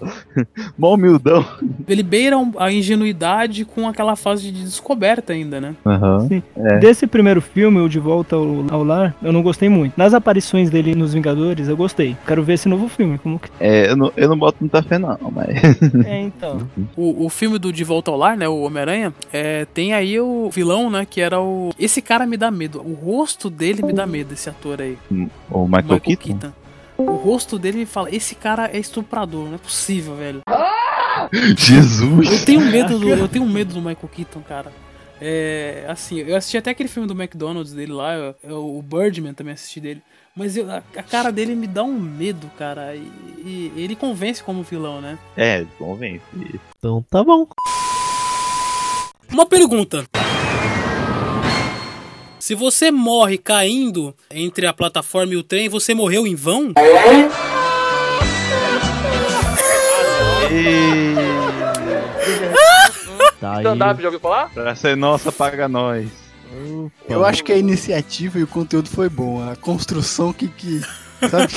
mó 0.78 0.94
humildão. 0.94 1.46
Ele 1.88 2.04
beira 2.04 2.38
a 2.58 2.72
ingenuidade 2.72 3.66
com 3.66 3.88
aquela 3.88 4.16
fase 4.16 4.52
de 4.52 4.64
descoberta 4.64 5.34
ainda, 5.34 5.60
né? 5.60 5.76
Sim. 6.28 6.42
É. 6.56 6.80
Desse 6.80 7.06
primeiro 7.06 7.42
filme, 7.42 7.80
o 7.80 7.90
De 7.90 8.00
Volta 8.00 8.36
ao, 8.36 8.66
ao 8.70 8.84
Lar, 8.84 9.16
eu 9.22 9.32
não 9.32 9.44
gostei 9.44 9.70
muito. 9.70 9.94
Nas 9.98 10.14
aparições 10.14 10.70
dele 10.70 10.96
nos 10.96 11.14
Vingadores, 11.14 11.68
eu 11.68 11.78
gostei. 11.78 12.16
Quero 12.26 12.44
ver 12.44 12.54
esse 12.54 12.70
novo 12.70 12.88
filme, 12.88 13.18
como 13.18 13.40
que... 13.40 13.50
É, 13.60 13.92
eu 13.92 13.96
não, 13.96 14.12
eu 14.16 14.30
não 14.30 14.38
boto 14.38 14.58
muita 14.62 14.82
fé, 14.82 14.98
não, 14.98 15.18
mas. 15.32 15.62
É, 16.06 16.20
então. 16.20 16.68
O, 16.96 17.26
o 17.26 17.30
filme 17.30 17.60
do 17.60 17.72
De 17.72 17.84
Volta 17.84 18.12
ao 18.12 18.18
Lar, 18.18 18.38
né? 18.38 18.48
O 18.48 18.62
Homem-Aranha, 18.62 19.14
é, 19.32 19.66
tem 19.66 19.94
aí 19.94 20.20
o 20.20 20.50
vilão, 20.50 20.90
né? 20.90 21.06
Que 21.06 21.22
era 21.22 21.41
o. 21.42 21.72
Esse 21.78 22.02
cara 22.02 22.26
me 22.26 22.38
dá 22.38 22.50
medo. 22.52 22.80
O 22.82 22.94
rosto 22.94 23.50
dele 23.50 23.84
me 23.84 23.94
dá 23.94 24.06
medo, 24.08 24.34
esse 24.34 24.50
ator 24.50 24.82
aí. 24.82 24.98
o 25.50 25.68
Michael, 25.68 26.00
Keaton? 26.00 26.54
O 26.98 27.12
rosto 27.16 27.58
dele 27.58 27.80
me 27.80 27.86
fala: 27.86 28.14
esse 28.16 28.36
cara 28.36 28.70
é 28.72 28.78
estuprador, 28.80 29.46
não 29.48 29.56
é 29.56 29.58
possível, 29.58 30.16
velho. 30.16 30.42
Jesus! 31.58 32.32
Eu 32.32 32.46
tenho 32.46 32.62
medo 32.62 33.00
do, 33.00 33.10
eu 33.10 33.28
tenho 33.28 33.46
medo 33.46 33.74
do 33.74 33.80
Michael 33.80 34.10
Keaton, 34.12 34.42
cara. 34.42 34.72
É, 35.24 35.86
assim, 35.88 36.18
eu 36.20 36.36
assisti 36.36 36.58
até 36.58 36.72
aquele 36.72 36.90
filme 36.90 37.08
do 37.08 37.14
McDonald's 37.14 37.74
dele 37.74 37.92
lá, 37.92 38.16
eu- 38.16 38.36
eu- 38.44 38.78
o 38.78 38.82
Birdman 38.82 39.34
também 39.36 39.54
assisti 39.54 39.80
dele. 39.80 40.02
Mas 40.36 40.58
eu- 40.58 40.70
a, 40.72 40.78
a 40.98 41.04
cara 41.04 41.32
dele 41.32 41.54
me 41.56 41.68
dá 41.68 41.84
um 41.84 41.94
medo, 41.94 42.50
cara. 42.58 42.96
E, 42.96 43.02
e 43.46 43.74
ele 43.76 43.96
convence 43.96 44.42
como 44.42 44.64
vilão, 44.64 45.00
né? 45.00 45.20
É, 45.38 45.64
convence. 45.78 46.22
Então 46.80 47.06
tá 47.10 47.24
bom. 47.24 47.46
Uma 49.32 49.46
pergunta. 49.46 50.06
Se 52.42 52.56
você 52.56 52.90
morre 52.90 53.38
caindo 53.38 54.16
entre 54.32 54.66
a 54.66 54.74
plataforma 54.74 55.32
e 55.32 55.38
o 55.38 55.44
trem, 55.44 55.70
você 55.70 55.94
morreu 55.94 56.26
em 56.26 56.34
vão? 56.34 56.74
Tá 56.74 56.82
aí. 63.54 63.60
Stand-up, 63.60 64.02
já 64.02 64.08
ouviu 64.08 64.20
falar? 64.20 64.50
Pra 64.50 64.74
ser 64.74 64.98
nossa, 64.98 65.32
paga 65.32 65.68
nós. 65.68 66.08
Eu 67.08 67.24
acho 67.24 67.44
que 67.44 67.54
a 67.54 67.58
iniciativa 67.58 68.40
e 68.40 68.44
o 68.44 68.48
conteúdo 68.48 68.90
foi 68.90 69.08
bom. 69.08 69.48
A 69.48 69.56
construção 69.56 70.34
que. 70.34 70.48
que 70.48 70.82
sabe? 71.30 71.54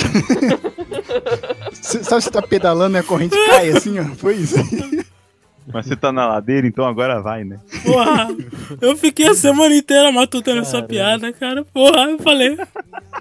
Sabe 1.80 2.22
você 2.22 2.30
tá 2.30 2.42
pedalando 2.42 2.98
e 2.98 3.00
a 3.00 3.02
corrente 3.02 3.34
cai 3.46 3.70
assim, 3.70 3.98
ó? 3.98 4.04
Foi 4.16 4.34
isso. 4.34 4.56
Mas 5.72 5.86
você 5.86 5.96
tá 5.96 6.12
na 6.12 6.26
ladeira, 6.26 6.66
então 6.66 6.84
agora 6.86 7.20
vai, 7.22 7.42
né? 7.44 7.58
Porra, 7.84 8.28
eu 8.80 8.96
fiquei 8.96 9.28
a 9.28 9.34
semana 9.34 9.74
inteira 9.74 10.12
matutando 10.12 10.60
essa 10.60 10.82
piada, 10.82 11.32
cara. 11.32 11.64
Porra, 11.64 12.10
eu 12.10 12.18
falei. 12.18 12.58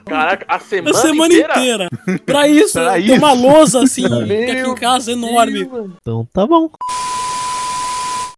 Caraca, 0.05 0.45
a 0.47 0.55
A 0.55 0.59
semana, 0.59 0.97
semana 0.97 1.33
inteira. 1.33 1.89
Pra 2.25 2.47
isso, 2.47 2.73
Pra 2.73 2.93
tem 2.93 3.17
uma 3.17 3.33
isso. 3.33 3.41
lousa 3.41 3.83
assim, 3.83 4.05
aqui 4.05 4.69
em 4.69 4.75
casa 4.75 5.11
enorme. 5.13 5.69
Então 6.01 6.27
tá 6.33 6.45
bom. 6.45 6.69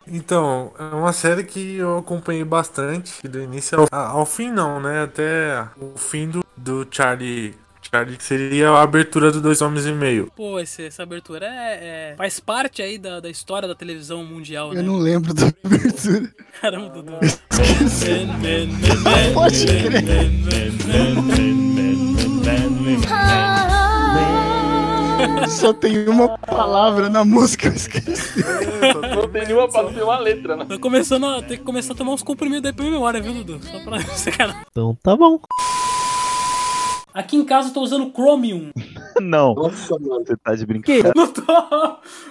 Então, 0.07 0.71
é 0.77 0.95
uma 0.95 1.11
série 1.11 1.43
que 1.43 1.77
eu 1.77 1.97
acompanhei 1.97 2.43
bastante, 2.43 3.27
do 3.27 3.41
início 3.41 3.87
ao, 3.91 4.19
ao 4.19 4.25
fim 4.25 4.51
não, 4.51 4.79
né? 4.79 5.01
Até 5.03 5.65
o 5.81 5.97
fim 5.97 6.27
do, 6.29 6.43
do 6.55 6.87
Charlie. 6.91 7.55
Charlie, 7.91 8.17
que 8.17 8.23
seria 8.23 8.69
a 8.69 8.81
abertura 8.81 9.31
do 9.31 9.39
Dois 9.41 9.61
Homens 9.61 9.85
e 9.85 9.91
Meio. 9.91 10.31
Pô, 10.35 10.59
esse- 10.59 10.85
essa 10.87 11.03
abertura 11.03 11.45
é, 11.45 12.11
é- 12.11 12.15
faz 12.17 12.39
parte 12.39 12.81
aí 12.81 12.97
da, 12.97 13.19
da 13.19 13.29
história 13.29 13.67
da 13.67 13.75
televisão 13.75 14.23
mundial, 14.25 14.71
né? 14.73 14.79
Eu 14.79 14.83
não 14.83 14.97
lembro 14.97 15.33
da 15.33 15.51
abertura. 15.63 16.31
Caramba, 16.61 16.89
Dudu. 16.89 17.13
Pode 19.33 19.65
crer. 19.65 20.05
Só 25.49 25.73
tem 25.73 26.07
uma 26.09 26.37
palavra 26.37 27.09
na 27.09 27.23
música, 27.23 27.67
eu 27.67 27.73
esqueci. 27.73 28.43
Não 29.15 29.27
tem 29.29 29.45
nenhuma 29.45 29.69
pra 29.69 29.83
ter 29.85 30.03
uma 30.03 30.19
letra, 30.19 30.55
né? 30.57 30.65
Tá 30.65 30.77
começando 30.77 31.25
a 31.25 31.41
ter 31.41 31.57
que 31.57 31.63
começar 31.63 31.93
a 31.93 31.95
tomar 31.95 32.11
uns 32.13 32.23
comprimidos 32.23 32.65
aí 32.65 32.73
pra 32.73 32.85
memória, 32.85 33.21
viu, 33.21 33.33
Dudu? 33.33 33.59
Só 33.63 33.79
pra 33.83 33.99
sacanagem. 34.17 34.61
Então 34.71 34.97
tá 35.01 35.15
bom. 35.15 35.39
Aqui 37.15 37.37
em 37.37 37.45
casa 37.45 37.69
eu 37.69 37.73
tô 37.73 37.79
usando 37.79 38.11
Chromium. 38.11 38.71
Não. 39.21 39.55
Você 39.55 40.35
tá 40.35 40.53
de 40.53 40.65
brincadeira. 40.65 41.13
Não 41.15 41.27
tô. 41.31 41.41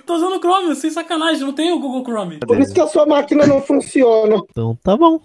Tô 0.05 0.17
usando 0.17 0.39
Chromium, 0.39 0.75
sem 0.75 0.91
sacanagem, 0.91 1.41
não 1.41 1.55
tem 1.55 1.73
o 1.73 1.79
Google 1.79 2.05
Chrome. 2.05 2.39
Por 2.41 2.61
isso 2.61 2.75
que 2.75 2.81
a 2.81 2.87
sua 2.87 3.07
máquina 3.07 3.47
não 3.47 3.63
funciona. 3.63 4.43
Então 4.51 4.79
tá 4.83 4.95
bom. 4.95 5.19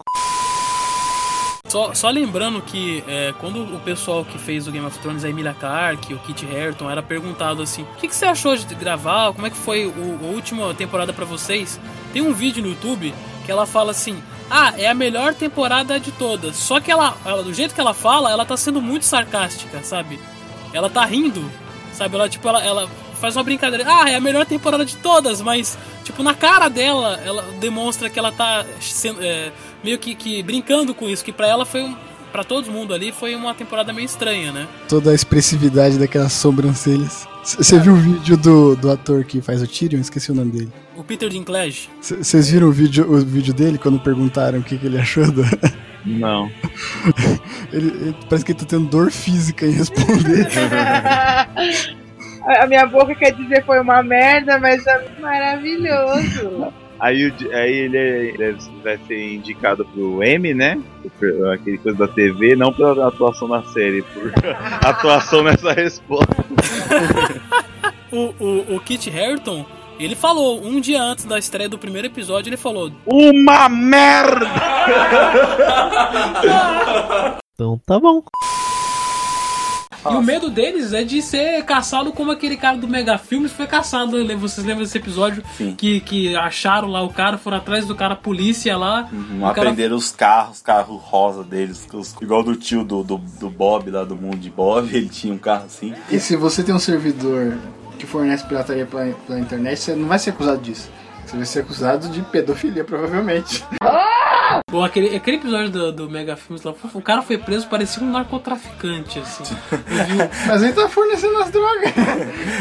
Só, 1.68 1.92
só 1.92 2.08
lembrando 2.08 2.62
que 2.62 3.04
é, 3.06 3.34
quando 3.38 3.62
o 3.62 3.78
pessoal 3.80 4.24
que 4.24 4.38
fez 4.38 4.66
o 4.66 4.72
Game 4.72 4.86
of 4.86 4.98
Thrones, 5.00 5.24
a 5.24 5.28
Emilia 5.28 5.52
Clarke, 5.52 6.14
o 6.14 6.18
Kit 6.20 6.46
Harington, 6.46 6.90
era 6.90 7.02
perguntado 7.02 7.60
assim: 7.60 7.82
o 7.82 7.96
que, 7.96 8.08
que 8.08 8.16
você 8.16 8.24
achou 8.24 8.56
de 8.56 8.74
gravar? 8.74 9.34
Como 9.34 9.46
é 9.46 9.50
que 9.50 9.56
foi 9.58 9.86
o, 9.86 10.18
a 10.24 10.26
última 10.28 10.72
temporada 10.72 11.12
pra 11.12 11.26
vocês? 11.26 11.78
Tem 12.14 12.22
um 12.22 12.32
vídeo 12.32 12.62
no 12.62 12.70
YouTube 12.70 13.12
que 13.44 13.52
ela 13.52 13.66
fala 13.66 13.90
assim: 13.90 14.16
ah, 14.50 14.74
é 14.76 14.88
a 14.88 14.94
melhor 14.94 15.34
temporada 15.34 15.98
de 16.00 16.10
todas. 16.12 16.56
Só 16.56 16.80
que 16.80 16.90
ela, 16.90 17.16
ela- 17.24 17.42
do 17.42 17.54
jeito 17.54 17.74
que 17.74 17.80
ela 17.80 17.94
fala, 17.94 18.30
ela 18.30 18.44
tá 18.44 18.56
sendo 18.56 18.80
muito 18.82 19.04
sarcástica, 19.04 19.82
sabe? 19.82 20.18
Ela 20.72 20.90
tá 20.90 21.04
rindo, 21.04 21.50
sabe? 21.92 22.16
Ela, 22.16 22.28
tipo, 22.28 22.48
ela, 22.48 22.62
ela 22.62 22.90
faz 23.20 23.36
uma 23.36 23.42
brincadeira. 23.44 23.84
Ah, 23.86 24.10
é 24.10 24.16
a 24.16 24.20
melhor 24.20 24.46
temporada 24.46 24.84
de 24.84 24.96
todas, 24.96 25.40
mas, 25.40 25.78
tipo, 26.04 26.22
na 26.22 26.34
cara 26.34 26.68
dela, 26.68 27.20
ela 27.24 27.42
demonstra 27.60 28.08
que 28.10 28.18
ela 28.18 28.32
tá 28.32 28.64
sendo, 28.80 29.22
é, 29.22 29.52
meio 29.84 29.98
que, 29.98 30.14
que 30.14 30.42
brincando 30.42 30.94
com 30.94 31.08
isso, 31.08 31.24
que 31.24 31.32
pra 31.32 31.46
ela 31.46 31.64
foi 31.66 31.82
um. 31.82 31.96
Pra 32.32 32.44
todo 32.44 32.70
mundo 32.70 32.94
ali 32.94 33.10
foi 33.12 33.34
uma 33.34 33.52
temporada 33.54 33.92
meio 33.92 34.04
estranha, 34.06 34.52
né? 34.52 34.68
Toda 34.88 35.10
a 35.10 35.14
expressividade 35.14 35.98
daquelas 35.98 36.32
sobrancelhas. 36.32 37.26
Você 37.42 37.78
viu 37.80 37.94
o 37.94 37.96
vídeo 37.96 38.36
do, 38.36 38.76
do 38.76 38.90
ator 38.90 39.24
que 39.24 39.40
faz 39.40 39.62
o 39.62 39.66
Tyrion? 39.66 40.00
Esqueci 40.00 40.30
o 40.30 40.34
nome 40.34 40.52
dele. 40.52 40.72
O 40.96 41.02
Peter 41.02 41.28
Dinklage. 41.28 41.88
Vocês 42.00 42.50
viram 42.50 42.68
o 42.68 42.72
vídeo, 42.72 43.10
o 43.10 43.18
vídeo 43.24 43.52
dele 43.54 43.78
quando 43.78 43.98
perguntaram 43.98 44.58
o 44.58 44.62
que, 44.62 44.76
que 44.78 44.86
ele 44.86 44.98
achou 44.98 45.30
da. 45.32 45.42
Não. 46.06 46.50
Ele, 47.72 47.88
ele- 47.88 48.16
parece 48.28 48.44
que 48.44 48.52
ele 48.52 48.58
tá 48.58 48.64
tendo 48.66 48.86
dor 48.88 49.10
física 49.12 49.66
em 49.66 49.70
responder. 49.70 50.48
A 52.58 52.66
minha 52.66 52.86
boca 52.86 53.14
quer 53.14 53.32
dizer 53.32 53.64
foi 53.66 53.78
uma 53.80 54.02
merda, 54.02 54.58
mas 54.58 54.84
é 54.86 55.08
maravilhoso. 55.20 56.72
Aí, 57.00 57.32
aí 57.52 57.72
ele 57.72 57.96
é- 57.96 58.32
deve- 58.36 58.58
vai 58.82 58.98
ser 59.06 59.34
indicado 59.34 59.84
pro 59.86 60.22
M, 60.22 60.52
né? 60.54 60.78
Aquele 61.54 61.78
coisa 61.78 61.98
da 61.98 62.08
TV, 62.08 62.54
não 62.54 62.72
pela 62.72 63.08
atuação 63.08 63.48
na 63.48 63.62
série, 63.64 64.02
por 64.02 64.30
atuação 64.86 65.42
nessa 65.42 65.72
resposta. 65.72 66.44
O, 68.12 68.34
o, 68.40 68.74
o 68.74 68.80
Kit 68.80 69.08
Harington, 69.08 69.64
ele 69.96 70.16
falou, 70.16 70.60
um 70.64 70.80
dia 70.80 71.00
antes 71.00 71.24
da 71.26 71.38
estreia 71.38 71.68
do 71.68 71.78
primeiro 71.78 72.08
episódio, 72.08 72.50
ele 72.50 72.56
falou: 72.56 72.90
Uma 73.06 73.68
merda! 73.68 74.48
Então 77.54 77.80
tá 77.86 78.00
bom. 78.00 78.20
E 80.04 80.14
o 80.14 80.22
medo 80.22 80.48
deles 80.48 80.92
é 80.92 81.04
de 81.04 81.20
ser 81.20 81.62
caçado 81.64 82.12
como 82.12 82.30
aquele 82.30 82.56
cara 82.56 82.76
do 82.76 82.88
Mega 82.88 83.18
Filmes 83.18 83.52
foi 83.52 83.66
caçado. 83.66 84.22
né? 84.24 84.34
Vocês 84.34 84.66
lembram 84.66 84.84
desse 84.84 84.96
episódio? 84.96 85.42
Que, 85.76 86.00
que 86.00 86.34
acharam 86.36 86.88
lá 86.88 87.02
o 87.02 87.10
cara, 87.10 87.36
foram 87.36 87.58
atrás 87.58 87.84
do 87.86 87.94
cara, 87.94 88.14
a 88.14 88.16
polícia 88.16 88.76
lá. 88.76 89.08
Não 89.12 89.38
o 89.38 89.54
cara 89.54 89.68
aprenderam 89.68 89.96
os 89.96 90.10
carros, 90.12 90.56
os 90.56 90.62
carros 90.62 91.00
rosa 91.02 91.44
deles, 91.44 91.86
os- 91.92 92.14
igual 92.20 92.42
do 92.42 92.56
tio 92.56 92.82
do, 92.84 93.02
do, 93.02 93.18
do 93.18 93.50
Bob 93.50 93.90
lá 93.90 94.04
do 94.04 94.16
mundo 94.16 94.38
de 94.38 94.48
Bob, 94.50 94.88
ele 94.94 95.08
tinha 95.08 95.34
um 95.34 95.38
carro 95.38 95.64
assim. 95.66 95.92
E 96.10 96.18
se 96.18 96.36
você 96.36 96.62
tem 96.62 96.74
um 96.74 96.78
servidor 96.78 97.58
que 97.98 98.06
fornece 98.06 98.46
pirataria 98.46 98.86
pela, 98.86 99.04
pela 99.26 99.38
internet, 99.38 99.78
você 99.78 99.94
não 99.94 100.08
vai 100.08 100.18
ser 100.18 100.30
acusado 100.30 100.58
disso. 100.62 100.88
Você 101.30 101.36
vai 101.36 101.46
ser 101.46 101.60
acusado 101.60 102.08
de 102.08 102.22
pedofilia, 102.22 102.82
provavelmente. 102.82 103.64
Bom, 104.68 104.82
aquele, 104.84 105.14
aquele 105.14 105.36
episódio 105.36 105.70
do, 105.70 105.92
do 105.92 106.10
Mega 106.10 106.36
Filmes 106.36 106.64
lá, 106.64 106.74
o 106.92 107.00
cara 107.00 107.22
foi 107.22 107.38
preso, 107.38 107.68
parecia 107.68 108.02
um 108.02 108.10
narcotraficante, 108.10 109.20
assim. 109.20 109.44
Mas 110.46 110.62
ele 110.62 110.72
tá 110.72 110.88
fornecendo 110.88 111.38
as 111.38 111.50
drogas. 111.50 111.92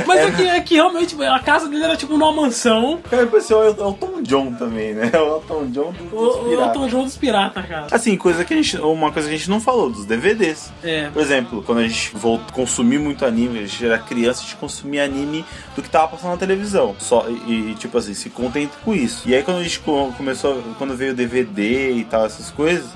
Mas 0.05 0.19
é, 0.19 0.31
que, 0.31 0.47
é 0.47 0.61
que 0.61 0.75
realmente 0.75 1.15
a 1.23 1.39
casa 1.39 1.67
dele 1.67 1.83
era 1.83 1.97
tipo 1.97 2.13
numa 2.13 2.31
mansão. 2.31 2.99
Cara, 3.09 3.25
parecia 3.25 3.57
o 3.57 3.63
Elton 3.63 4.21
John 4.21 4.53
também, 4.53 4.93
né? 4.93 5.11
O 5.19 5.35
Elton 5.35 5.65
John 5.67 5.91
do, 5.91 6.03
dos 6.03 6.13
O, 6.13 6.41
o 6.41 6.49
piratas. 6.49 6.67
Elton 6.67 6.87
John 6.87 7.03
dos 7.03 7.17
piratas, 7.17 7.65
cara. 7.65 7.87
Assim, 7.91 8.15
coisa 8.15 8.45
que 8.45 8.53
a 8.53 8.57
gente. 8.57 8.77
Uma 8.77 9.11
coisa 9.11 9.27
que 9.27 9.33
a 9.33 9.37
gente 9.37 9.49
não 9.49 9.59
falou, 9.59 9.89
dos 9.89 10.05
DVDs. 10.05 10.71
É. 10.83 11.09
Por 11.09 11.21
exemplo, 11.21 11.63
quando 11.63 11.79
a 11.79 11.87
gente 11.87 12.15
voltou 12.15 12.53
consumir 12.53 12.99
muito 12.99 13.25
anime, 13.25 13.59
a 13.59 13.61
gente 13.61 13.85
era 13.85 13.97
criança, 13.97 14.41
a 14.41 14.43
gente 14.43 14.55
consumia 14.57 15.03
anime 15.03 15.45
do 15.75 15.81
que 15.81 15.89
tava 15.89 16.09
passando 16.09 16.31
na 16.31 16.37
televisão. 16.37 16.95
Só, 16.99 17.25
e, 17.29 17.71
e, 17.71 17.75
tipo 17.75 17.97
assim, 17.97 18.13
se 18.13 18.29
com 18.67 18.93
isso. 18.93 19.27
E 19.27 19.35
aí 19.35 19.43
quando 19.43 19.57
a 19.59 19.63
gente 19.63 19.79
co- 19.79 20.11
começou, 20.17 20.61
quando 20.77 20.95
veio 20.95 21.11
o 21.13 21.15
DVD 21.15 21.91
e 21.93 22.03
tal, 22.03 22.25
essas 22.25 22.49
coisas, 22.51 22.89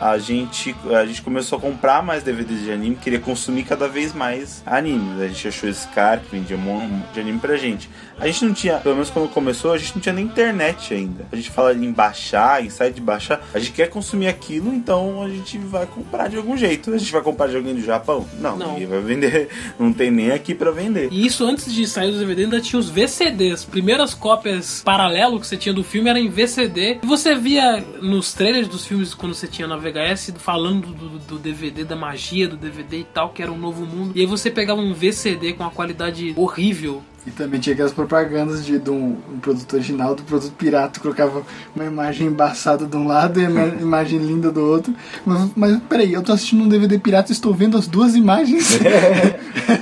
a 0.00 0.18
gente, 0.18 0.76
a 0.94 1.06
gente 1.06 1.22
começou 1.22 1.56
a 1.58 1.60
comprar 1.60 2.02
mais 2.02 2.22
DVDs 2.22 2.60
de 2.64 2.70
anime, 2.70 2.96
queria 2.96 3.18
consumir 3.18 3.62
cada 3.64 3.88
vez 3.88 4.12
mais 4.12 4.62
animes. 4.66 5.20
A 5.20 5.26
gente 5.28 5.48
achou 5.48 5.68
esse 5.68 5.88
cara 5.88 6.20
que 6.20 6.36
vendia 6.36 6.56
um 6.56 6.60
monte 6.60 6.90
de 7.14 7.20
anime 7.20 7.38
pra 7.38 7.56
gente. 7.56 7.88
A 8.18 8.26
gente 8.26 8.44
não 8.44 8.54
tinha, 8.54 8.78
pelo 8.78 8.94
menos 8.94 9.10
quando 9.10 9.28
começou, 9.28 9.72
a 9.72 9.78
gente 9.78 9.94
não 9.94 10.00
tinha 10.00 10.12
nem 10.14 10.24
internet 10.24 10.94
ainda. 10.94 11.26
A 11.30 11.36
gente 11.36 11.50
fala 11.50 11.74
em 11.74 11.92
baixar, 11.92 12.64
em 12.64 12.70
site 12.70 12.94
de 12.94 13.00
baixar. 13.00 13.46
A 13.52 13.58
gente 13.58 13.72
quer 13.72 13.88
consumir 13.88 14.26
aquilo, 14.26 14.72
então 14.72 15.22
a 15.22 15.28
gente 15.28 15.58
vai 15.58 15.86
comprar 15.86 16.28
de 16.28 16.36
algum 16.36 16.56
jeito. 16.56 16.92
A 16.92 16.98
gente 16.98 17.12
vai 17.12 17.20
comprar 17.20 17.48
de 17.48 17.56
alguém 17.56 17.74
do 17.74 17.82
Japão? 17.82 18.26
Não, 18.40 18.56
Não. 18.56 18.72
ninguém 18.72 18.86
vai 18.86 19.00
vender. 19.00 19.48
Não 19.78 19.92
tem 19.92 20.10
nem 20.10 20.30
aqui 20.30 20.54
pra 20.54 20.70
vender. 20.70 21.08
E 21.12 21.26
isso 21.26 21.44
antes 21.44 21.72
de 21.72 21.86
sair 21.86 22.10
dos 22.10 22.20
DVD 22.20 22.44
ainda 22.44 22.60
tinha 22.60 22.80
os 22.80 22.88
VCDs. 22.88 23.64
Primeiras 23.64 24.14
cópias 24.14 24.82
paralelo 24.82 25.38
que 25.38 25.46
você 25.46 25.56
tinha 25.56 25.74
do 25.74 25.84
filme 25.84 26.08
era 26.08 26.18
em 26.18 26.30
VCD. 26.30 27.00
E 27.02 27.06
você 27.06 27.34
via 27.34 27.84
nos 28.00 28.32
trailers 28.32 28.68
dos 28.68 28.86
filmes 28.86 29.12
quando 29.12 29.34
você 29.34 29.46
tinha 29.46 29.68
na 29.68 29.76
VHS 29.76 30.32
falando 30.38 30.88
do, 30.88 31.18
do 31.18 31.38
DVD, 31.38 31.84
da 31.84 31.96
magia 31.96 32.48
do 32.48 32.56
DVD 32.56 33.00
e 33.00 33.04
tal, 33.04 33.30
que 33.30 33.42
era 33.42 33.52
um 33.52 33.58
novo 33.58 33.84
mundo. 33.84 34.12
E 34.14 34.20
aí 34.20 34.26
você 34.26 34.50
pegava 34.50 34.80
um 34.80 34.94
VCD 34.94 35.52
com 35.52 35.64
uma 35.64 35.70
qualidade 35.70 36.32
horrível. 36.36 37.02
E 37.26 37.30
também 37.30 37.58
tinha 37.58 37.74
aquelas 37.74 37.92
propagandas 37.92 38.64
de, 38.64 38.78
de 38.78 38.88
um, 38.88 39.16
um 39.28 39.38
produto 39.40 39.72
original 39.74 40.14
do 40.14 40.22
produto 40.22 40.52
pirata, 40.52 41.00
colocava 41.00 41.42
uma 41.74 41.84
imagem 41.84 42.28
embaçada 42.28 42.86
de 42.86 42.96
um 42.96 43.06
lado 43.06 43.40
e 43.40 43.46
uma 43.46 43.66
imagem 43.82 44.18
linda 44.20 44.50
do 44.50 44.64
outro. 44.64 44.94
Mas, 45.24 45.50
mas 45.56 45.80
peraí, 45.88 46.12
eu 46.12 46.22
tô 46.22 46.32
assistindo 46.32 46.62
um 46.62 46.68
DVD 46.68 46.98
pirata 46.98 47.32
e 47.32 47.34
estou 47.34 47.52
vendo 47.52 47.76
as 47.76 47.86
duas 47.86 48.14
imagens. 48.14 48.78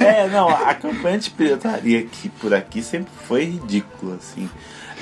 É, 0.01 0.29
não, 0.33 0.49
a 0.49 0.75
campanha 0.75 1.19
de 1.19 1.31
pirataria 1.31 1.99
aqui 1.99 2.29
por 2.41 2.55
aqui 2.55 2.83
sempre 2.83 3.13
foi 3.27 3.45
ridícula, 3.45 4.17
assim. 4.17 4.49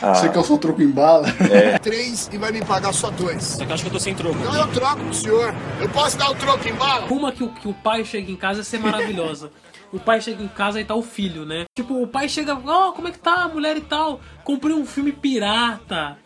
Ah, 0.00 0.14
Você 0.14 0.42
seu 0.42 0.58
troco 0.58 0.82
em 0.82 0.90
bala? 0.90 1.28
É. 1.48 1.78
Três 1.78 2.28
e 2.32 2.36
vai 2.36 2.50
me 2.50 2.60
pagar 2.64 2.92
só 2.92 3.08
dois. 3.10 3.60
Eu 3.60 3.72
acho 3.72 3.84
que 3.84 3.88
eu 3.88 3.92
tô 3.92 4.00
sem 4.00 4.12
troco. 4.16 4.36
Não, 4.36 4.56
eu 4.56 4.66
troco 4.66 4.96
pro 4.96 5.14
senhor. 5.14 5.54
Eu 5.80 5.88
posso 5.90 6.18
dar 6.18 6.28
o 6.28 6.34
troco 6.34 6.68
em 6.68 6.74
bala? 6.74 7.06
Uma 7.06 7.30
que 7.30 7.44
o, 7.44 7.48
que 7.48 7.68
o 7.68 7.72
pai 7.72 8.04
chega 8.04 8.32
em 8.32 8.34
casa 8.34 8.62
é 8.62 8.64
ser 8.64 8.80
maravilhosa. 8.80 9.52
O 9.92 10.00
pai 10.00 10.22
chega 10.22 10.42
em 10.42 10.48
casa 10.48 10.80
e 10.80 10.84
tá 10.84 10.94
o 10.94 11.02
filho, 11.02 11.44
né? 11.44 11.66
Tipo, 11.76 12.02
o 12.02 12.06
pai 12.06 12.26
chega, 12.26 12.54
ó, 12.54 12.92
como 12.92 13.08
é 13.08 13.10
que 13.12 13.18
tá 13.18 13.42
a 13.42 13.48
mulher 13.48 13.76
e 13.76 13.82
tal? 13.82 14.20
Comprei 14.42 14.74
um 14.74 14.86
filme 14.86 15.12
pirata. 15.12 16.16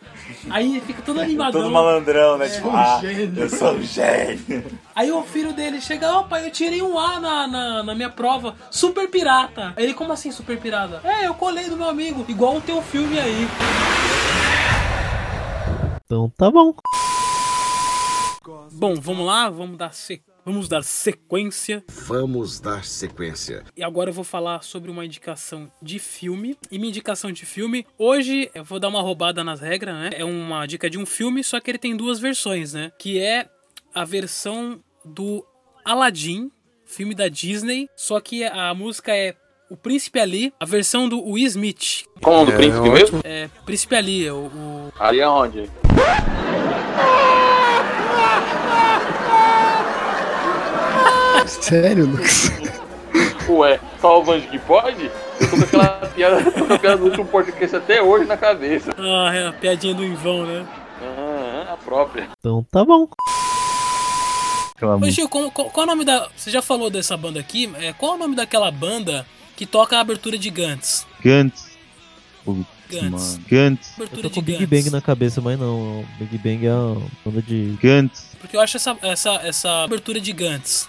Aí 0.49 0.79
fica 0.79 1.01
todo 1.01 1.19
animadão. 1.21 1.63
Todo 1.63 1.71
malandrão, 1.71 2.37
né? 2.37 2.45
É, 2.45 2.49
tipo, 2.49 2.69
um 2.69 2.75
ah, 2.75 2.99
gênio. 3.01 3.43
eu 3.43 3.49
sou 3.49 3.73
um 3.73 3.81
gênio. 3.81 4.79
Aí 4.95 5.11
o 5.11 5.21
filho 5.21 5.51
dele 5.51 5.81
chega, 5.81 6.15
ó 6.15 6.23
pai, 6.23 6.45
eu 6.45 6.51
tirei 6.51 6.81
um 6.81 6.97
A 6.97 7.19
na, 7.19 7.47
na, 7.47 7.83
na 7.83 7.93
minha 7.93 8.09
prova, 8.09 8.55
super 8.71 9.09
pirata. 9.09 9.73
Aí 9.75 9.83
ele, 9.83 9.93
como 9.93 10.13
assim 10.13 10.31
super 10.31 10.57
pirata? 10.57 11.01
É, 11.03 11.27
eu 11.27 11.33
colei 11.33 11.69
do 11.69 11.75
meu 11.75 11.89
amigo, 11.89 12.25
igual 12.29 12.55
o 12.55 12.61
teu 12.61 12.81
filme 12.81 13.19
aí. 13.19 13.47
Então 16.05 16.31
tá 16.37 16.49
bom. 16.49 16.73
Bom, 18.71 18.95
vamos 18.95 19.25
lá, 19.25 19.49
vamos 19.49 19.77
dar, 19.77 19.93
se... 19.93 20.21
vamos 20.47 20.69
dar 20.69 20.81
sequência. 20.81 21.83
Vamos 22.07 22.61
dar 22.61 22.85
sequência. 22.85 23.65
E 23.75 23.83
agora 23.83 24.09
eu 24.11 24.13
vou 24.13 24.23
falar 24.23 24.63
sobre 24.63 24.89
uma 24.89 25.03
indicação 25.05 25.69
de 25.81 25.99
filme. 25.99 26.57
E 26.71 26.79
minha 26.79 26.87
indicação 26.89 27.33
de 27.33 27.45
filme, 27.45 27.85
hoje 27.97 28.49
eu 28.55 28.63
vou 28.63 28.79
dar 28.79 28.87
uma 28.87 29.01
roubada 29.01 29.43
nas 29.43 29.59
regras, 29.59 29.93
né? 29.93 30.11
É 30.13 30.23
uma 30.23 30.65
dica 30.65 30.89
de 30.89 30.97
um 30.97 31.05
filme, 31.05 31.43
só 31.43 31.59
que 31.59 31.69
ele 31.69 31.77
tem 31.77 31.97
duas 31.97 32.17
versões, 32.17 32.71
né? 32.73 32.93
Que 32.97 33.19
é 33.19 33.49
a 33.93 34.05
versão 34.05 34.79
do 35.03 35.45
Aladdin, 35.83 36.49
filme 36.85 37.13
da 37.13 37.27
Disney, 37.27 37.89
só 37.97 38.21
que 38.21 38.45
a 38.45 38.73
música 38.73 39.13
é 39.13 39.35
O 39.69 39.75
Príncipe 39.75 40.17
Ali, 40.17 40.53
a 40.61 40.65
versão 40.65 41.09
do 41.09 41.21
Will 41.21 41.45
Smith. 41.47 42.05
Qual 42.21 42.43
o 42.43 42.45
do 42.45 42.53
príncipe 42.53 42.89
mesmo? 42.89 43.19
É, 43.21 43.49
Príncipe 43.65 43.95
Ali, 43.95 44.25
é 44.25 44.31
o, 44.31 44.45
o- 44.45 44.93
Ali 44.97 45.19
é 45.19 45.27
onde? 45.27 45.69
Sério, 51.61 52.05
Lucas? 52.05 52.51
Ué, 53.49 53.79
só 54.01 54.19
o 54.19 54.23
Vange 54.23 54.47
que 54.47 54.59
pode? 54.59 55.09
Eu 55.39 55.49
tô 55.49 55.55
com 55.57 55.63
aquela 55.63 55.87
piada, 56.15 56.51
tô 56.51 56.65
com 56.65 56.73
a 56.73 56.79
piada 56.79 56.97
do 56.97 57.05
último 57.05 57.25
português 57.25 57.73
até 57.73 58.01
hoje 58.01 58.25
na 58.25 58.35
cabeça. 58.37 58.93
Ah, 58.97 59.33
é 59.33 59.47
a 59.47 59.53
piadinha 59.53 59.93
do 59.93 60.03
Invão, 60.03 60.45
né? 60.45 60.65
Ah, 61.01 61.73
a 61.73 61.77
própria. 61.77 62.27
Então 62.39 62.65
tá 62.71 62.83
bom. 62.83 63.07
Ô, 65.01 65.09
Gil, 65.09 65.27
qual, 65.27 65.49
qual- 65.49 65.69
qual 65.71 65.85
é 65.85 65.87
o 65.87 65.91
nome 65.91 66.05
da. 66.05 66.27
Você 66.35 66.51
já 66.51 66.61
falou 66.61 66.89
dessa 66.89 67.17
banda 67.17 67.39
aqui? 67.39 67.71
É, 67.79 67.93
qual 67.93 68.13
é 68.13 68.15
o 68.15 68.19
nome 68.19 68.35
daquela 68.35 68.69
banda 68.69 69.25
que 69.55 69.65
toca 69.65 69.97
a 69.97 70.01
abertura 70.01 70.37
de 70.37 70.49
Gantz? 70.51 71.07
Gantz. 71.23 71.77
Gantz. 72.89 73.39
Gantz. 73.49 73.91
Eu 73.99 74.07
tô 74.21 74.29
com 74.29 74.41
Big 74.41 74.65
Bang 74.67 74.89
na 74.91 75.01
cabeça, 75.01 75.41
mas 75.41 75.59
não. 75.59 76.05
Big 76.19 76.37
Bang 76.37 76.65
é 76.67 76.73
uma 76.73 77.01
banda 77.25 77.41
de. 77.41 77.75
Gantz. 77.81 78.27
Porque 78.39 78.55
eu 78.55 78.61
acho 78.61 78.77
essa, 78.77 78.95
essa, 79.01 79.33
essa 79.43 79.83
abertura 79.83 80.19
de 80.21 80.31
Gantz. 80.31 80.87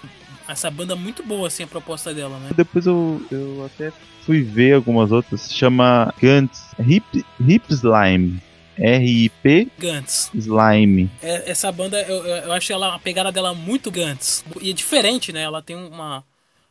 Essa 0.49 0.71
banda 0.71 0.95
muito 0.95 1.21
boa, 1.23 1.47
assim, 1.47 1.63
a 1.63 1.67
proposta 1.67 2.13
dela, 2.13 2.39
né? 2.39 2.49
Depois 2.55 2.87
eu, 2.87 3.21
eu 3.29 3.65
até 3.65 3.91
fui 4.25 4.41
ver 4.41 4.73
algumas 4.73 5.11
outras. 5.11 5.41
Se 5.41 5.53
chama 5.53 6.13
Gantz 6.19 6.59
Hip, 6.79 7.25
Hip 7.39 7.65
Slime. 7.69 8.41
R-I-P 8.79 9.67
Gantz. 9.77 10.31
Slime. 10.33 11.11
É, 11.21 11.51
essa 11.51 11.69
banda, 11.71 12.01
eu, 12.03 12.25
eu 12.25 12.51
acho 12.53 12.71
ela, 12.71 12.95
a 12.95 12.99
pegada 12.99 13.31
dela 13.31 13.53
muito 13.53 13.91
Gantz. 13.91 14.43
E 14.61 14.69
é 14.69 14.73
diferente, 14.73 15.33
né? 15.33 15.41
Ela 15.41 15.61
tem 15.61 15.75
uma, 15.75 16.23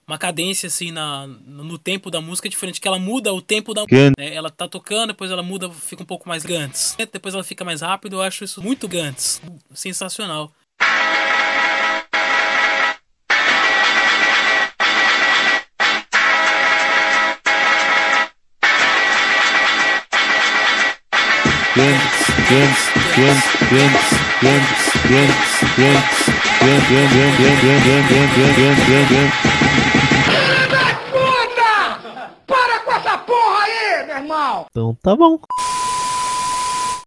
uma 0.07 0.17
cadência, 0.17 0.67
assim, 0.69 0.91
na, 0.91 1.27
no 1.27 1.79
tempo 1.79 2.11
da 2.11 2.21
música 2.21 2.49
diferente, 2.49 2.81
que 2.81 2.89
ela 2.89 2.99
muda 2.99 3.33
o 3.33 3.43
tempo 3.43 3.75
da 3.75 3.85
Gantz. 3.85 4.15
né? 4.19 4.35
Ela 4.35 4.51
tá 4.51 4.67
tocando, 4.67 5.09
depois 5.09 5.31
ela 5.31 5.43
muda, 5.43 5.71
fica 5.71 6.03
um 6.03 6.07
pouco 6.07 6.27
mais 6.27 6.45
Gantz. 6.45 6.97
Depois 7.13 7.35
ela 7.35 7.45
fica 7.45 7.63
mais 7.63 7.83
rápido, 7.83 8.17
eu 8.17 8.23
acho 8.23 8.43
isso 8.43 8.63
muito 8.63 8.89
Gantz. 8.89 9.43
Sensacional. 9.75 10.51
Puta! 31.13 32.31
Para 32.47 32.81
com 32.81 32.93
essa 32.93 33.19
porra 33.19 33.65
aí, 33.65 34.07
meu 34.07 34.17
irmão! 34.17 34.67
Então 34.71 34.99
tá 35.01 35.15
bom. 35.15 35.39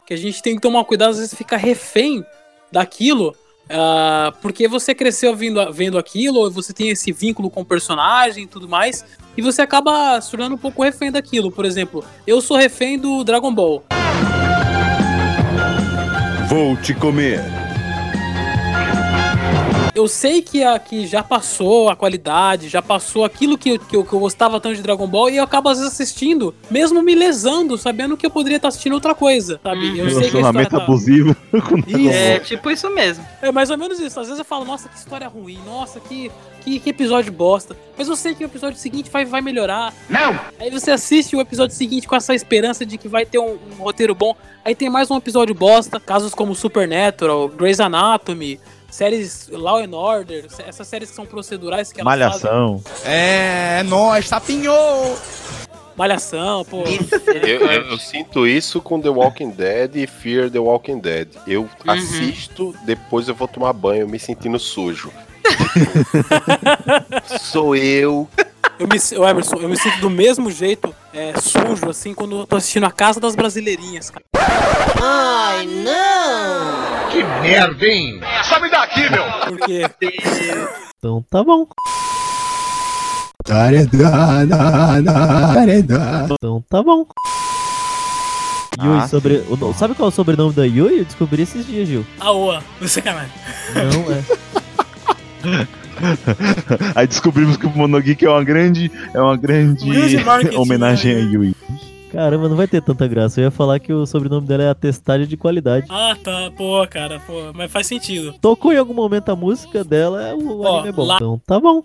que 0.06 0.14
a 0.14 0.18
gente 0.18 0.42
tem 0.42 0.56
que 0.56 0.62
tomar 0.62 0.86
cuidado, 0.86 1.10
às 1.12 1.18
vezes 1.18 1.34
fica 1.34 1.58
refém 1.58 2.26
daquilo, 2.72 3.36
ah, 3.70 4.34
porque 4.42 4.70
você 4.70 4.96
cresceu 4.96 5.36
vendo, 5.36 5.72
vendo 5.74 5.98
aquilo, 5.98 6.50
você 6.50 6.72
tem 6.72 6.90
esse 6.90 7.12
vínculo 7.12 7.50
com 7.50 7.62
o 7.62 7.66
personagem 7.66 8.46
e 8.46 8.48
tudo 8.48 8.70
mais, 8.70 9.04
e 9.36 9.42
você 9.42 9.62
acaba 9.62 10.22
se 10.22 10.32
tornando 10.32 10.56
um 10.56 10.58
pouco 10.58 10.82
refém 10.82 11.12
daquilo. 11.12 11.52
Por 11.52 11.66
exemplo, 11.66 12.06
eu 12.26 12.40
sou 12.40 12.56
refém 12.56 12.98
do 12.98 13.22
Dragon 13.26 13.54
Ball. 13.54 13.84
Vou 16.52 16.76
te 16.76 16.94
comer. 16.94 17.40
Eu 19.96 20.06
sei 20.06 20.42
que, 20.42 20.62
a, 20.64 20.78
que 20.80 21.08
já 21.08 21.24
passou 21.24 21.88
a 21.90 21.96
qualidade, 21.96 22.68
já 22.68 22.82
passou 22.82 23.24
aquilo 23.24 23.58
que, 23.58 23.70
eu- 23.72 23.80
que, 23.80 23.96
eu, 23.96 24.04
que 24.04 24.12
eu 24.12 24.20
gostava 24.20 24.60
tanto 24.60 24.76
de 24.76 24.82
Dragon 24.82 25.08
Ball 25.08 25.30
e 25.30 25.38
eu 25.38 25.44
acabo 25.46 25.70
às 25.70 25.78
vezes 25.78 25.94
assistindo, 25.94 26.54
mesmo 26.70 27.02
me 27.02 27.16
lesando, 27.16 27.78
sabendo 27.78 28.18
que 28.18 28.26
eu 28.26 28.30
poderia 28.32 28.56
estar 28.58 28.68
assistindo 28.68 28.94
outra 28.94 29.16
coisa, 29.16 29.62
sabe? 29.64 29.98
Eu 29.98 30.10
sei 30.10 30.30
que 30.30 30.38
a 30.38 30.42
história 30.42 30.42
Relacionamento 30.42 30.78
tá... 30.78 30.84
abusivo 30.84 31.36
com 31.70 31.78
Isso. 31.88 32.10
É 32.10 32.40
tipo 32.40 32.70
isso 32.70 32.90
mesmo. 32.94 33.26
É 33.42 33.50
mais 33.52 33.70
ou 33.70 33.78
menos 33.78 33.98
isso. 34.00 34.20
Às 34.20 34.28
vezes 34.28 34.40
eu 34.40 34.46
falo, 34.46 34.66
nossa, 34.66 34.90
que 34.90 34.98
história 34.98 35.28
ruim, 35.30 35.60
nossa, 35.66 36.02
que, 36.02 36.30
que, 36.62 36.80
que 36.80 36.90
episódio 36.92 37.32
bosta. 37.34 37.76
Mas 37.98 38.08
eu 38.08 38.16
sei 38.16 38.34
que 38.36 38.44
o 38.44 38.48
episódio 38.48 38.78
seguinte 38.80 39.10
vai, 39.10 39.26
vai 39.26 39.42
melhorar. 39.42 39.94
Não! 40.10 40.40
Aí 40.60 40.70
você 40.70 40.92
assiste 40.92 41.36
o 41.36 41.42
episódio 41.42 41.76
seguinte 41.76 42.08
com 42.08 42.16
essa 42.16 42.34
esperança 42.34 42.86
de 42.86 42.98
que 42.98 43.08
vai 43.08 43.26
ter 43.26 43.40
um, 43.40 43.58
um 43.72 43.84
roteiro 43.84 44.16
bom. 44.16 44.36
Aí 44.64 44.74
tem 44.76 44.90
mais 44.90 45.10
um 45.12 45.18
episódio 45.18 45.54
bosta. 45.56 46.00
Casos 46.00 46.34
como 46.34 46.56
Supernatural, 46.56 47.50
Grey's 47.50 47.80
Anatomy, 47.80 48.60
séries 48.90 49.50
Law 49.52 49.78
and 49.80 49.96
Order, 49.96 50.46
essas 50.68 50.88
séries 50.88 51.10
que 51.10 51.16
são 51.16 51.26
procedurais 51.26 51.92
que 51.92 52.00
elas 52.00 52.06
Malhação. 52.06 52.82
É, 53.06 53.84
nós, 53.84 54.28
sapinhou! 54.28 55.16
fazem. 55.16 55.52
Malhação, 55.96 56.64
pô. 56.66 56.84
Eu, 57.46 57.60
eu- 57.68 57.82
eu 57.92 57.98
sinto 57.98 58.48
isso 58.48 58.82
com 58.82 59.00
The 59.00 59.10
Walking 59.10 59.50
Dead 59.52 59.96
e 59.98 60.08
Fear 60.08 60.50
the 60.50 60.58
Walking 60.58 61.00
Dead. 61.00 61.28
Eu 61.46 61.70
assisto, 61.86 62.74
depois 62.86 63.28
eu 63.28 63.36
vou 63.36 63.48
tomar 63.48 63.74
banho 63.74 64.08
me 64.08 64.18
sentindo 64.18 64.58
sujo. 64.58 65.12
Sou 67.40 67.76
eu. 67.76 68.28
Eu 68.80 68.88
me, 68.88 68.98
ô, 69.18 69.28
Emerson, 69.28 69.56
eu 69.58 69.70
me 69.70 69.78
sinto 69.78 70.00
do 70.00 70.10
mesmo 70.10 70.50
jeito, 70.52 70.94
é, 71.14 71.34
sujo, 71.40 71.90
assim, 71.90 72.14
quando 72.14 72.40
eu 72.40 72.48
tô 72.48 72.56
assistindo 72.56 72.86
a 72.86 72.92
Casa 72.92 73.20
das 73.20 73.36
Brasileirinhas, 73.36 74.10
cara. 74.10 74.26
Ai, 75.00 75.68
não! 75.68 77.10
Que 77.12 77.24
merda, 77.42 77.86
hein? 77.86 78.20
Sabe 78.44 78.70
daqui, 78.70 79.10
meu! 79.10 79.24
Porque. 79.48 79.86
Então 80.98 81.24
tá 81.30 81.44
bom. 81.44 81.68
Então 86.34 86.64
tá 86.70 86.84
bom. 86.84 87.06
Yui, 88.82 89.00
Ah, 89.00 89.08
sobre. 89.08 89.44
o 89.50 89.74
sabe 89.74 89.94
qual 89.94 90.08
é 90.08 90.12
o 90.12 90.16
sobrenome 90.16 90.54
da 90.54 90.64
Yui? 90.66 91.00
Eu 91.00 91.06
descobri 91.06 91.44
esses 91.44 91.66
dias, 91.66 91.88
Gil. 91.88 92.06
Aoa, 92.20 92.64
você 92.80 93.02
sacanagem. 93.02 93.32
Não 93.76 94.12
é. 94.12 94.24
Aí 96.96 97.08
descobrimos 97.08 97.58
que 97.58 97.66
o 97.66 97.70
Monogeek 97.70 98.26
é 98.26 98.30
uma 98.30 98.44
grande, 98.44 98.92
é 99.14 99.22
uma 99.22 99.36
grande 99.38 99.90
homenagem 100.56 101.16
a 101.16 101.20
Yui. 101.20 101.56
Caramba, 102.12 102.50
não 102.50 102.58
vai 102.58 102.68
ter 102.68 102.82
tanta 102.82 103.08
graça. 103.08 103.40
Eu 103.40 103.46
ia 103.46 103.52
falar 103.52 103.80
que 103.80 103.94
o 103.94 104.06
sobrenome 104.06 104.46
dela 104.46 104.64
é 104.64 104.70
Atestade 104.70 105.26
de 105.26 105.38
Qualidade. 105.38 105.88
Ah, 105.90 106.16
tá, 106.22 106.52
pô, 106.58 106.86
cara, 106.90 107.22
pô, 107.26 107.34
mas 107.54 107.72
faz 107.72 107.88
sentido. 107.88 108.34
Tocou 108.42 108.74
em 108.74 108.78
algum 108.78 108.94
momento 108.94 109.30
a 109.30 109.36
música 109.36 109.84
dela, 109.84 110.36
o 110.36 110.62
Ó, 110.62 110.74
anime 110.80 110.90
é 110.90 110.92
bom. 110.92 111.06
lá- 111.06 111.16
Então 111.16 111.42
tá 111.48 111.58
bom. 111.60 111.82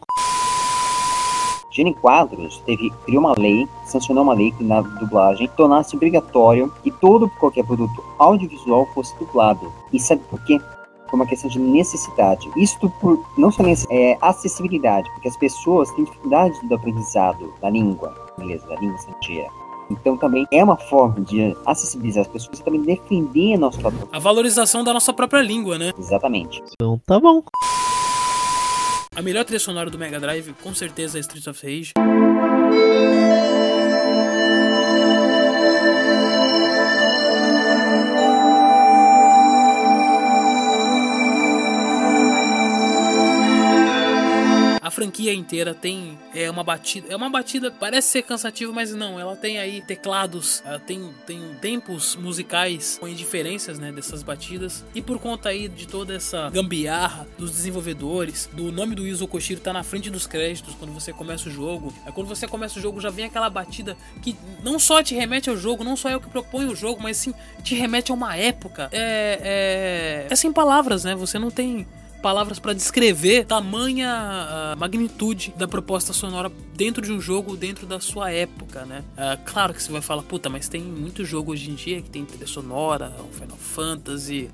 Gene 1.72 1.94
Quadros 1.94 2.60
teve, 2.64 2.90
criou 3.04 3.20
uma 3.20 3.34
lei, 3.38 3.68
sancionou 3.84 4.24
uma 4.24 4.32
lei 4.34 4.50
que 4.50 4.64
na 4.64 4.80
dublagem 4.80 5.46
tornasse 5.58 5.94
obrigatório 5.94 6.72
que 6.82 6.90
todo 6.90 7.28
qualquer 7.38 7.64
produto 7.64 8.02
audiovisual 8.18 8.88
fosse 8.94 9.14
dublado. 9.18 9.70
E 9.92 10.00
sabe 10.00 10.22
por 10.30 10.42
quê? 10.44 10.58
Por 11.08 11.16
uma 11.16 11.26
questão 11.26 11.48
de 11.48 11.58
necessidade. 11.58 12.50
Isto 12.56 12.90
por 13.00 13.24
não 13.38 13.50
só 13.50 13.62
é, 13.90 14.18
acessibilidade, 14.20 15.08
porque 15.12 15.28
as 15.28 15.36
pessoas 15.36 15.90
têm 15.92 16.04
dificuldade 16.04 16.54
do 16.66 16.74
aprendizado 16.74 17.52
da 17.60 17.70
língua 17.70 18.14
inglesa, 18.38 18.66
da 18.66 18.76
língua 18.76 18.96
estrangeira. 18.96 19.48
Então 19.90 20.16
também 20.16 20.46
é 20.52 20.62
uma 20.64 20.76
forma 20.76 21.20
de 21.20 21.56
acessibilizar 21.64 22.22
as 22.22 22.28
pessoas 22.28 22.58
e 22.58 22.62
também 22.62 22.82
defender 22.82 23.54
a 23.54 23.58
nossa 23.58 23.78
própria. 23.78 24.08
A 24.12 24.18
valorização 24.18 24.82
da 24.82 24.92
nossa 24.92 25.12
própria 25.12 25.40
língua, 25.40 25.78
né? 25.78 25.92
Exatamente. 25.98 26.62
Então 26.72 27.00
tá 27.06 27.20
bom. 27.20 27.42
A 29.14 29.22
melhor 29.22 29.44
trilha 29.44 29.60
sonora 29.60 29.88
do 29.88 29.98
Mega 29.98 30.20
Drive, 30.20 30.52
com 30.62 30.74
certeza, 30.74 31.18
é 31.18 31.20
Streets 31.20 31.46
of 31.46 31.64
Rage. 31.64 31.92
Franquia 45.06 45.32
inteira 45.32 45.72
tem 45.72 46.18
é 46.34 46.50
uma 46.50 46.64
batida, 46.64 47.06
é 47.08 47.16
uma 47.16 47.30
batida, 47.30 47.70
parece 47.70 48.08
ser 48.08 48.22
cansativo, 48.22 48.72
mas 48.72 48.92
não, 48.92 49.18
ela 49.20 49.36
tem 49.36 49.58
aí 49.58 49.80
teclados, 49.80 50.62
ela 50.66 50.80
tem, 50.80 51.10
tem 51.24 51.40
tempos 51.60 52.16
musicais 52.16 52.98
com 52.98 53.08
diferenças, 53.08 53.78
né, 53.78 53.92
dessas 53.92 54.22
batidas. 54.22 54.84
E 54.94 55.00
por 55.00 55.18
conta 55.18 55.48
aí 55.48 55.68
de 55.68 55.86
toda 55.86 56.14
essa 56.14 56.50
gambiarra 56.50 57.26
dos 57.38 57.52
desenvolvedores, 57.52 58.50
do 58.52 58.72
nome 58.72 58.94
do 58.94 59.06
Yuzo 59.06 59.28
Koshiro 59.28 59.60
tá 59.60 59.72
na 59.72 59.82
frente 59.82 60.10
dos 60.10 60.26
créditos 60.26 60.74
quando 60.74 60.92
você 60.92 61.12
começa 61.12 61.48
o 61.48 61.52
jogo. 61.52 61.94
Aí 62.04 62.12
quando 62.12 62.26
você 62.26 62.48
começa 62.48 62.78
o 62.78 62.82
jogo 62.82 63.00
já 63.00 63.10
vem 63.10 63.24
aquela 63.24 63.48
batida 63.48 63.96
que 64.22 64.36
não 64.62 64.78
só 64.78 65.02
te 65.02 65.14
remete 65.14 65.48
ao 65.48 65.56
jogo, 65.56 65.84
não 65.84 65.96
só 65.96 66.08
é 66.08 66.16
o 66.16 66.20
que 66.20 66.28
propõe 66.28 66.66
o 66.66 66.74
jogo, 66.74 67.00
mas 67.02 67.16
sim 67.16 67.32
te 67.62 67.74
remete 67.74 68.10
a 68.10 68.14
uma 68.14 68.36
época. 68.36 68.88
É, 68.92 70.26
é, 70.28 70.32
é 70.32 70.36
sem 70.36 70.52
palavras, 70.52 71.04
né? 71.04 71.14
Você 71.14 71.38
não 71.38 71.50
tem 71.50 71.86
palavras 72.22 72.58
pra 72.58 72.72
descrever 72.72 73.44
tamanha 73.44 74.10
ah, 74.10 74.76
magnitude 74.76 75.54
da 75.56 75.68
proposta 75.68 76.12
sonora 76.12 76.50
dentro 76.74 77.02
de 77.02 77.12
um 77.12 77.20
jogo, 77.20 77.56
dentro 77.56 77.86
da 77.86 78.00
sua 78.00 78.30
época, 78.30 78.84
né? 78.84 79.04
Ah, 79.16 79.38
claro 79.44 79.72
que 79.72 79.82
você 79.82 79.92
vai 79.92 80.00
falar, 80.00 80.22
puta, 80.22 80.48
mas 80.48 80.68
tem 80.68 80.82
muito 80.82 81.24
jogo 81.24 81.52
hoje 81.52 81.70
em 81.70 81.74
dia 81.74 82.02
que 82.02 82.10
tem 82.10 82.24
trilha 82.24 82.46
sonora, 82.46 83.12
o 83.20 83.32
Final 83.32 83.56
Fantasy, 83.56 84.50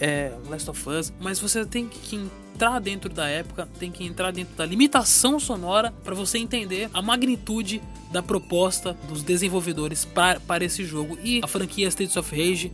é, 0.00 0.32
Last 0.48 0.68
of 0.68 0.88
Us, 0.88 1.12
mas 1.20 1.38
você 1.38 1.64
tem 1.64 1.86
que 1.86 2.16
entrar 2.16 2.80
dentro 2.80 3.08
da 3.08 3.28
época, 3.28 3.68
tem 3.78 3.90
que 3.90 4.04
entrar 4.04 4.32
dentro 4.32 4.56
da 4.56 4.66
limitação 4.66 5.38
sonora 5.38 5.92
para 6.02 6.14
você 6.14 6.38
entender 6.38 6.90
a 6.92 7.00
magnitude 7.00 7.80
da 8.10 8.22
proposta 8.22 8.96
dos 9.08 9.22
desenvolvedores 9.22 10.04
para 10.04 10.64
esse 10.64 10.84
jogo. 10.84 11.18
E 11.22 11.40
a 11.42 11.46
franquia 11.46 11.88
Streets 11.88 12.16
of 12.16 12.30
Rage 12.30 12.72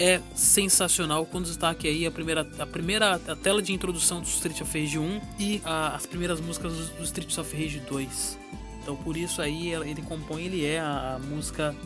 é 0.00 0.20
sensacional 0.34 1.24
com 1.26 1.40
destaque 1.42 1.86
aí 1.86 2.06
a 2.06 2.10
primeira, 2.10 2.48
a 2.58 2.66
primeira 2.66 3.14
a 3.28 3.36
tela 3.36 3.60
de 3.62 3.72
introdução 3.72 4.20
do 4.20 4.26
Street 4.26 4.60
of 4.62 4.80
Rage 4.80 4.98
1 4.98 5.20
e 5.38 5.60
a- 5.64 5.94
as 5.94 6.06
primeiras 6.06 6.40
músicas 6.40 6.72
do, 6.88 7.02
Street 7.04 7.36
of 7.38 7.54
Rage 7.56 7.80
2. 7.80 8.38
Então 8.82 8.96
por 8.96 9.14
isso 9.16 9.42
aí 9.42 9.72
ele 9.72 10.00
compõe, 10.02 10.44
ele 10.46 10.64
é 10.64 10.80
a, 10.80 11.16
a 11.16 11.18
música 11.18 11.76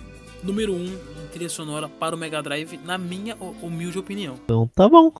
número 0.44 0.72
1 0.72 0.76
um 0.76 0.84
em 0.84 1.26
trilha 1.32 1.48
sonora 1.48 1.88
para 1.88 2.14
o 2.14 2.18
Mega 2.18 2.40
Drive, 2.40 2.78
na 2.84 2.96
minha 2.96 3.34
hu- 3.34 3.56
humilde 3.62 3.98
opinião. 3.98 4.38
Então 4.44 4.70
tá 4.74 4.88
bom. 4.88 5.12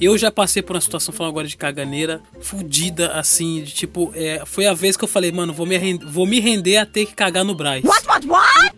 Eu 0.00 0.16
já 0.16 0.30
passei 0.30 0.62
por 0.62 0.74
uma 0.74 0.80
situação 0.80 1.12
falando 1.12 1.32
agora 1.32 1.46
de 1.46 1.56
caganeira, 1.56 2.22
fudida, 2.40 3.12
assim, 3.12 3.62
de 3.62 3.72
tipo, 3.72 4.10
é, 4.14 4.42
foi 4.46 4.66
a 4.66 4.72
vez 4.72 4.96
que 4.96 5.04
eu 5.04 5.08
falei, 5.08 5.30
mano, 5.30 5.52
vou 5.52 5.66
me, 5.66 5.76
render, 5.76 6.06
vou 6.06 6.26
me 6.26 6.40
render 6.40 6.78
a 6.78 6.86
ter 6.86 7.04
que 7.06 7.14
cagar 7.14 7.44
no 7.44 7.54
Braz. 7.54 7.84
What, 7.84 8.06
what, 8.06 8.26
what? 8.26 8.74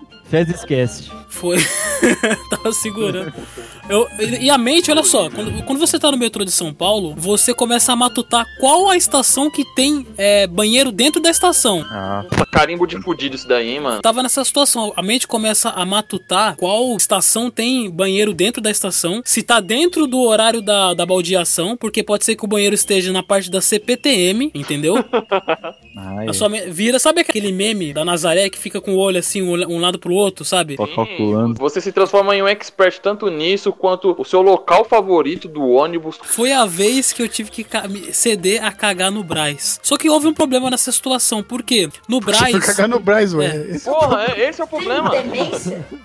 Fez 0.28 0.48
esquece. 0.48 1.10
Foi. 1.28 1.58
Tava 2.50 2.72
segurando. 2.72 3.32
Eu, 3.88 4.08
e 4.40 4.50
a 4.50 4.58
mente, 4.58 4.90
olha 4.90 5.04
só, 5.04 5.30
quando, 5.30 5.62
quando 5.64 5.78
você 5.78 5.98
tá 5.98 6.10
no 6.10 6.16
metrô 6.16 6.44
de 6.44 6.50
São 6.50 6.74
Paulo, 6.74 7.14
você 7.16 7.54
começa 7.54 7.92
a 7.92 7.96
matutar 7.96 8.44
qual 8.58 8.88
a 8.88 8.96
estação 8.96 9.50
que 9.50 9.64
tem 9.74 10.06
é, 10.16 10.46
banheiro 10.46 10.90
dentro 10.90 11.20
da 11.20 11.30
estação. 11.30 11.84
Carimbo 12.50 12.86
de 12.86 13.00
fudido 13.00 13.36
isso 13.36 13.46
daí, 13.46 13.70
hein, 13.70 13.80
mano. 13.80 14.02
Tava 14.02 14.22
nessa 14.22 14.42
situação, 14.44 14.92
a 14.96 15.02
mente 15.02 15.28
começa 15.28 15.70
a 15.70 15.84
matutar 15.84 16.56
qual 16.56 16.96
estação 16.96 17.50
tem 17.50 17.88
banheiro 17.90 18.32
dentro 18.34 18.60
da 18.60 18.70
estação, 18.70 19.22
se 19.24 19.42
tá 19.42 19.60
dentro 19.60 20.06
do 20.06 20.20
horário 20.20 20.60
da, 20.60 20.94
da 20.94 21.06
baldeação, 21.06 21.76
porque 21.76 22.02
pode 22.02 22.24
ser 22.24 22.34
que 22.34 22.44
o 22.44 22.48
banheiro 22.48 22.74
esteja 22.74 23.12
na 23.12 23.22
parte 23.22 23.50
da 23.50 23.60
CPTM, 23.60 24.50
entendeu? 24.54 24.96
A 26.28 26.32
sua 26.34 26.48
vira, 26.48 26.98
sabe 26.98 27.20
aquele 27.20 27.50
meme 27.50 27.94
da 27.94 28.04
Nazaré 28.04 28.50
que 28.50 28.58
fica 28.58 28.82
com 28.82 28.94
o 28.94 28.98
olho 28.98 29.18
assim, 29.18 29.40
um 29.40 29.56
um 29.66 29.80
lado 29.80 29.98
pro 29.98 30.15
outro, 30.16 30.44
sabe? 30.44 30.76
calculando. 30.76 31.54
Você 31.58 31.80
se 31.80 31.92
transforma 31.92 32.34
em 32.34 32.42
um 32.42 32.48
expert 32.48 32.98
tanto 33.00 33.28
nisso 33.28 33.72
quanto 33.72 34.14
o 34.18 34.24
seu 34.24 34.40
local 34.42 34.84
favorito 34.84 35.46
do 35.48 35.62
ônibus. 35.68 36.18
Foi 36.22 36.52
a 36.52 36.64
vez 36.66 37.12
que 37.12 37.22
eu 37.22 37.28
tive 37.28 37.50
que 37.50 37.66
ceder 38.12 38.64
a 38.64 38.72
cagar 38.72 39.10
no 39.10 39.22
Braz. 39.22 39.78
Só 39.82 39.96
que 39.96 40.08
houve 40.08 40.26
um 40.26 40.34
problema 40.34 40.70
nessa 40.70 40.90
situação, 40.92 41.42
por 41.42 41.62
quê? 41.62 41.88
No 42.08 42.20
Braz. 42.20 42.40
Você 42.40 42.50
foi 42.52 42.60
cagar 42.60 42.88
no 42.88 42.98
Braz, 42.98 43.34
ué. 43.34 43.46
É. 43.46 43.76
Esse- 43.76 43.84
Porra, 43.90 44.24
é- 44.36 44.48
esse 44.48 44.60
é 44.60 44.64
o 44.64 44.68
problema. 44.68 45.10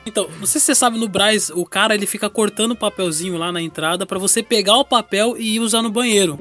Então, 0.05 0.27
não 0.39 0.45
sei 0.45 0.59
se 0.59 0.65
você 0.67 0.75
sabe, 0.75 0.97
no 0.99 1.07
Braz, 1.07 1.49
o 1.49 1.65
cara 1.65 1.93
ele 1.95 2.05
fica 2.05 2.29
cortando 2.29 2.71
o 2.71 2.75
papelzinho 2.75 3.37
lá 3.37 3.51
na 3.51 3.61
entrada 3.61 4.05
pra 4.05 4.19
você 4.19 4.41
pegar 4.43 4.77
o 4.77 4.85
papel 4.85 5.35
e 5.37 5.55
ir 5.55 5.59
usar 5.59 5.81
no 5.81 5.89
banheiro. 5.91 6.37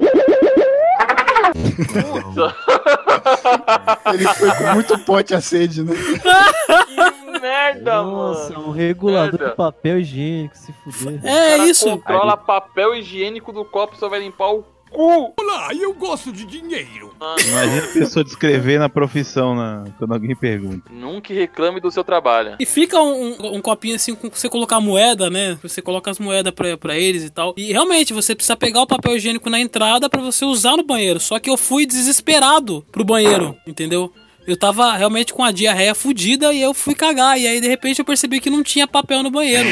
Ele 4.13 4.23
foi 4.35 4.51
com 4.55 4.73
muito 4.73 4.97
pote 4.99 5.33
a 5.33 5.41
sede, 5.41 5.83
né? 5.83 5.93
Merda, 7.41 8.01
Nossa, 8.03 8.53
mano. 8.53 8.67
um 8.67 8.71
regulador 8.71 9.31
Merda. 9.39 9.49
de 9.49 9.55
papel 9.55 9.99
higiênico, 9.99 10.55
se 10.57 10.71
fuder. 10.73 11.19
É 11.25 11.55
O 11.55 11.57
cara 11.57 11.69
isso. 11.69 11.85
Controla 11.89 12.37
papel 12.37 12.95
higiênico 12.95 13.51
do 13.51 13.65
copo, 13.65 13.95
só 13.97 14.07
vai 14.07 14.19
limpar 14.19 14.51
o 14.51 14.63
cu! 14.63 15.33
Olá, 15.39 15.69
eu 15.73 15.93
gosto 15.93 16.33
de 16.33 16.45
dinheiro. 16.45 17.13
Imagina 17.47 17.85
a 17.85 17.93
pessoa 17.93 18.25
descrevendo 18.25 18.83
a 18.83 18.89
profissão 18.89 19.55
na- 19.55 19.85
quando 19.97 20.13
alguém 20.13 20.35
pergunta. 20.35 20.91
Nunca 20.91 21.33
reclame 21.33 21.79
do 21.79 21.89
seu 21.89 22.03
trabalho. 22.03 22.57
E 22.59 22.65
fica 22.65 22.99
um, 22.99 23.29
um- 23.39 23.55
um 23.55 23.61
copinho 23.61 23.95
assim 23.95 24.13
com 24.13 24.29
você 24.29 24.49
colocar 24.49 24.81
moeda, 24.81 25.29
né? 25.29 25.57
Você 25.63 25.81
coloca 25.81 26.11
as 26.11 26.19
moedas 26.19 26.53
pra, 26.53 26.75
pra 26.77 26.97
eles 26.97 27.23
e 27.23 27.29
tal. 27.29 27.53
E 27.55 27.71
realmente, 27.71 28.11
você 28.13 28.35
precisa 28.35 28.57
pegar 28.57 28.81
o 28.81 28.87
papel 28.87 29.15
higiênico 29.15 29.49
na 29.49 29.61
entrada 29.61 30.09
pra 30.09 30.21
você 30.21 30.43
usar 30.43 30.75
no 30.75 30.83
banheiro. 30.83 31.21
Só 31.21 31.39
que 31.39 31.49
eu 31.49 31.55
fui 31.55 31.85
desesperado 31.85 32.85
pro 32.91 33.05
banheiro, 33.05 33.55
entendeu? 33.65 34.11
Eu 34.47 34.57
tava 34.57 34.95
realmente 34.97 35.33
com 35.33 35.43
a 35.43 35.51
diarreia 35.51 35.93
fudida 35.95 36.51
e 36.53 36.61
eu 36.61 36.73
fui 36.73 36.95
cagar. 36.95 37.39
E 37.39 37.47
aí, 37.47 37.61
de 37.61 37.67
repente, 37.67 37.99
eu 37.99 38.05
percebi 38.05 38.39
que 38.39 38.49
não 38.49 38.63
tinha 38.63 38.87
papel 38.87 39.21
no 39.23 39.29
banheiro. 39.31 39.69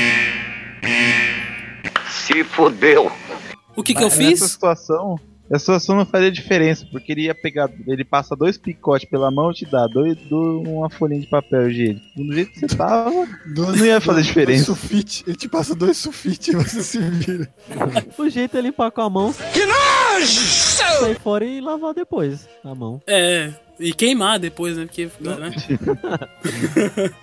Se 2.09 2.43
fodeu. 2.43 3.11
O 3.76 3.84
que 3.84 3.93
que 3.93 4.03
eu 4.03 4.09
fiz? 4.11 4.41
Nessa 4.41 4.47
situação, 4.47 5.20
essa 5.49 5.59
situação 5.59 5.95
não 5.95 6.05
faria 6.05 6.32
diferença, 6.32 6.86
porque 6.91 7.11
ele 7.11 7.24
ia 7.24 7.34
pegar, 7.36 7.70
ele 7.88 8.03
passa 8.03 8.36
dois 8.36 8.57
picotes 8.57 9.09
pela 9.09 9.32
mão 9.32 9.51
e 9.51 9.53
te 9.55 9.65
dá 9.65 9.88
dois, 9.88 10.15
do- 10.28 10.61
uma 10.67 10.89
folhinha 10.89 11.22
de 11.22 11.28
papel 11.28 11.70
higiênico. 11.70 12.05
Do 12.15 12.34
jeito 12.34 12.51
que 12.51 12.59
você 12.59 12.67
tava, 12.76 13.11
não 13.47 13.86
ia 13.86 13.99
fazer 14.01 14.22
diferença. 14.22 14.65
Sulfite. 14.65 15.24
Ele 15.26 15.36
te 15.38 15.47
passa 15.47 15.74
dois 15.74 15.97
sulfite 15.97 16.51
e 16.51 16.55
você 16.55 16.84
se 16.84 16.99
vira. 16.99 17.49
O 18.17 18.30
jeito 18.30 18.57
é 18.57 18.61
limpar 18.61 18.91
com 18.91 19.01
a 19.01 19.09
mão. 19.09 19.34
Que 19.53 19.65
nojo! 19.65 20.28
Sair 20.28 21.20
fora 21.20 21.45
e 21.45 21.61
lavar 21.61 21.93
depois 21.93 22.47
a 22.63 22.76
mão. 22.76 23.01
É, 23.07 23.51
e 23.80 23.93
queimar 23.93 24.39
depois, 24.39 24.75
né? 24.77 24.86
Porque, 24.86 25.09
né? 25.21 25.51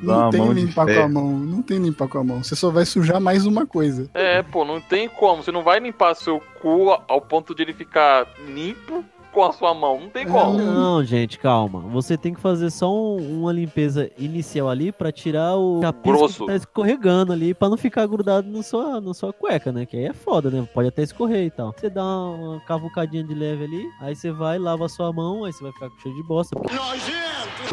Não 0.00 0.30
tem 0.30 0.52
limpar 0.52 0.86
com 0.86 1.00
a 1.00 1.08
mão. 1.08 1.38
Não 1.38 1.60
tem 1.60 1.78
limpar 1.78 2.08
com 2.08 2.18
a 2.18 2.24
mão. 2.24 2.44
Você 2.44 2.54
só 2.54 2.70
vai 2.70 2.86
sujar 2.86 3.20
mais 3.20 3.44
uma 3.46 3.66
coisa. 3.66 4.08
É, 4.14 4.42
pô, 4.42 4.64
não 4.64 4.80
tem 4.80 5.08
como. 5.08 5.42
Você 5.42 5.50
não 5.50 5.64
vai 5.64 5.80
limpar 5.80 6.14
seu 6.14 6.40
cu 6.60 6.90
ao 7.08 7.20
ponto 7.20 7.52
de 7.52 7.62
ele 7.62 7.72
ficar 7.72 8.26
limpo 8.46 9.04
com 9.32 9.44
a 9.44 9.52
sua 9.52 9.74
mão. 9.74 10.00
Não 10.00 10.08
tem 10.08 10.26
como. 10.26 10.58
Não, 10.58 11.04
gente, 11.04 11.38
calma. 11.38 11.80
Você 11.90 12.16
tem 12.16 12.34
que 12.34 12.40
fazer 12.40 12.70
só 12.70 12.92
um- 12.92 13.40
uma 13.42 13.52
limpeza 13.52 14.10
inicial 14.18 14.68
ali 14.68 14.90
pra 14.92 15.12
tirar 15.12 15.56
o 15.56 15.80
Grosso. 16.02 16.40
que 16.40 16.46
tá 16.46 16.56
escorregando 16.56 17.32
ali, 17.32 17.54
pra 17.54 17.68
não 17.68 17.76
ficar 17.76 18.06
grudado 18.06 18.48
na 18.50 18.62
sua, 18.62 19.00
na 19.00 19.14
sua 19.14 19.32
cueca, 19.32 19.70
né? 19.72 19.86
Que 19.86 19.96
aí 19.96 20.04
é 20.06 20.12
foda, 20.12 20.50
né? 20.50 20.66
Pode 20.74 20.88
até 20.88 21.02
escorrer 21.02 21.44
e 21.46 21.50
tal. 21.50 21.72
Você 21.76 21.88
dá 21.90 22.04
uma 22.04 22.60
cavucadinha 22.60 23.22
de 23.24 23.34
leve 23.34 23.64
ali, 23.64 23.84
aí 24.00 24.14
você 24.14 24.30
vai, 24.30 24.58
lava 24.58 24.86
a 24.86 24.88
sua 24.88 25.12
mão, 25.12 25.44
aí 25.44 25.52
você 25.52 25.62
vai 25.62 25.72
ficar 25.72 25.90
com 25.90 25.98
cheiro 26.00 26.16
de 26.16 26.22
bosta. 26.26 26.56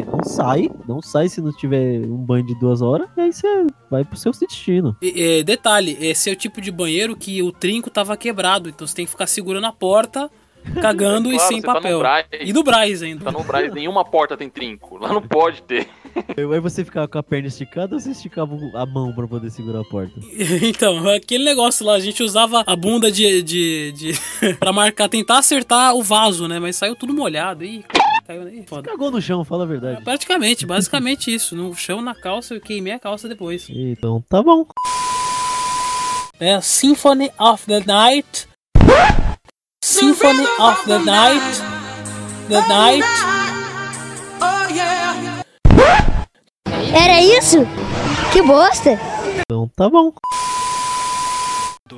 Não 0.06 0.22
sai, 0.24 0.68
não 0.86 1.00
sai 1.00 1.28
se 1.28 1.40
não 1.40 1.52
tiver 1.52 2.00
um 2.06 2.16
banho 2.16 2.44
de 2.44 2.54
duas 2.58 2.82
horas, 2.82 3.08
e 3.16 3.20
aí 3.20 3.32
você 3.32 3.66
vai 3.90 4.04
pro 4.04 4.16
seu 4.18 4.32
destino. 4.32 4.96
E, 5.00 5.38
é, 5.40 5.42
detalhe, 5.42 5.96
esse 6.00 6.28
é 6.28 6.32
o 6.32 6.36
tipo 6.36 6.60
de 6.60 6.70
banheiro 6.70 7.16
que 7.16 7.42
o 7.42 7.50
trinco 7.52 7.88
tava 7.90 8.16
quebrado, 8.16 8.68
então 8.68 8.86
você 8.86 8.94
tem 8.94 9.04
que 9.04 9.10
ficar 9.10 9.26
segurando 9.26 9.66
a 9.66 9.72
porta, 9.72 10.30
cagando 10.80 11.28
e 11.32 11.36
Claro, 11.36 11.48
sem 11.48 11.60
tá 11.62 11.68
no 11.68 11.74
papel. 11.74 11.98
Braz. 11.98 12.26
e 12.40 12.52
no 12.52 12.62
Braz 12.62 13.02
ainda. 13.02 13.24
Tá 13.24 13.32
no 13.32 13.42
Braz, 13.42 13.72
nenhuma 13.72 14.04
porta 14.04 14.36
tem 14.36 14.48
trinco. 14.50 14.98
Lá 14.98 15.08
não 15.12 15.22
pode 15.22 15.62
ter. 15.62 15.88
Aí 16.36 16.60
você 16.60 16.84
ficava 16.84 17.06
com 17.06 17.18
a 17.18 17.22
perna 17.22 17.48
esticada 17.48 17.94
ou 17.94 18.00
você 18.00 18.10
esticava 18.10 18.56
a 18.74 18.86
mão 18.86 19.12
pra 19.14 19.26
poder 19.26 19.50
segurar 19.50 19.80
a 19.80 19.84
porta? 19.84 20.14
Então, 20.66 21.08
aquele 21.08 21.44
negócio 21.44 21.84
lá, 21.84 21.94
a 21.94 22.00
gente 22.00 22.22
usava 22.22 22.62
a 22.66 22.76
bunda 22.76 23.10
de. 23.10 23.42
de, 23.42 23.92
de 23.92 24.54
pra 24.58 24.72
marcar, 24.72 25.08
tentar 25.08 25.38
acertar 25.38 25.94
o 25.94 26.02
vaso, 26.02 26.46
né? 26.48 26.58
Mas 26.58 26.76
saiu 26.76 26.94
tudo 26.96 27.12
molhado. 27.12 27.64
Ih, 27.64 27.84
caiu 28.26 28.42
aí. 28.42 28.64
Foda. 28.66 28.88
Cagou 28.88 29.10
no 29.10 29.20
chão, 29.20 29.44
fala 29.44 29.64
a 29.64 29.66
verdade. 29.66 30.02
Praticamente, 30.02 30.64
basicamente 30.66 31.32
isso. 31.32 31.54
No 31.54 31.74
chão, 31.74 32.00
na 32.00 32.14
calça, 32.14 32.54
eu 32.54 32.60
queimei 32.60 32.92
a 32.94 32.98
calça 32.98 33.28
depois. 33.28 33.66
Então, 33.70 34.22
tá 34.28 34.42
bom. 34.42 34.66
É 36.38 36.60
Symphony 36.60 37.30
of 37.38 37.64
the 37.66 37.80
Night. 37.86 38.46
Symphony 39.88 40.44
of 40.58 40.84
the 40.88 40.98
Night. 40.98 41.62
The 42.48 42.60
Night. 42.66 43.04
Era 46.92 47.22
isso? 47.22 47.58
Que 48.32 48.42
bosta! 48.42 48.98
Então, 49.38 49.70
tá 49.76 49.88
bom. 49.88 50.12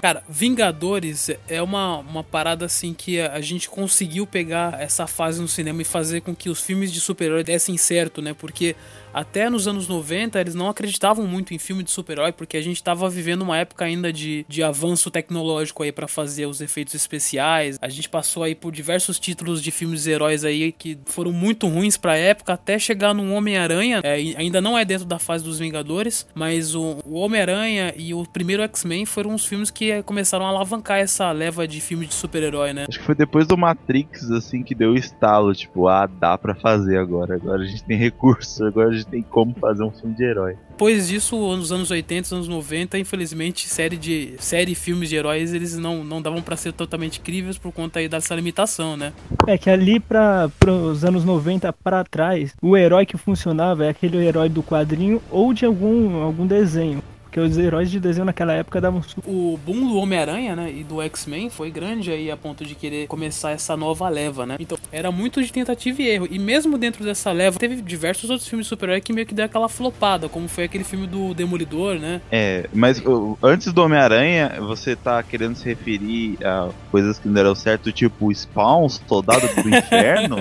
Cara, 0.02 0.22
Vingadores 0.28 1.30
é 1.48 1.62
uma, 1.62 1.96
uma 2.00 2.22
parada 2.22 2.66
assim 2.66 2.92
que 2.92 3.18
a, 3.18 3.32
a 3.32 3.40
gente 3.40 3.70
conseguiu 3.70 4.26
pegar 4.26 4.78
essa 4.78 5.06
fase 5.06 5.40
no 5.40 5.48
cinema 5.48 5.80
e 5.80 5.84
fazer 5.84 6.20
com 6.20 6.36
que 6.36 6.50
os 6.50 6.60
filmes 6.60 6.92
de 6.92 7.00
super-herói 7.00 7.42
dessem 7.42 7.78
certo, 7.78 8.20
né? 8.20 8.34
Porque 8.34 8.76
até 9.18 9.50
nos 9.50 9.66
anos 9.66 9.88
90 9.88 10.40
eles 10.40 10.54
não 10.54 10.68
acreditavam 10.68 11.26
muito 11.26 11.52
em 11.52 11.58
filme 11.58 11.82
de 11.82 11.90
super-herói, 11.90 12.30
porque 12.30 12.56
a 12.56 12.62
gente 12.62 12.80
tava 12.80 13.10
vivendo 13.10 13.42
uma 13.42 13.58
época 13.58 13.84
ainda 13.84 14.12
de, 14.12 14.46
de 14.48 14.62
avanço 14.62 15.10
tecnológico 15.10 15.82
aí 15.82 15.90
para 15.90 16.06
fazer 16.06 16.46
os 16.46 16.60
efeitos 16.60 16.94
especiais. 16.94 17.76
A 17.82 17.88
gente 17.88 18.08
passou 18.08 18.44
aí 18.44 18.54
por 18.54 18.70
diversos 18.70 19.18
títulos 19.18 19.60
de 19.60 19.72
filmes 19.72 20.04
de 20.04 20.12
heróis 20.12 20.44
aí 20.44 20.70
que 20.70 20.96
foram 21.04 21.32
muito 21.32 21.66
ruins 21.66 21.96
pra 21.96 22.16
época, 22.16 22.52
até 22.52 22.78
chegar 22.78 23.12
no 23.12 23.32
Homem-Aranha. 23.32 24.00
É, 24.04 24.14
ainda 24.36 24.60
não 24.60 24.78
é 24.78 24.84
dentro 24.84 25.04
da 25.04 25.18
fase 25.18 25.42
dos 25.42 25.58
Vingadores, 25.58 26.24
mas 26.32 26.76
o, 26.76 26.98
o 27.04 27.14
Homem-Aranha 27.14 27.92
e 27.96 28.14
o 28.14 28.24
primeiro 28.24 28.62
X-Men 28.62 29.04
foram 29.04 29.34
os 29.34 29.44
filmes 29.44 29.68
que 29.68 29.90
eh, 29.90 30.02
começaram 30.02 30.46
a 30.46 30.48
alavancar 30.50 30.98
essa 30.98 31.32
leva 31.32 31.66
de 31.66 31.80
filmes 31.80 32.10
de 32.10 32.14
super-herói, 32.14 32.72
né? 32.72 32.86
Acho 32.88 33.00
que 33.00 33.04
foi 33.04 33.16
depois 33.16 33.48
do 33.48 33.56
Matrix, 33.56 34.30
assim, 34.30 34.62
que 34.62 34.76
deu 34.76 34.92
o 34.92 34.96
estalo, 34.96 35.52
tipo, 35.52 35.88
ah, 35.88 36.06
dá 36.06 36.38
pra 36.38 36.54
fazer 36.54 36.98
agora. 36.98 37.34
Agora 37.34 37.62
a 37.62 37.66
gente 37.66 37.82
tem 37.82 37.96
recurso, 37.96 38.64
agora 38.64 38.90
a 38.90 38.92
gente 38.92 39.07
tem 39.10 39.22
como 39.22 39.54
fazer 39.60 39.82
um 39.82 39.90
filme 39.90 40.14
de 40.14 40.24
herói. 40.24 40.56
Depois 40.70 41.08
disso, 41.08 41.36
nos 41.56 41.72
anos 41.72 41.90
80, 41.90 42.34
anos 42.34 42.48
90, 42.48 42.98
infelizmente, 42.98 43.68
série 43.68 43.96
de 43.96 44.34
série 44.38 44.72
e 44.72 44.74
filmes 44.74 45.08
de 45.08 45.16
heróis, 45.16 45.52
eles 45.52 45.76
não, 45.76 46.04
não 46.04 46.22
davam 46.22 46.40
pra 46.40 46.56
ser 46.56 46.72
totalmente 46.72 47.20
críveis 47.20 47.58
por 47.58 47.72
conta 47.72 47.98
aí 47.98 48.08
dessa 48.08 48.34
limitação, 48.34 48.96
né? 48.96 49.12
É 49.46 49.58
que 49.58 49.68
ali 49.68 49.98
para 49.98 50.50
os 50.90 51.04
anos 51.04 51.24
90 51.24 51.72
para 51.72 52.04
trás, 52.04 52.54
o 52.62 52.76
herói 52.76 53.04
que 53.04 53.16
funcionava 53.16 53.86
é 53.86 53.88
aquele 53.88 54.18
herói 54.24 54.48
do 54.48 54.62
quadrinho 54.62 55.20
ou 55.30 55.52
de 55.52 55.64
algum, 55.64 56.22
algum 56.22 56.46
desenho. 56.46 57.02
Porque 57.38 57.40
os 57.40 57.56
heróis 57.56 57.90
de 57.90 58.00
desenho 58.00 58.24
naquela 58.24 58.52
época 58.52 58.80
davam 58.80 59.00
O 59.24 59.58
boom 59.64 59.86
do 59.86 59.96
Homem-Aranha, 59.96 60.56
né, 60.56 60.72
e 60.72 60.82
do 60.82 61.00
X-Men 61.02 61.48
foi 61.48 61.70
grande 61.70 62.10
aí 62.10 62.30
a 62.30 62.36
ponto 62.36 62.64
de 62.64 62.74
querer 62.74 63.06
começar 63.06 63.52
essa 63.52 63.76
nova 63.76 64.08
leva, 64.08 64.44
né? 64.44 64.56
Então, 64.58 64.76
era 64.90 65.12
muito 65.12 65.42
de 65.42 65.52
tentativa 65.52 66.02
e 66.02 66.08
erro. 66.08 66.28
E 66.30 66.38
mesmo 66.38 66.76
dentro 66.76 67.04
dessa 67.04 67.30
leva, 67.30 67.58
teve 67.58 67.80
diversos 67.80 68.28
outros 68.30 68.48
filmes 68.48 68.66
de 68.66 68.70
super-herói 68.70 69.00
que 69.00 69.12
meio 69.12 69.26
que 69.26 69.34
deu 69.34 69.44
aquela 69.44 69.68
flopada, 69.68 70.28
como 70.28 70.48
foi 70.48 70.64
aquele 70.64 70.82
filme 70.82 71.06
do 71.06 71.32
Demolidor, 71.32 71.98
né? 71.98 72.20
É, 72.32 72.68
mas 72.72 73.00
antes 73.42 73.72
do 73.72 73.82
Homem-Aranha, 73.82 74.56
você 74.60 74.96
tá 74.96 75.22
querendo 75.22 75.54
se 75.54 75.64
referir 75.64 76.38
a 76.44 76.70
coisas 76.90 77.18
que 77.18 77.28
não 77.28 77.34
deram 77.34 77.54
certo, 77.54 77.92
tipo 77.92 78.34
Spawn, 78.34 78.88
Soldado 78.88 79.46
do 79.62 79.68
Inferno? 79.76 80.36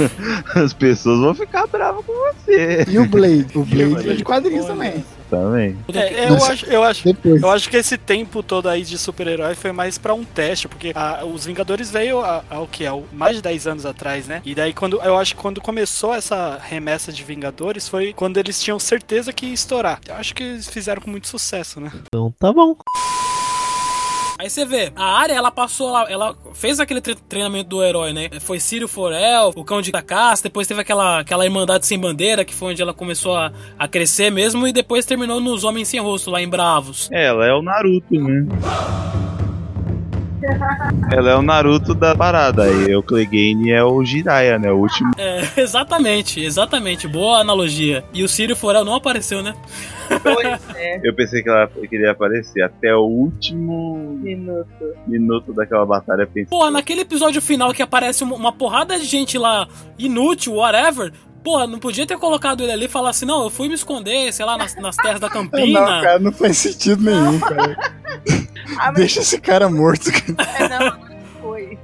As 0.54 0.72
pessoas 0.72 1.20
vão 1.20 1.34
ficar 1.34 1.66
bravas 1.66 2.04
com 2.04 2.12
você. 2.12 2.86
E 2.88 2.98
o 2.98 3.06
Blade? 3.06 3.46
O 3.54 3.64
Blade 3.64 4.10
é 4.10 4.14
de 4.14 4.24
quadrinhos 4.24 4.64
também. 4.64 5.04
Também. 5.30 5.78
É, 5.94 6.28
eu, 6.28 6.34
acho, 6.44 6.66
eu, 6.66 6.82
acho, 6.82 7.04
depois. 7.04 7.40
eu 7.42 7.50
acho 7.50 7.70
que 7.70 7.76
esse 7.76 7.96
tempo 7.96 8.42
todo 8.42 8.68
aí 8.68 8.82
de 8.82 8.98
super-herói 8.98 9.54
foi 9.54 9.70
mais 9.72 9.96
pra 9.96 10.12
um 10.12 10.24
teste, 10.24 10.66
porque 10.68 10.92
a- 10.94 11.24
os 11.24 11.44
Vingadores 11.44 11.90
veio 11.90 12.20
ao 12.50 12.66
que? 12.66 12.84
Ao 12.84 13.04
mais 13.12 13.36
de 13.36 13.42
10 13.42 13.66
anos 13.66 13.86
atrás, 13.86 14.26
né? 14.26 14.42
E 14.44 14.54
daí, 14.54 14.72
quando 14.74 15.00
eu 15.02 15.16
acho 15.16 15.34
que 15.36 15.40
quando 15.40 15.60
começou 15.60 16.12
essa 16.14 16.58
remessa 16.62 17.12
de 17.12 17.22
Vingadores 17.22 17.88
foi 17.88 18.12
quando 18.12 18.36
eles 18.38 18.60
tinham 18.60 18.78
certeza 18.78 19.32
que 19.32 19.46
ia 19.46 19.54
estourar. 19.54 20.00
Eu 20.08 20.14
acho 20.16 20.34
que 20.34 20.42
eles 20.42 20.68
fizeram 20.68 21.00
com 21.00 21.10
muito 21.10 21.28
sucesso, 21.28 21.80
né? 21.80 21.92
Então, 22.06 22.34
tá 22.38 22.52
bom. 22.52 22.74
Aí 24.40 24.48
você 24.48 24.64
vê, 24.64 24.90
a 24.96 25.18
área 25.18 25.34
ela 25.34 25.50
passou, 25.50 25.90
ela, 25.90 26.10
ela 26.10 26.36
fez 26.54 26.80
aquele 26.80 27.02
tre- 27.02 27.14
treinamento 27.14 27.68
do 27.68 27.84
herói, 27.84 28.14
né? 28.14 28.30
Foi 28.40 28.58
Círio 28.58 28.88
Forel, 28.88 29.52
o 29.54 29.62
Cão 29.62 29.82
de 29.82 29.92
Cacaça, 29.92 30.44
depois 30.44 30.66
teve 30.66 30.80
aquela, 30.80 31.18
aquela 31.20 31.44
Irmandade 31.44 31.84
Sem 31.86 31.98
Bandeira, 31.98 32.42
que 32.42 32.54
foi 32.54 32.70
onde 32.72 32.80
ela 32.80 32.94
começou 32.94 33.36
a, 33.36 33.52
a 33.78 33.86
crescer 33.86 34.30
mesmo, 34.30 34.66
e 34.66 34.72
depois 34.72 35.04
terminou 35.04 35.40
nos 35.40 35.62
Homens 35.62 35.88
Sem 35.88 36.00
Rosto, 36.00 36.30
lá 36.30 36.40
em 36.40 36.48
Bravos. 36.48 37.10
É, 37.12 37.26
ela 37.26 37.44
é 37.46 37.52
o 37.52 37.60
Naruto, 37.60 38.14
né? 38.14 38.46
Ela 41.12 41.30
é 41.30 41.36
o 41.36 41.42
Naruto 41.42 41.94
da 41.94 42.14
parada. 42.14 42.68
E 42.68 42.94
o 42.94 43.02
Clegane 43.02 43.70
é 43.70 43.82
o 43.82 44.04
Jiraiya, 44.04 44.58
né? 44.58 44.70
O 44.70 44.76
último. 44.76 45.10
É, 45.18 45.42
exatamente, 45.60 46.42
exatamente, 46.42 47.06
boa 47.06 47.38
analogia. 47.38 48.04
E 48.12 48.22
o 48.22 48.28
Círio 48.28 48.56
Forel 48.56 48.84
não 48.84 48.94
apareceu, 48.94 49.42
né? 49.42 49.54
Eu 51.04 51.14
pensei 51.14 51.42
que 51.42 51.48
ela 51.48 51.68
queria 51.88 52.10
aparecer 52.10 52.62
até 52.62 52.94
o 52.94 53.02
último 53.02 54.18
Minuto. 54.20 54.66
minuto 55.06 55.52
daquela 55.52 55.86
batalha. 55.86 56.26
Pensei, 56.26 56.46
Porra, 56.46 56.70
naquele 56.70 57.02
episódio 57.02 57.40
final 57.40 57.72
que 57.72 57.82
aparece 57.82 58.24
uma, 58.24 58.34
uma 58.34 58.52
porrada 58.52 58.98
de 58.98 59.04
gente 59.04 59.38
lá, 59.38 59.68
inútil, 59.98 60.54
whatever. 60.54 61.12
Porra, 61.42 61.66
não 61.66 61.78
podia 61.78 62.06
ter 62.06 62.18
colocado 62.18 62.62
ele 62.62 62.72
ali 62.72 62.84
e 62.84 62.88
falar 62.88 63.10
assim, 63.10 63.24
não, 63.24 63.44
eu 63.44 63.50
fui 63.50 63.68
me 63.68 63.74
esconder, 63.74 64.32
sei 64.32 64.44
lá, 64.44 64.58
nas, 64.58 64.74
nas 64.76 64.96
terras 64.96 65.20
da 65.20 65.28
Campina. 65.30 65.80
Não, 65.80 66.02
cara, 66.02 66.18
não 66.18 66.32
faz 66.32 66.58
sentido 66.58 67.02
nenhum, 67.02 67.38
cara. 67.40 67.76
Deixa 68.94 69.20
esse 69.20 69.40
cara 69.40 69.68
morto, 69.68 70.10
cara. 70.12 70.50
É, 70.58 70.68
não, 70.68 70.96
foi. 71.40 71.78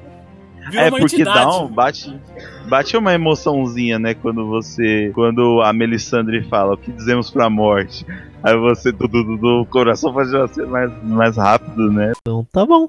Virou 0.71 0.85
é 0.85 0.89
uma 0.89 0.99
porque 0.99 1.17
entidade. 1.17 1.39
dá 1.39 1.59
um, 1.59 1.69
bate, 1.69 2.21
bate 2.69 2.97
uma 2.97 3.15
emoçãozinha, 3.15 3.99
né? 3.99 4.15
Quando 4.15 4.47
você. 4.47 5.11
Quando 5.15 5.63
a 5.63 5.73
Melisandre 5.73 6.43
fala 6.49 6.75
o 6.75 6.77
que 6.77 6.91
dizemos 6.93 7.31
pra 7.31 7.49
morte. 7.49 8.05
Aí 8.43 8.57
você, 8.57 8.93
do, 8.93 9.09
do, 9.09 9.37
do 9.37 9.67
coração 9.71 10.13
faz 10.13 10.29
ser 10.53 10.67
mais, 10.67 10.91
mais 11.03 11.37
rápido, 11.37 11.91
né? 11.91 12.13
Então, 12.21 12.47
tá 12.53 12.65
bom. 12.67 12.89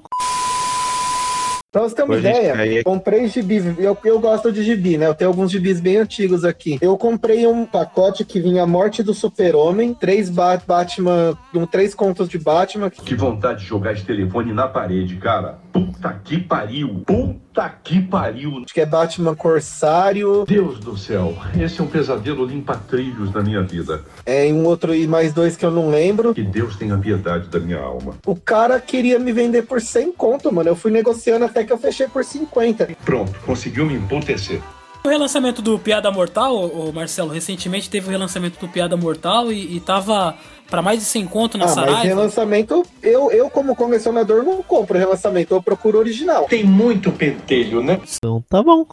Pra 1.70 1.82
você 1.82 1.94
ter 1.94 2.02
uma 2.02 2.14
Pô, 2.14 2.20
gente, 2.20 2.34
ideia, 2.34 2.78
é- 2.78 2.82
comprei 2.82 3.28
gibis. 3.28 3.62
Eu, 3.78 3.96
eu 4.02 4.18
gosto 4.18 4.50
de 4.50 4.62
gibi, 4.62 4.96
né? 4.96 5.06
Eu 5.06 5.14
tenho 5.14 5.28
alguns 5.30 5.50
gibis 5.52 5.80
bem 5.80 5.98
antigos 5.98 6.42
aqui. 6.42 6.78
Eu 6.80 6.96
comprei 6.96 7.46
um 7.46 7.66
pacote 7.66 8.24
que 8.24 8.40
vinha 8.40 8.62
a 8.62 8.66
Morte 8.66 9.02
do 9.02 9.12
Super-Homem, 9.12 9.92
três 9.92 10.30
Ba- 10.30 10.62
Batman, 10.66 11.36
um, 11.54 11.66
três 11.66 11.94
contos 11.94 12.26
de 12.26 12.38
Batman. 12.38 12.88
Que 12.88 13.14
vontade 13.14 13.60
de 13.60 13.66
jogar 13.66 13.92
esse 13.92 14.02
telefone 14.04 14.50
na 14.50 14.66
parede, 14.66 15.16
cara. 15.16 15.58
Puta 15.70 16.18
que 16.24 16.38
pariu. 16.40 17.02
Puta 17.06 17.38
que 17.66 18.02
pariu. 18.02 18.58
Acho 18.58 18.74
que 18.74 18.80
é 18.80 18.84
Batman 18.84 19.34
Corsário. 19.34 20.44
Deus 20.46 20.78
do 20.78 20.98
céu, 20.98 21.34
esse 21.58 21.80
é 21.80 21.84
um 21.84 21.86
pesadelo 21.86 22.44
limpa-trilhos 22.44 23.30
da 23.30 23.42
minha 23.42 23.62
vida. 23.62 24.02
É, 24.26 24.46
e 24.46 24.52
um 24.52 24.66
outro 24.66 24.94
e 24.94 25.06
mais 25.06 25.32
dois 25.32 25.56
que 25.56 25.64
eu 25.64 25.70
não 25.70 25.88
lembro. 25.88 26.34
Que 26.34 26.42
Deus 26.42 26.76
tenha 26.76 26.98
piedade 26.98 27.48
da 27.48 27.58
minha 27.58 27.80
alma. 27.80 28.16
O 28.26 28.36
cara 28.36 28.78
queria 28.78 29.18
me 29.18 29.32
vender 29.32 29.62
por 29.62 29.80
100 29.80 30.12
conto, 30.12 30.52
mano. 30.52 30.68
Eu 30.68 30.76
fui 30.76 30.90
negociando 30.90 31.46
até 31.46 31.64
que 31.64 31.72
eu 31.72 31.78
fechei 31.78 32.08
por 32.08 32.22
50. 32.22 32.88
Pronto, 33.04 33.32
conseguiu 33.46 33.86
me 33.86 33.94
emputecer. 33.94 34.60
O 35.04 35.08
relançamento 35.08 35.62
do 35.62 35.78
Piada 35.78 36.10
Mortal, 36.10 36.54
ô, 36.54 36.92
Marcelo, 36.92 37.30
recentemente 37.30 37.88
teve 37.88 38.08
o 38.08 38.10
relançamento 38.10 38.58
do 38.60 38.68
Piada 38.68 38.96
Mortal 38.96 39.52
e, 39.52 39.76
e 39.76 39.80
tava 39.80 40.36
pra 40.68 40.82
mais 40.82 40.98
de 40.98 41.04
100 41.06 41.26
conto 41.26 41.56
na 41.56 41.64
ah, 41.64 41.68
mas 41.68 41.74
Saraiva. 41.74 42.02
relançamento, 42.02 42.84
eu, 43.02 43.30
eu 43.30 43.48
como 43.48 43.74
colecionador 43.74 44.42
não 44.42 44.62
compro 44.62 44.98
relançamento, 44.98 45.54
eu 45.54 45.62
procuro 45.62 45.98
original. 45.98 46.44
Tem 46.44 46.64
muito 46.64 47.10
pentelho, 47.10 47.82
né? 47.82 48.00
Então 48.16 48.44
tá 48.48 48.62
bom. 48.62 48.86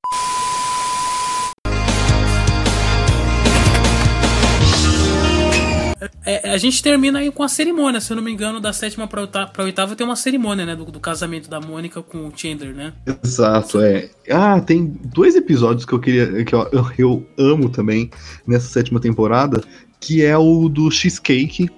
É, 6.26 6.49
a 6.49 6.58
gente 6.58 6.82
termina 6.82 7.20
aí 7.20 7.32
com 7.32 7.43
a 7.43 7.49
cerimônia, 7.49 8.01
se 8.01 8.12
eu 8.12 8.18
não 8.18 8.24
me 8.24 8.32
engano, 8.32 8.60
da 8.60 8.74
sétima 8.74 9.08
pra 9.08 9.22
oitava, 9.22 9.51
pra 9.51 9.64
oitava 9.64 9.95
tem 9.95 10.06
uma 10.06 10.16
cerimônia, 10.16 10.66
né? 10.66 10.76
Do, 10.76 10.86
do 10.86 10.99
casamento 10.99 11.49
da 11.49 11.60
Mônica 11.60 12.01
com 12.01 12.28
o 12.28 12.34
Chandler, 12.36 12.74
né? 12.74 12.93
Exato, 13.24 13.82
é. 13.82 14.10
Ah, 14.30 14.60
tem 14.60 14.86
dois 15.06 15.36
episódios 15.36 15.86
que 15.86 15.93
eu 15.93 15.99
queria. 15.99 16.43
que 16.43 16.53
eu, 16.53 16.70
eu, 16.97 17.28
amo 17.38 17.70
também 17.70 18.10
nessa 18.47 18.68
sétima 18.68 18.99
temporada, 18.99 19.64
que 19.99 20.24
é 20.24 20.38
o 20.38 20.68
do 20.70 20.89
Cheesecake. 20.89 21.70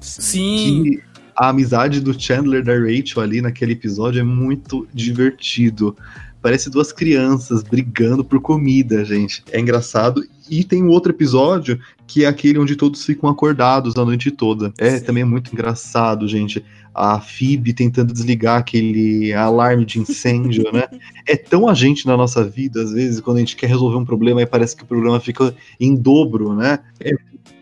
Sim. 0.00 0.82
Que 0.82 1.02
a 1.38 1.50
amizade 1.50 2.00
do 2.00 2.18
Chandler 2.18 2.64
da 2.64 2.74
Rachel 2.74 3.22
ali 3.22 3.40
naquele 3.40 3.72
episódio 3.72 4.20
é 4.20 4.24
muito 4.24 4.88
divertido. 4.92 5.96
Parece 6.42 6.68
duas 6.68 6.92
crianças 6.92 7.62
brigando 7.62 8.24
por 8.24 8.40
comida, 8.40 9.04
gente. 9.04 9.44
É 9.50 9.60
engraçado. 9.60 10.24
E 10.50 10.64
tem 10.64 10.82
um 10.82 10.88
outro 10.88 11.12
episódio 11.12 11.78
que 12.06 12.24
é 12.24 12.28
aquele 12.28 12.58
onde 12.58 12.74
todos 12.74 13.04
ficam 13.04 13.28
acordados 13.28 13.96
a 13.96 14.04
noite 14.04 14.30
toda. 14.30 14.72
É 14.78 14.98
também 15.00 15.22
é 15.22 15.26
muito 15.26 15.52
engraçado, 15.52 16.26
gente. 16.26 16.64
A 16.94 17.20
Phoebe 17.20 17.72
tentando 17.72 18.12
desligar 18.12 18.58
aquele 18.58 19.32
alarme 19.32 19.84
de 19.84 19.98
incêndio, 20.00 20.64
né? 20.72 20.84
É 21.26 21.36
tão 21.36 21.68
a 21.68 21.74
gente 21.74 22.06
na 22.06 22.16
nossa 22.16 22.42
vida, 22.42 22.82
às 22.82 22.90
vezes, 22.90 23.20
quando 23.20 23.36
a 23.36 23.40
gente 23.40 23.54
quer 23.54 23.66
resolver 23.66 23.98
um 23.98 24.04
problema 24.04 24.40
e 24.40 24.46
parece 24.46 24.74
que 24.74 24.82
o 24.82 24.86
problema 24.86 25.20
fica 25.20 25.54
em 25.78 25.94
dobro, 25.94 26.54
né? 26.54 26.78
É 26.98 27.12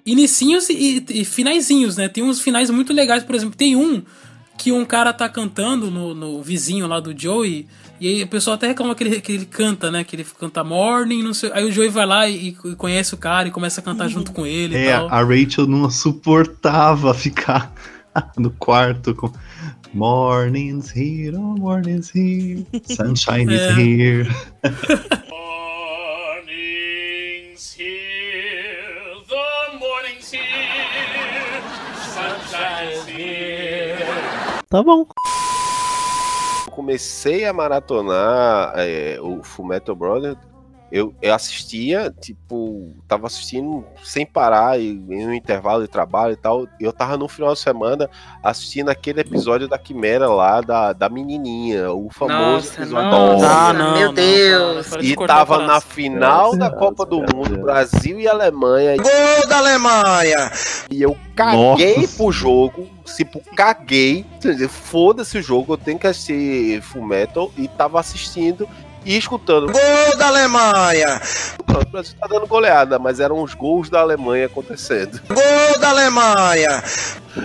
Inicinhos 0.06 0.70
e, 0.70 1.04
e 1.10 1.24
finaizinhos, 1.24 1.96
né? 1.96 2.08
Tem 2.08 2.22
uns 2.22 2.40
finais 2.40 2.70
muito 2.70 2.92
legais, 2.92 3.24
por 3.24 3.34
exemplo, 3.34 3.56
tem 3.56 3.74
um 3.74 4.04
que 4.58 4.72
um 4.72 4.84
cara 4.84 5.12
tá 5.12 5.28
cantando 5.28 5.90
no, 5.90 6.14
no 6.14 6.42
vizinho 6.42 6.86
lá 6.86 6.98
do 7.00 7.18
Joey, 7.18 7.66
e 8.00 8.08
aí 8.08 8.22
o 8.22 8.28
pessoal 8.28 8.54
até 8.54 8.66
reclama 8.68 8.94
que 8.94 9.04
ele, 9.04 9.20
que 9.20 9.32
ele 9.32 9.46
canta, 9.46 9.90
né? 9.90 10.04
Que 10.04 10.16
ele 10.16 10.26
canta 10.38 10.62
morning, 10.64 11.22
não 11.22 11.32
sei. 11.34 11.50
Aí 11.52 11.64
o 11.64 11.72
Joey 11.72 11.88
vai 11.88 12.04
lá 12.06 12.28
e, 12.28 12.48
e 12.48 12.52
conhece 12.76 13.14
o 13.14 13.16
cara 13.18 13.48
e 13.48 13.50
começa 13.50 13.80
a 13.80 13.84
cantar 13.84 14.08
junto 14.08 14.32
com 14.32 14.44
ele 14.46 14.74
e 14.74 14.78
É, 14.88 14.92
tal. 14.96 15.08
a 15.08 15.22
Rachel 15.22 15.66
não 15.66 15.88
suportava 15.90 17.14
ficar 17.14 17.72
no 18.36 18.50
quarto 18.50 19.14
com 19.14 19.30
Morning's 19.94 20.90
here, 20.94 21.34
oh, 21.36 21.54
morning's 21.58 22.10
here, 22.14 22.66
sunshine 22.84 23.50
É. 23.50 23.70
is 23.70 23.76
here. 23.78 24.28
Tá 34.68 34.82
bom. 34.82 35.06
comecei 36.72 37.46
a 37.46 37.52
maratonar 37.52 38.72
é, 38.76 39.18
o 39.20 39.42
Fullmetal 39.42 39.94
Brother, 39.94 40.36
eu, 40.90 41.12
eu 41.20 41.34
assistia, 41.34 42.14
tipo, 42.20 42.94
tava 43.08 43.26
assistindo 43.26 43.84
sem 44.04 44.24
parar, 44.24 44.78
e, 44.80 44.90
em 44.90 45.26
um 45.26 45.34
intervalo 45.34 45.82
de 45.82 45.88
trabalho 45.88 46.32
e 46.34 46.36
tal. 46.36 46.66
Eu 46.80 46.92
tava 46.92 47.16
no 47.16 47.28
final 47.28 47.52
de 47.54 47.60
semana 47.60 48.08
assistindo 48.42 48.88
aquele 48.88 49.20
episódio 49.20 49.66
da 49.66 49.78
Quimera 49.78 50.28
lá, 50.28 50.60
da, 50.60 50.92
da 50.92 51.08
menininha, 51.08 51.90
o 51.92 52.08
famoso 52.10 52.68
Nossa, 52.68 52.82
episódio 52.82 53.10
nossa, 53.10 53.48
Ah, 53.48 53.72
não, 53.72 53.98
meu 53.98 54.06
não, 54.08 54.14
Deus. 54.14 54.90
de 54.90 55.12
E 55.12 55.16
tava 55.16 55.66
na 55.66 55.80
final 55.80 56.56
da 56.56 56.70
Copa 56.70 57.04
do 57.04 57.18
Mundo, 57.18 57.58
Brasil 57.62 58.20
e 58.20 58.28
Alemanha. 58.28 58.96
Gol 58.96 59.48
da 59.48 59.58
Alemanha! 59.58 60.50
E 60.90 61.02
eu 61.02 61.16
caguei 61.34 62.06
pro 62.16 62.30
jogo, 62.30 62.88
tipo, 63.16 63.42
caguei. 63.54 64.24
Foda-se 64.68 65.38
o 65.38 65.42
jogo, 65.42 65.72
eu 65.72 65.78
tenho 65.78 65.98
que 65.98 66.06
assistir 66.06 66.80
Full 66.80 67.04
Metal 67.04 67.50
e 67.56 67.66
tava 67.66 67.98
assistindo 67.98 68.68
e 69.06 69.16
escutando. 69.16 69.72
Gol 69.72 70.16
da 70.18 70.26
Alemanha! 70.26 71.20
O 71.68 71.90
Brasil 71.90 72.14
tá 72.20 72.26
dando 72.26 72.46
goleada, 72.46 72.98
mas 72.98 73.20
eram 73.20 73.40
os 73.40 73.54
gols 73.54 73.88
da 73.88 74.00
Alemanha 74.00 74.46
acontecendo. 74.46 75.20
Gol 75.28 75.78
da 75.78 75.90
Alemanha! 75.90 76.82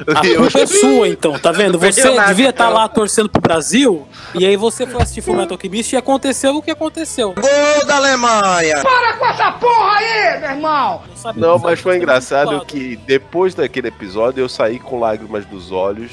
A 0.08 0.38
culpa 0.38 0.60
é 0.60 0.66
sua, 0.66 1.08
então, 1.08 1.38
tá 1.38 1.52
vendo? 1.52 1.78
Você 1.78 2.02
devia 2.02 2.50
estar 2.50 2.66
então. 2.66 2.74
lá 2.74 2.88
torcendo 2.88 3.30
pro 3.30 3.42
Brasil, 3.42 4.08
e 4.34 4.46
aí 4.46 4.56
você 4.56 4.88
foi 4.88 5.02
assistir 5.02 5.22
Fullmetal 5.22 5.56
Alchemist 5.56 5.94
e 5.94 5.98
aconteceu 5.98 6.56
o 6.56 6.62
que 6.62 6.72
aconteceu. 6.72 7.34
Gol 7.34 7.86
da 7.86 7.98
Alemanha! 7.98 8.82
Para 8.82 9.14
com 9.18 9.26
essa 9.28 9.52
porra 9.52 9.98
aí, 9.98 10.40
meu 10.40 10.50
irmão! 10.50 11.02
Não, 11.36 11.60
mas 11.60 11.80
foi 11.80 11.98
engraçado 11.98 12.66
que 12.66 12.96
depois 13.06 13.54
daquele 13.54 13.90
episódio 13.90 14.42
eu 14.42 14.50
saí 14.50 14.80
com 14.80 15.00
lágrimas 15.00 15.46
dos 15.46 15.72
olhos 15.72 16.12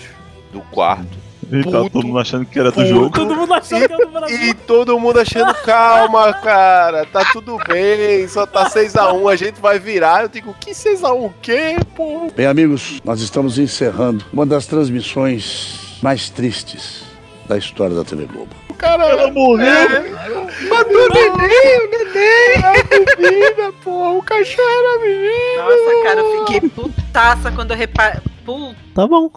do 0.52 0.60
quarto. 0.60 1.27
E 1.50 1.64
tava 1.64 1.88
todo 1.88 2.06
mundo 2.06 2.18
achando 2.18 2.44
que 2.44 2.58
era 2.58 2.70
do 2.70 2.74
Puto. 2.74 2.86
jogo. 2.86 3.10
Todo 3.10 3.34
mundo 3.34 3.54
achando 3.54 3.86
que 3.86 3.92
era 3.94 4.06
do 4.06 4.12
Brasil. 4.12 4.42
E 4.42 4.54
todo 4.54 5.00
mundo 5.00 5.18
achando, 5.20 5.54
calma, 5.64 6.32
cara, 6.34 7.06
tá 7.06 7.24
tudo 7.32 7.58
bem, 7.66 8.28
só 8.28 8.46
tá 8.46 8.68
6x1, 8.68 9.32
a 9.32 9.36
gente 9.36 9.60
vai 9.60 9.78
virar. 9.78 10.22
Eu 10.22 10.28
digo, 10.28 10.54
que 10.60 10.72
6x1 10.72 11.24
o 11.26 11.32
quê, 11.40 11.76
pô? 11.96 12.30
Bem, 12.36 12.46
amigos, 12.46 13.00
nós 13.04 13.20
estamos 13.20 13.58
encerrando 13.58 14.24
uma 14.32 14.44
das 14.44 14.66
transmissões 14.66 15.98
mais 16.02 16.28
tristes 16.30 17.02
da 17.48 17.56
história 17.56 17.96
da 17.96 18.04
TV 18.04 18.26
Globo. 18.26 18.50
O 18.68 18.74
cara 18.74 19.04
ela 19.06 19.30
morreu. 19.32 19.66
Matou 20.68 20.96
o 20.96 21.08
neném, 21.14 21.78
o 21.78 21.90
neném! 21.90 22.64
A 22.64 23.20
menina, 23.20 23.72
porra, 23.82 24.10
o 24.10 24.22
cachorro 24.22 24.68
era 24.68 25.00
menino! 25.00 25.62
Nossa, 25.64 26.02
cara, 26.04 26.20
eu 26.20 26.38
fiquei 26.46 26.68
putaça 26.68 27.50
quando 27.52 27.70
eu 27.72 27.76
reparei. 27.76 28.20
Puta. 28.44 28.76
Tá 28.94 29.06
bom. 29.06 29.30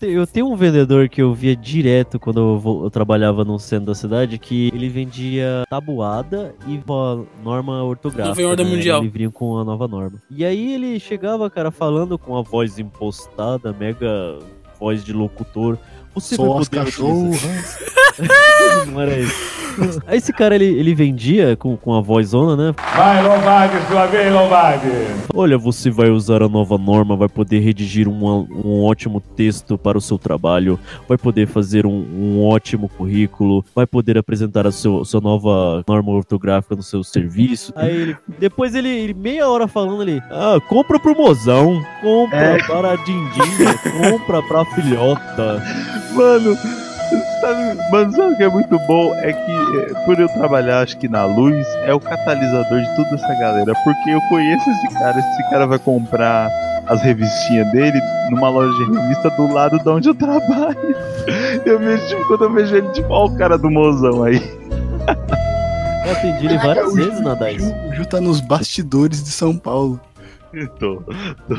Eu 0.00 0.26
tenho 0.26 0.50
um 0.50 0.56
vendedor 0.56 1.08
que 1.08 1.22
eu 1.22 1.32
via 1.32 1.56
direto 1.56 2.18
quando 2.18 2.38
eu, 2.38 2.82
eu 2.84 2.90
trabalhava 2.90 3.44
no 3.44 3.58
centro 3.58 3.86
da 3.86 3.94
cidade 3.94 4.38
que 4.38 4.70
ele 4.74 4.88
vendia 4.88 5.64
tabuada 5.70 6.54
e 6.66 6.80
norma 7.42 7.82
ortográfica. 7.82 8.28
Nova 8.28 8.50
ordem 8.50 8.66
né? 8.66 8.72
mundial. 8.72 9.00
Um 9.00 9.04
livrinho 9.04 9.32
com 9.32 9.56
a 9.58 9.64
nova 9.64 9.88
norma. 9.88 10.22
E 10.30 10.44
aí 10.44 10.74
ele 10.74 11.00
chegava, 11.00 11.48
cara, 11.48 11.70
falando 11.70 12.18
com 12.18 12.36
a 12.36 12.42
voz 12.42 12.78
impostada, 12.78 13.72
mega 13.72 14.38
voz 14.78 15.02
de 15.02 15.12
locutor. 15.12 15.78
Você 16.14 16.36
Só 16.36 16.44
vai 16.44 16.62
as 16.62 16.68
poder 16.68 16.84
cachorras. 16.84 17.78
Não 18.90 19.00
era 19.00 19.18
isso. 19.18 19.56
Aí 20.06 20.16
esse 20.16 20.32
cara, 20.32 20.54
ele, 20.54 20.64
ele 20.64 20.94
vendia 20.94 21.54
com, 21.54 21.76
com 21.76 21.92
a 21.94 22.00
vozona, 22.00 22.56
né? 22.56 22.74
Vai, 22.96 23.22
Lombardi, 23.22 23.76
sua 23.88 24.06
vez, 24.06 24.32
Lombardi! 24.32 24.86
Olha, 25.34 25.58
você 25.58 25.90
vai 25.90 26.08
usar 26.08 26.42
a 26.42 26.48
nova 26.48 26.78
norma, 26.78 27.14
vai 27.14 27.28
poder 27.28 27.60
redigir 27.60 28.08
um, 28.08 28.24
um 28.64 28.82
ótimo 28.84 29.20
texto 29.20 29.76
para 29.76 29.98
o 29.98 30.00
seu 30.00 30.16
trabalho, 30.18 30.80
vai 31.06 31.18
poder 31.18 31.46
fazer 31.46 31.84
um, 31.84 31.90
um 31.92 32.42
ótimo 32.42 32.88
currículo, 32.88 33.62
vai 33.74 33.86
poder 33.86 34.16
apresentar 34.16 34.66
a 34.66 34.72
seu, 34.72 35.04
sua 35.04 35.20
nova 35.20 35.84
norma 35.86 36.10
ortográfica 36.10 36.74
no 36.74 36.82
seu 36.82 37.04
serviço. 37.04 37.70
Aí 37.76 37.94
ele, 37.94 38.16
depois 38.38 38.74
ele, 38.74 38.88
ele 38.88 39.12
meia 39.12 39.46
hora 39.46 39.68
falando 39.68 40.00
ali, 40.00 40.22
ah, 40.30 40.58
compra 40.70 40.98
pro 40.98 41.14
mozão, 41.14 41.82
compra 42.00 42.38
É. 42.38 42.66
para 42.66 42.92
a 42.92 42.96
dindinha, 42.96 43.78
compra 44.10 44.42
pra 44.42 44.64
filhota. 44.64 45.62
Mano, 46.14 46.56
mano, 47.90 48.12
sabe 48.12 48.34
o 48.34 48.36
que 48.36 48.42
é 48.42 48.48
muito 48.48 48.78
bom? 48.86 49.14
É 49.16 49.32
que 49.32 49.52
é, 49.78 50.04
por 50.04 50.18
eu 50.18 50.28
trabalhar, 50.28 50.80
acho 50.82 50.96
que 50.98 51.08
na 51.08 51.24
luz, 51.24 51.66
é 51.84 51.94
o 51.94 52.00
catalisador 52.00 52.80
de 52.80 52.96
toda 52.96 53.14
essa 53.14 53.34
galera. 53.34 53.72
Porque 53.84 54.10
eu 54.10 54.20
conheço 54.28 54.70
esse 54.70 54.94
cara, 54.94 55.18
esse 55.18 55.50
cara 55.50 55.66
vai 55.66 55.78
comprar 55.78 56.50
as 56.86 57.02
revistinhas 57.02 57.70
dele 57.72 58.00
numa 58.30 58.48
loja 58.48 58.72
de 58.72 58.98
revista 58.98 59.30
do 59.30 59.52
lado 59.52 59.78
de 59.78 59.88
onde 59.88 60.08
eu 60.08 60.14
trabalho. 60.14 60.96
Eu 61.64 61.78
vejo, 61.80 62.06
tipo, 62.06 62.24
quando 62.28 62.44
eu 62.44 62.52
vejo 62.52 62.76
ele, 62.76 62.88
tipo, 62.90 63.12
ó, 63.12 63.26
o 63.26 63.36
cara 63.36 63.58
do 63.58 63.68
mozão 63.68 64.22
aí. 64.22 64.40
Eu 66.06 66.12
atendi 66.12 66.46
ele 66.46 66.58
várias 66.58 66.94
vezes 66.94 67.20
na 67.20 67.34
DAIS. 67.34 67.74
O 67.90 67.94
Ju 67.94 68.06
tá 68.06 68.20
nos 68.20 68.40
bastidores 68.40 69.24
de 69.24 69.30
São 69.30 69.56
Paulo. 69.56 70.00
Tô, 70.78 71.02
tô, 71.48 71.56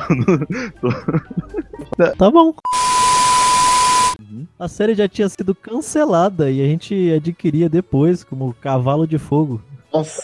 tô. 0.81 2.13
Tá 2.17 2.31
bom. 2.31 2.53
A 4.57 4.67
série 4.67 4.95
já 4.95 5.07
tinha 5.07 5.29
sido 5.29 5.53
cancelada 5.53 6.49
e 6.49 6.61
a 6.61 6.65
gente 6.65 7.11
adquiria 7.11 7.69
depois 7.69 8.23
como 8.23 8.53
Cavalo 8.53 9.07
de 9.07 9.17
Fogo. 9.17 9.61
Nossa. 9.93 10.23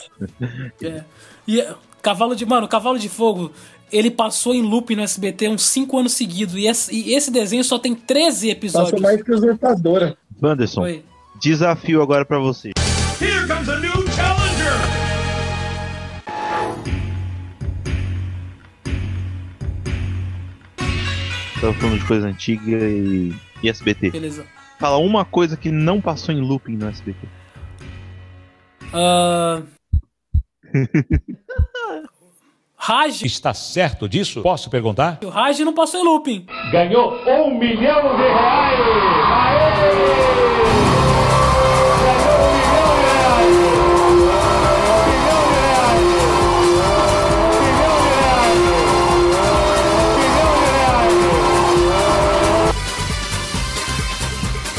É. 0.82 1.04
E 1.48 1.66
Cavalo 2.02 2.36
de. 2.36 2.46
Mano, 2.46 2.68
Cavalo 2.68 3.00
de 3.00 3.10
Fogo. 3.10 3.52
Ele 3.92 4.10
passou 4.10 4.56
em 4.56 4.62
loop 4.62 4.96
no 4.96 5.04
SBT 5.04 5.50
uns 5.50 5.64
5 5.64 6.00
anos 6.00 6.14
seguidos. 6.14 6.56
E 6.56 6.66
esse, 6.66 6.94
e 6.94 7.14
esse 7.14 7.30
desenho 7.30 7.64
só 7.64 7.78
tem 7.78 7.94
13 7.94 8.50
episódios. 8.50 8.92
Passou 8.92 9.04
mais 9.04 9.22
que 9.22 9.32
usurpadora. 9.32 10.18
Anderson, 10.42 10.82
Oi. 10.82 11.06
desafio 11.40 12.02
agora 12.02 12.26
pra 12.26 12.40
você. 12.40 12.72
Here 13.22 13.48
comes 13.48 13.70
a 13.70 13.80
new 13.80 13.92
challenger! 14.12 14.74
Tava 21.62 21.74
falando 21.76 22.00
de 22.00 22.06
coisa 22.06 22.28
antiga 22.28 22.78
e, 22.90 23.34
e 23.64 23.70
SBT. 23.70 24.12
Beleza. 24.12 24.46
Fala 24.80 24.98
uma 24.98 25.24
coisa 25.24 25.56
que 25.56 25.72
não 25.72 26.02
passou 26.02 26.36
em 26.36 26.42
looping 26.42 26.76
no 26.76 26.88
SBT. 26.90 27.28
Ah. 28.94 29.62
Raj. 32.76 33.24
Está 33.24 33.54
certo 33.54 34.10
disso? 34.10 34.42
Posso 34.42 34.70
perguntar? 34.70 35.20
O 35.24 35.30
Raj 35.30 35.58
não 35.62 35.74
passou 35.74 36.02
em 36.02 36.04
looping. 36.04 36.46
Ganhou 36.70 37.14
um 37.26 37.58
milhão 37.58 38.18
de 38.18 38.24
reais! 38.24 38.53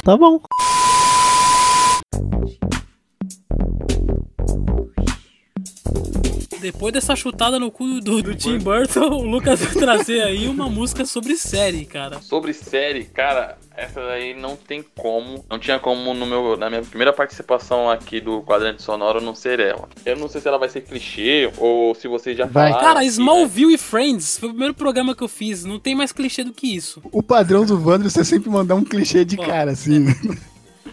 Tá 0.05 0.19
bom. 0.19 0.39
Depois 6.65 6.95
dessa 6.95 7.15
chutada 7.15 7.59
no 7.59 7.71
cu 7.71 8.01
do, 8.01 8.23
do 8.23 8.35
Tim 8.35 8.57
Burton, 8.57 9.11
o 9.11 9.23
Lucas 9.23 9.61
vai 9.61 9.75
trazer 9.75 10.23
aí 10.23 10.49
uma 10.49 10.67
música 10.67 11.05
sobre 11.05 11.37
série, 11.37 11.85
cara. 11.85 12.23
Sobre 12.23 12.55
série, 12.55 13.05
cara, 13.05 13.59
essa 13.77 14.01
daí 14.01 14.33
não 14.33 14.57
tem 14.57 14.83
como. 14.97 15.45
Não 15.51 15.59
tinha 15.59 15.79
como 15.79 16.15
no 16.15 16.25
meu, 16.25 16.57
na 16.57 16.71
minha 16.71 16.81
primeira 16.81 17.13
participação 17.13 17.91
aqui 17.91 18.19
do 18.19 18.41
quadrante 18.41 18.83
sonoro 18.83 19.21
não 19.21 19.35
ser 19.35 19.61
ela. 19.61 19.87
Eu 20.07 20.17
não 20.17 20.27
sei 20.27 20.41
se 20.41 20.49
ela 20.49 20.57
vai 20.57 20.71
ser 20.71 20.81
clichê 20.81 21.53
ou 21.59 21.95
se 21.95 22.09
vocês 22.09 22.35
já 22.35 22.49
falaram. 22.49 22.81
Cara, 22.81 23.01
aqui, 23.01 23.09
Smallville 23.09 23.75
e 23.75 23.79
Friends 23.79 24.39
foi 24.39 24.49
o 24.49 24.53
primeiro 24.53 24.73
programa 24.73 25.15
que 25.15 25.23
eu 25.23 25.29
fiz. 25.29 25.67
Não 25.67 25.79
tem 25.79 25.95
mais 25.95 26.13
clichê 26.13 26.43
do 26.45 26.55
que 26.55 26.75
isso. 26.75 27.03
O 27.13 27.23
padrão 27.23 27.67
do 27.67 27.79
Vandro 27.79 28.09
é 28.09 28.25
sempre 28.25 28.49
mandar 28.49 28.75
um 28.75 28.85
clichê 28.85 29.23
de 29.23 29.37
cara, 29.37 29.73
assim. 29.73 30.07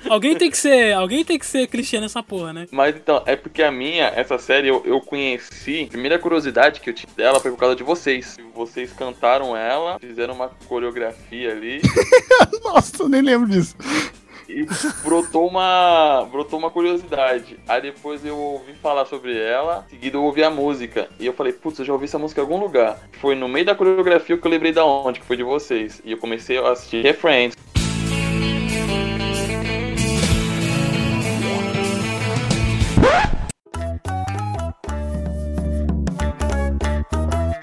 Alguém 0.09 0.35
tem 0.35 0.49
que 0.49 0.57
ser, 0.57 0.93
alguém 0.93 1.23
tem 1.23 1.37
que 1.37 1.45
ser 1.45 1.67
clichê 1.67 1.99
nessa 1.99 2.23
porra, 2.23 2.53
né? 2.53 2.67
Mas 2.71 2.95
então, 2.95 3.21
é 3.25 3.35
porque 3.35 3.63
a 3.63 3.71
minha, 3.71 4.07
essa 4.15 4.37
série 4.37 4.67
eu, 4.67 4.81
eu 4.85 4.99
conheci. 5.01 5.85
A 5.85 5.91
primeira 5.91 6.19
curiosidade 6.19 6.79
que 6.79 6.89
eu 6.89 6.93
tive 6.93 7.13
dela 7.13 7.39
foi 7.39 7.51
por 7.51 7.57
causa 7.57 7.75
de 7.75 7.83
vocês. 7.83 8.37
Vocês 8.53 8.91
cantaram 8.93 9.55
ela, 9.55 9.99
fizeram 9.99 10.33
uma 10.33 10.49
coreografia 10.67 11.51
ali. 11.51 11.81
Nossa, 12.63 13.03
eu 13.03 13.09
nem 13.09 13.21
lembro 13.21 13.47
disso. 13.47 13.75
E 14.49 14.65
brotou 15.03 15.47
uma, 15.47 16.27
brotou 16.29 16.59
uma 16.59 16.69
curiosidade. 16.69 17.57
Aí 17.67 17.81
depois 17.81 18.25
eu 18.25 18.37
ouvi 18.37 18.73
falar 18.73 19.05
sobre 19.05 19.37
ela, 19.37 19.85
em 19.87 19.91
seguida 19.91 20.17
eu 20.17 20.23
ouvi 20.23 20.43
a 20.43 20.49
música. 20.49 21.07
E 21.19 21.25
eu 21.25 21.33
falei, 21.33 21.53
putz, 21.53 21.79
eu 21.79 21.85
já 21.85 21.93
ouvi 21.93 22.05
essa 22.05 22.19
música 22.19 22.41
em 22.41 22.43
algum 22.43 22.59
lugar. 22.59 22.99
Foi 23.13 23.33
no 23.33 23.47
meio 23.47 23.65
da 23.65 23.75
coreografia 23.75 24.37
que 24.37 24.45
eu 24.45 24.51
lembrei 24.51 24.73
da 24.73 24.85
onde, 24.85 25.21
que 25.21 25.25
foi 25.25 25.37
de 25.37 25.43
vocês. 25.43 26.01
E 26.03 26.11
eu 26.11 26.17
comecei 26.17 26.57
a 26.57 26.71
assistir 26.71 27.01
Refrains. 27.01 27.53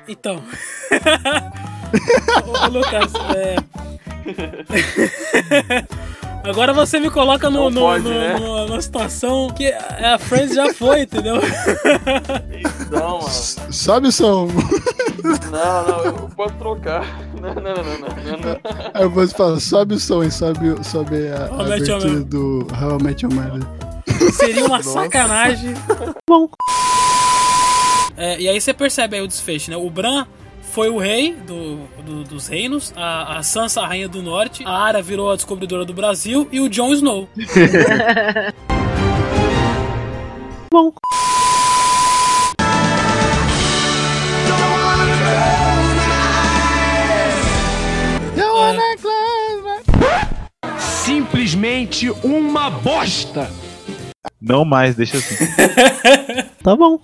Então. 0.08 0.42
ô, 2.46 2.64
ô, 2.64 2.68
Lucas, 2.68 3.12
é. 3.36 3.56
Agora 6.44 6.72
você 6.72 6.98
me 7.00 7.10
coloca 7.10 7.50
no, 7.50 7.68
no- 7.68 7.80
pode, 7.80 8.04
no- 8.04 8.10
né? 8.10 8.38
no- 8.38 8.66
numa 8.68 8.80
situação 8.80 9.50
que 9.50 9.70
a 9.70 10.18
Friends 10.18 10.54
já 10.54 10.72
foi, 10.72 11.02
entendeu? 11.02 11.36
Não, 12.90 13.18
mano. 13.18 13.28
Sobe 13.72 14.08
o 14.08 14.12
som. 14.12 14.48
Não, 15.50 15.86
não, 15.86 16.04
eu 16.04 16.12
posso 16.36 16.54
trocar. 16.54 17.04
Não, 17.40 17.52
não, 17.54 17.62
não, 17.62 17.74
não, 17.74 17.84
não, 17.84 18.38
não. 18.38 18.60
Aí 18.94 19.02
eu 19.02 19.10
vou 19.10 19.26
falar, 19.28 19.60
sobe 19.60 19.94
o 19.96 19.98
som 20.00 20.22
e 20.22 20.30
sobe, 20.30 20.70
o- 20.70 20.82
sobe 20.84 21.28
a, 21.28 21.46
a 21.54 21.60
abertura 21.62 22.20
do 22.20 22.66
How 22.80 22.98
I 22.98 23.02
Met 23.02 23.24
Your 23.26 23.34
Mother. 23.34 23.66
Seria 24.32 24.64
uma 24.64 24.78
Nossa. 24.78 24.92
sacanagem. 24.92 25.74
Bom. 26.26 26.48
É, 28.20 28.40
e 28.40 28.48
aí 28.48 28.60
você 28.60 28.74
percebe 28.74 29.16
aí 29.16 29.22
o 29.22 29.28
desfecho, 29.28 29.70
né? 29.70 29.76
O 29.76 29.88
Bran 29.88 30.26
foi 30.72 30.88
o 30.90 30.98
rei 30.98 31.34
do, 31.34 31.76
do- 32.04 32.24
dos 32.24 32.48
reinos, 32.48 32.92
a, 32.96 33.38
a 33.38 33.42
Sansa 33.44 33.80
a 33.80 33.86
rainha 33.86 34.08
do 34.08 34.20
norte, 34.20 34.64
a 34.66 34.70
Arya 34.70 35.00
virou 35.02 35.30
a 35.30 35.36
descobridora 35.36 35.84
do 35.84 35.94
Brasil 35.94 36.48
e 36.52 36.58
o 36.60 36.68
Jon 36.68 36.92
Snow. 36.92 37.28
Bom. 40.70 40.92
Simplesmente 50.78 52.10
uma 52.22 52.70
bosta! 52.70 53.50
Não 54.40 54.64
mais, 54.64 54.94
deixa 54.94 55.18
assim. 55.18 55.36
Tá 56.62 56.76
bom. 56.76 56.98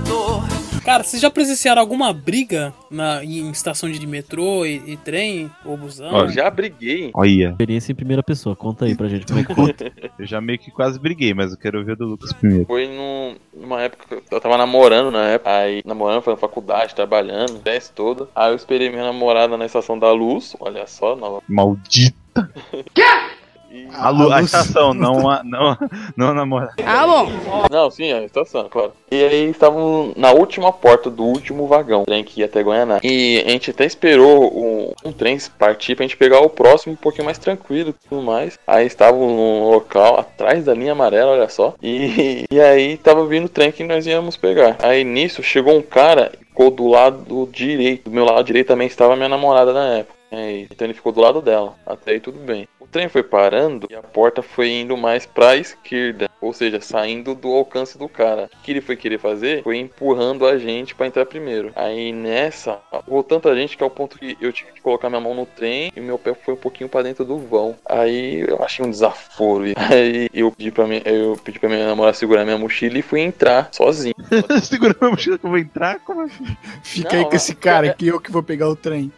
Alzato 0.00 0.56
Cara, 0.84 1.02
vocês 1.02 1.20
já 1.20 1.28
presenciaram 1.28 1.80
alguma 1.82 2.12
briga 2.12 2.72
na, 2.88 3.24
em 3.24 3.50
estação 3.50 3.90
de 3.90 4.06
metrô 4.06 4.64
e, 4.64 4.92
e 4.92 4.96
trem 4.96 5.50
ou 5.64 5.76
busão? 5.76 6.12
Olha, 6.14 6.28
Já 6.28 6.48
briguei. 6.48 7.10
Olha. 7.12 7.50
Experiência 7.50 7.90
em 7.90 7.94
primeira 7.96 8.22
pessoa. 8.22 8.54
Conta 8.54 8.84
aí 8.84 8.94
pra 8.94 9.08
gente 9.08 9.26
como 9.26 9.40
é 9.40 9.44
que 9.44 9.52
foi. 9.52 9.74
Eu 10.16 10.26
já 10.26 10.40
meio 10.40 10.60
que 10.60 10.70
quase 10.70 11.00
briguei, 11.00 11.34
mas 11.34 11.50
eu 11.50 11.58
quero 11.58 11.84
ver 11.84 11.92
o 11.92 11.96
do 11.96 12.04
Lucas 12.06 12.32
primeiro. 12.32 12.66
Foi 12.66 12.86
num- 12.86 13.34
numa 13.52 13.82
época 13.82 14.20
que 14.20 14.34
eu 14.34 14.40
tava 14.40 14.56
namorando 14.56 15.10
na 15.10 15.24
época. 15.30 15.50
Aí, 15.50 15.82
namorando, 15.84 16.22
foi 16.22 16.34
na 16.34 16.38
faculdade, 16.38 16.94
trabalhando, 16.94 17.58
teste 17.58 17.92
toda. 17.92 18.28
Aí 18.34 18.52
eu 18.52 18.56
esperei 18.56 18.88
minha 18.88 19.04
namorada 19.04 19.56
na 19.56 19.66
estação 19.66 19.98
da 19.98 20.12
luz. 20.12 20.54
Olha 20.60 20.86
só, 20.86 21.16
na... 21.16 21.40
Maldita. 21.48 22.16
A, 23.92 24.10
lu- 24.10 24.32
a 24.32 24.42
estação, 24.42 24.92
não 24.94 25.28
a, 25.28 25.42
não, 25.44 25.76
não 26.16 26.28
a 26.28 26.34
namorada. 26.34 26.74
Ah, 26.84 27.06
bom. 27.06 27.28
Não, 27.70 27.90
sim, 27.90 28.12
a 28.12 28.22
estação, 28.22 28.68
claro. 28.68 28.92
E 29.10 29.22
aí 29.22 29.50
estavam 29.50 30.12
na 30.16 30.32
última 30.32 30.72
porta 30.72 31.08
do 31.10 31.24
último 31.24 31.66
vagão, 31.66 32.04
trem 32.04 32.24
que 32.24 32.40
ia 32.40 32.46
até 32.46 32.62
Guianá. 32.62 32.98
E 33.02 33.42
a 33.46 33.50
gente 33.50 33.70
até 33.70 33.84
esperou 33.84 34.52
um, 34.56 34.92
um 35.08 35.12
trem 35.12 35.38
partir 35.58 35.94
pra 35.94 36.04
gente 36.04 36.16
pegar 36.16 36.40
o 36.40 36.50
próximo 36.50 36.94
um 36.94 36.96
pouquinho 36.96 37.24
mais 37.26 37.38
tranquilo 37.38 37.90
e 37.90 38.08
tudo 38.08 38.22
mais. 38.22 38.58
Aí 38.66 38.86
estavam 38.86 39.28
num 39.28 39.70
local 39.70 40.18
atrás 40.18 40.64
da 40.64 40.74
linha 40.74 40.92
amarela, 40.92 41.32
olha 41.32 41.48
só. 41.48 41.74
E, 41.82 42.44
e 42.50 42.60
aí 42.60 42.96
tava 42.96 43.24
vindo 43.26 43.46
o 43.46 43.50
trem 43.50 43.70
que 43.72 43.84
nós 43.84 44.06
íamos 44.06 44.36
pegar. 44.36 44.76
Aí 44.82 45.04
nisso 45.04 45.42
chegou 45.42 45.76
um 45.76 45.82
cara 45.82 46.32
e 46.40 46.44
ficou 46.44 46.70
do 46.70 46.86
lado 46.88 47.48
direito. 47.52 48.04
Do 48.08 48.10
meu 48.10 48.24
lado 48.24 48.44
direito 48.44 48.68
também 48.68 48.86
estava 48.86 49.14
minha 49.16 49.28
namorada 49.28 49.72
na 49.72 49.98
época. 49.98 50.15
É, 50.30 50.60
então 50.60 50.86
ele 50.86 50.94
ficou 50.94 51.12
do 51.12 51.20
lado 51.20 51.40
dela. 51.40 51.74
Até 51.86 52.12
aí 52.12 52.20
tudo 52.20 52.38
bem. 52.38 52.68
O 52.80 52.86
trem 52.86 53.08
foi 53.08 53.22
parando 53.22 53.86
e 53.90 53.94
a 53.94 54.02
porta 54.02 54.42
foi 54.42 54.70
indo 54.70 54.96
mais 54.96 55.26
pra 55.26 55.56
esquerda. 55.56 56.28
Ou 56.40 56.52
seja, 56.52 56.80
saindo 56.80 57.34
do 57.34 57.48
alcance 57.48 57.98
do 57.98 58.08
cara. 58.08 58.48
O 58.54 58.62
que 58.62 58.70
ele 58.70 58.80
foi 58.80 58.96
querer 58.96 59.18
fazer 59.18 59.62
foi 59.62 59.78
empurrando 59.78 60.46
a 60.46 60.58
gente 60.58 60.94
pra 60.94 61.06
entrar 61.06 61.26
primeiro. 61.26 61.72
Aí 61.74 62.12
nessa, 62.12 62.80
voou 63.06 63.22
tanta 63.22 63.54
gente 63.54 63.76
que 63.76 63.82
é 63.82 63.86
o 63.86 63.90
ponto 63.90 64.18
que 64.18 64.36
eu 64.40 64.52
tive 64.52 64.72
que 64.72 64.80
colocar 64.80 65.08
minha 65.08 65.20
mão 65.20 65.34
no 65.34 65.46
trem 65.46 65.92
e 65.96 66.00
meu 66.00 66.18
pé 66.18 66.34
foi 66.34 66.54
um 66.54 66.58
pouquinho 66.58 66.88
pra 66.88 67.02
dentro 67.02 67.24
do 67.24 67.38
vão. 67.38 67.76
Aí 67.84 68.44
eu 68.48 68.62
achei 68.62 68.84
um 68.84 68.90
desaforo. 68.90 69.66
E 69.66 69.74
Aí 69.90 70.28
eu 70.32 70.50
pedi 70.52 70.70
pra 70.70 70.86
minha, 70.86 71.02
eu 71.04 71.36
pedi 71.42 71.58
pra 71.58 71.68
minha 71.68 71.86
namorada 71.86 72.16
segurar 72.16 72.44
minha 72.44 72.58
mochila 72.58 72.98
e 72.98 73.02
fui 73.02 73.20
entrar 73.20 73.68
sozinho. 73.72 74.14
Segura 74.62 74.94
minha 75.00 75.10
mochila 75.10 75.38
que 75.38 75.46
eu 75.46 75.50
vou 75.50 75.58
entrar? 75.58 76.00
Como 76.00 76.20
assim? 76.22 76.56
Fica 76.82 77.14
Não, 77.14 77.18
aí 77.20 77.30
com 77.30 77.36
esse 77.36 77.54
cara 77.54 77.92
que 77.94 78.06
eu 78.06 78.20
que 78.20 78.30
vou 78.30 78.42
pegar 78.42 78.68
o 78.68 78.76
trem. 78.76 79.10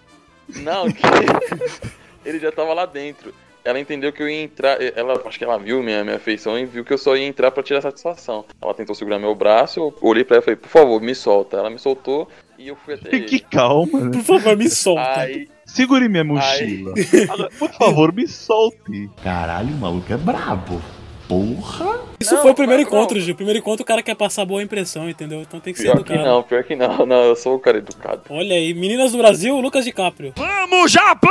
Não, 0.57 0.91
que 0.91 1.03
ele 2.25 2.39
já 2.39 2.51
tava 2.53 2.73
lá 2.75 2.87
dentro. 2.87 3.35
Ela 3.65 3.79
entendeu 3.79 4.13
que 4.13 4.23
eu 4.23 4.29
ia 4.29 4.43
entrar. 4.43 4.79
Ela, 4.81 5.21
acho 5.27 5.37
que 5.37 5.45
ela 5.45 5.59
viu 5.59 5.83
minha, 5.83 6.03
minha 6.03 6.19
feição 6.19 6.59
e 6.59 6.65
viu 6.65 6.85
que 6.85 6.93
eu 6.93 6.99
só 6.99 7.17
ia 7.17 7.27
entrar 7.27 7.51
pra 7.51 7.63
tirar 7.63 7.83
satisfação. 7.83 8.45
Ela 8.63 8.73
tentou 8.73 8.95
segurar 8.95 9.19
meu 9.19 9.35
braço, 9.35 9.79
eu 9.81 9.95
olhei 10.01 10.25
pra 10.25 10.37
ela 10.37 10.43
e 10.43 10.45
falei, 10.45 10.57
por 10.57 10.69
favor, 10.69 11.01
me 11.03 11.15
solta. 11.15 11.59
Ela 11.59 11.69
me 11.69 11.79
soltou 11.79 12.29
e 12.59 12.69
eu 12.69 12.77
fui 12.77 12.95
até 12.95 13.09
ele. 13.15 13.27
Que 13.27 13.41
calma, 13.41 14.01
né? 14.01 14.11
Por 14.13 14.25
favor, 14.25 14.57
me 14.57 14.69
solta. 14.71 15.21
Aí, 15.21 15.49
Segure 15.67 16.09
minha 16.09 16.25
mochila. 16.25 16.95
Agora, 17.31 17.51
por 17.59 17.71
favor, 17.73 18.13
me 18.15 18.27
solte. 18.27 19.11
Caralho, 19.23 19.69
o 19.75 19.79
maluco 19.79 20.11
é 20.11 20.17
brabo. 20.17 20.81
Porra! 21.29 21.99
Isso 22.19 22.35
Não, 22.35 22.43
foi 22.43 22.51
o 22.53 22.55
primeiro 22.55 22.83
claro 22.83 22.97
que 22.97 23.05
encontro, 23.15 23.21
Gil. 23.21 23.35
O 23.35 23.37
primeiro 23.37 23.59
encontro 23.59 23.83
o 23.83 23.87
cara 23.87 24.03
quer 24.03 24.15
passar 24.15 24.45
boa 24.47 24.63
impressão, 24.63 25.09
entendeu? 25.11 25.43
Então 25.43 25.61
tem 25.61 25.75
que 25.75 25.79
ser 25.79 25.85
Pior 25.93 26.03
que 26.03 26.13
educado. 26.13 26.25
não, 26.29 26.43
pior 26.43 26.65
que 26.65 26.75
não. 26.75 27.05
Não, 27.07 27.23
eu 27.25 27.37
sou 27.37 27.55
o 27.55 27.59
cara 27.61 27.79
educado. 27.79 28.23
Olha 28.31 28.57
aí, 28.57 28.73
meninas 28.73 29.13
do 29.13 29.19
Brasil, 29.19 29.55
Lucas 29.61 29.85
DiCaprio. 29.85 30.33
Vamos, 30.37 30.91
Japão! 30.91 31.29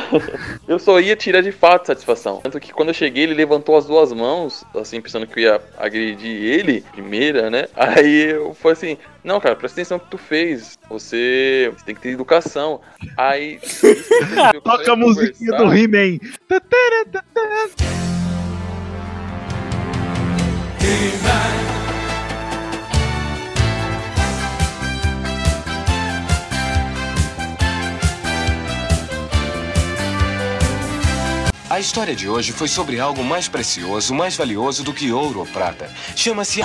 Eu 0.70 0.78
só 0.78 1.00
ia 1.00 1.16
tirar 1.16 1.40
de 1.40 1.50
fato 1.50 1.88
satisfação. 1.88 2.36
Tanto 2.44 2.60
que 2.60 2.72
quando 2.72 2.90
eu 2.90 2.94
cheguei, 2.94 3.24
ele 3.24 3.34
levantou 3.34 3.76
as 3.76 3.86
duas 3.86 4.12
mãos, 4.12 4.64
assim, 4.72 5.00
pensando 5.00 5.26
que 5.26 5.40
eu 5.40 5.42
ia 5.42 5.60
agredir 5.76 6.30
ele, 6.30 6.84
primeira, 6.92 7.50
né? 7.50 7.66
Aí 7.74 8.30
eu 8.30 8.54
falei 8.54 8.74
assim: 8.74 8.98
Não, 9.24 9.40
cara, 9.40 9.56
presta 9.56 9.80
atenção 9.80 9.98
no 9.98 10.04
que 10.04 10.10
tu 10.12 10.16
fez. 10.16 10.78
Você, 10.88 11.72
você 11.76 11.84
tem 11.84 11.92
que 11.96 12.00
ter 12.00 12.10
educação. 12.10 12.80
Aí. 13.16 13.58
Toca 14.62 14.92
a 14.92 14.94
musiquinha 14.94 15.58
do 15.58 15.74
He-Man. 15.74 16.20
A 31.70 31.78
história 31.78 32.16
de 32.16 32.28
hoje 32.28 32.50
foi 32.50 32.66
sobre 32.66 32.98
algo 32.98 33.22
mais 33.22 33.46
precioso, 33.46 34.12
mais 34.12 34.36
valioso 34.36 34.82
do 34.82 34.92
que 34.92 35.12
ouro 35.12 35.38
ou 35.38 35.46
prata. 35.46 35.88
Chama-se. 36.16 36.62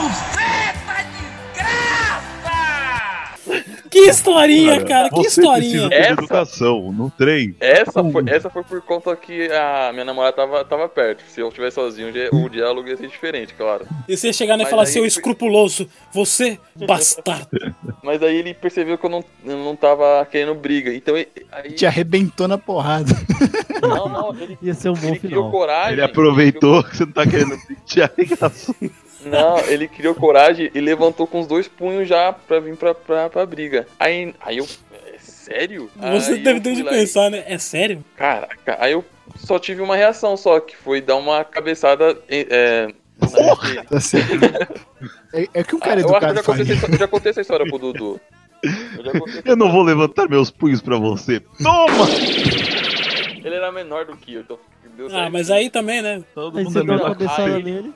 Que 3.90 4.00
historinha, 4.10 4.84
cara, 4.84 5.10
que 5.10 5.16
você 5.16 5.28
historinha. 5.42 5.90
ter 5.90 6.12
educação 6.12 6.92
no 6.92 7.10
trem. 7.12 7.56
Essa 7.60 8.04
foi, 8.04 8.24
essa 8.28 8.50
foi 8.50 8.64
por 8.64 8.82
conta 8.82 9.16
que 9.16 9.48
a 9.52 9.92
minha 9.94 10.06
namorada 10.06 10.36
tava, 10.36 10.66
tava 10.66 10.90
perto. 10.90 11.24
Se 11.28 11.40
eu 11.42 11.48
estivesse 11.50 11.76
sozinho, 11.76 12.12
o 12.34 12.50
diálogo 12.50 12.88
ia 12.88 12.98
ser 12.98 13.08
diferente, 13.08 13.54
claro. 13.54 13.86
E 14.08 14.16
você 14.18 14.28
ia 14.28 14.34
chegar 14.34 14.58
né, 14.58 14.64
e 14.64 14.68
falar, 14.68 14.86
seu 14.86 15.02
ele- 15.04 15.08
escrupuloso, 15.08 15.88
você, 16.14 16.60
bastardo. 16.76 17.48
Mas 18.04 18.22
aí 18.22 18.36
ele 18.38 18.54
percebeu 18.54 18.98
que 18.98 19.06
eu 19.06 19.10
não, 19.10 19.24
eu 19.46 19.58
não 19.58 19.76
tava 19.76 20.26
querendo 20.30 20.54
briga. 20.56 20.94
Então 20.94 21.16
ele- 21.18 21.30
aí. 21.52 21.72
Te 21.72 21.86
arrebentou 21.86 22.48
na 22.48 22.58
porrada. 22.58 23.12
Não, 23.82 24.10
não, 24.10 24.36
ele, 24.42 24.58
Ia 24.62 24.74
ser 24.74 24.90
um 24.90 24.94
bom 24.94 25.10
ele 25.10 25.20
final. 25.20 25.52
coragem. 25.52 25.94
Ele 25.94 26.02
aproveitou 26.02 26.84
que 26.84 26.98
você 26.98 27.06
não 27.06 27.12
tá 27.12 27.26
querendo 27.28 27.56
te 27.86 28.02
arregaçar. 28.04 28.76
Não, 29.26 29.60
ele 29.68 29.88
criou 29.88 30.14
coragem 30.16 30.70
e 30.74 30.80
levantou 30.80 31.26
com 31.28 31.40
os 31.40 31.48
dois 31.48 31.68
punhos 31.68 32.08
já 32.08 32.32
pra 32.34 32.60
vir 32.60 32.76
pra, 32.78 32.94
pra, 32.94 33.30
pra 33.30 33.46
briga. 33.46 33.88
Aí, 34.00 34.34
aí 34.42 34.58
eu. 34.58 34.68
É 35.14 35.18
sério? 35.20 35.90
Você 35.96 36.34
Aí 36.34 36.44
deve 36.44 36.60
ter 36.62 36.76
de 36.76 36.84
pensar, 36.84 37.30
né? 37.30 37.44
É 37.48 37.58
sério? 37.58 38.04
Caraca, 38.16 38.78
aí 38.80 38.92
eu 38.94 39.04
só 39.36 39.58
tive 39.60 39.82
uma 39.82 39.96
reação 39.96 40.36
só, 40.38 40.60
que 40.60 40.76
foi 40.78 41.02
dar 41.02 41.16
uma 41.16 41.44
cabeçada. 41.44 42.18
É, 42.30 42.88
na- 42.88 43.84
Tá 43.90 44.00
certo. 44.00 44.34
É, 45.34 45.48
é 45.54 45.64
que 45.64 45.76
um 45.76 45.80
cara 45.80 46.00
eu 46.02 46.16
acho 46.16 46.20
que 46.20 46.26
eu 46.26 46.32
educado 46.32 46.64
já 46.66 46.76
contei, 46.76 46.98
já 47.00 47.08
contei 47.08 47.30
essa 47.32 47.42
história 47.42 47.66
pro 47.66 47.78
Dudu. 47.78 48.20
Eu 48.64 49.04
já 49.04 49.12
contei 49.12 49.40
essa 49.40 49.50
Eu 49.50 49.56
não 49.56 49.72
vou 49.72 49.84
levantar 49.84 50.30
meus 50.30 50.50
punhos 50.52 50.82
pra 50.82 50.98
você. 50.98 51.40
Toma! 51.62 52.06
Ele 53.46 53.56
era 53.56 53.72
menor 53.72 54.06
do 54.06 54.18
que 54.18 54.34
eu, 54.34 54.41
então 54.41 54.58
deu 54.98 55.08
Ah, 55.12 55.30
mas 55.30 55.52
aí 55.52 55.70
também, 55.70 56.02
né? 56.02 56.24
Todo 56.34 56.58
Aí 56.58 56.64
mundo 56.64 56.80
é 56.80 56.84
menor. 56.84 57.10
cabeçada 57.10 57.56
Aí- 57.56 57.64
nele. 57.64 57.93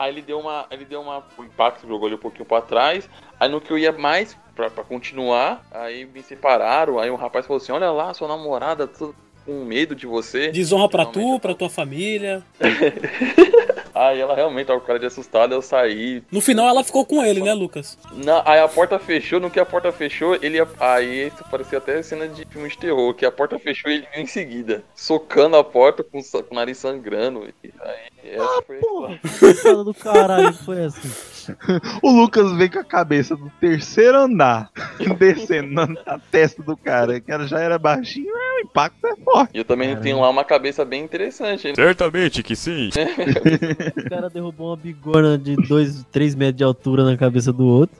Aí 0.00 0.08
ele 0.10 0.22
deu 0.22 0.40
uma. 0.40 0.66
Ele 0.70 0.84
deu 0.84 1.00
uma. 1.00 1.22
O 1.38 1.44
impacto 1.44 1.86
jogou 1.86 2.08
ele 2.08 2.16
um 2.16 2.18
pouquinho 2.18 2.44
pra 2.44 2.60
trás. 2.60 3.08
Aí 3.38 3.48
no 3.48 3.60
que 3.60 3.70
eu 3.72 3.78
ia 3.78 3.92
mais 3.92 4.36
pra, 4.54 4.70
pra 4.70 4.82
continuar, 4.84 5.64
aí 5.70 6.04
me 6.06 6.22
separaram. 6.22 6.98
Aí 6.98 7.10
um 7.10 7.16
rapaz 7.16 7.46
falou 7.46 7.62
assim: 7.62 7.72
Olha 7.72 7.90
lá, 7.90 8.12
sua 8.14 8.26
namorada, 8.28 8.86
tô 8.86 9.14
com 9.44 9.64
medo 9.64 9.94
de 9.94 10.06
você. 10.06 10.48
Desonra 10.48 10.88
pra 10.88 11.04
tu, 11.06 11.38
pra 11.38 11.54
tua 11.54 11.68
família. 11.70 12.42
Aí 13.98 14.20
ela 14.20 14.34
realmente 14.34 14.66
tava 14.66 14.78
com 14.80 14.86
cara 14.86 14.98
de 14.98 15.06
assustada, 15.06 15.54
eu 15.54 15.62
saí. 15.62 16.22
No 16.30 16.40
final 16.40 16.68
ela 16.68 16.84
ficou 16.84 17.04
com 17.06 17.24
ele, 17.24 17.42
né, 17.42 17.54
Lucas? 17.54 17.96
Na, 18.12 18.42
aí 18.44 18.60
a 18.60 18.68
porta 18.68 18.98
fechou, 18.98 19.40
no 19.40 19.50
que 19.50 19.58
a 19.58 19.64
porta 19.64 19.90
fechou, 19.90 20.34
ele. 20.36 20.58
ia- 20.58 20.68
Aí 20.78 21.28
isso 21.28 21.44
parecia 21.50 21.78
até 21.78 22.02
cena 22.02 22.28
de 22.28 22.44
filme 22.46 22.68
de 22.68 22.76
terror, 22.76 23.14
que 23.14 23.24
a 23.24 23.32
porta 23.32 23.58
fechou 23.58 23.90
e 23.90 23.94
ele 23.96 24.06
veio 24.12 24.24
em 24.24 24.26
seguida, 24.26 24.84
socando 24.94 25.56
a 25.56 25.64
porta 25.64 26.02
com, 26.04 26.20
com 26.22 26.52
o 26.52 26.54
nariz 26.54 26.76
sangrando. 26.78 27.48
E 27.64 27.70
aí 27.80 28.32
essa 28.34 28.62
foi 28.66 28.76
a 28.76 28.80
história. 28.80 29.20
Coitada 29.40 29.84
do 29.84 29.94
caralho, 29.94 30.52
que 30.52 30.64
foi 30.64 30.84
assim. 30.84 31.10
O 32.02 32.10
Lucas 32.10 32.52
vem 32.52 32.68
com 32.68 32.78
a 32.78 32.84
cabeça 32.84 33.36
do 33.36 33.50
terceiro 33.60 34.18
andar, 34.18 34.70
descendo 35.18 35.72
na, 35.72 35.86
na 35.86 36.18
testa 36.30 36.62
do 36.62 36.76
cara. 36.76 37.16
O 37.16 37.22
cara 37.22 37.46
já 37.46 37.60
era 37.60 37.78
baixinho, 37.78 38.28
é, 38.28 38.62
o 38.62 38.64
impacto 38.64 39.06
é 39.06 39.16
forte. 39.16 39.50
E 39.54 39.58
eu 39.58 39.64
também 39.64 39.96
tenho 39.96 40.20
lá 40.20 40.30
uma 40.30 40.44
cabeça 40.44 40.84
bem 40.84 41.04
interessante. 41.04 41.68
hein? 41.68 41.74
Certamente 41.74 42.42
que 42.42 42.54
sim. 42.56 42.90
O 43.96 44.08
cara 44.08 44.28
derrubou 44.30 44.68
uma 44.70 44.76
bigorna 44.76 45.36
de 45.38 45.56
2, 45.56 46.04
3 46.10 46.34
metros 46.34 46.56
de 46.56 46.64
altura 46.64 47.04
na 47.04 47.16
cabeça 47.16 47.52
do 47.52 47.64
outro. 47.66 47.96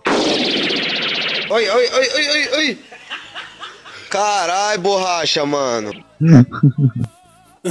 Oi, 1.48 1.68
oi, 1.68 1.70
oi, 1.70 2.08
oi, 2.14 2.28
oi, 2.28 2.48
oi. 2.58 2.78
Carai, 4.10 4.78
borracha, 4.78 5.44
mano. 5.44 5.92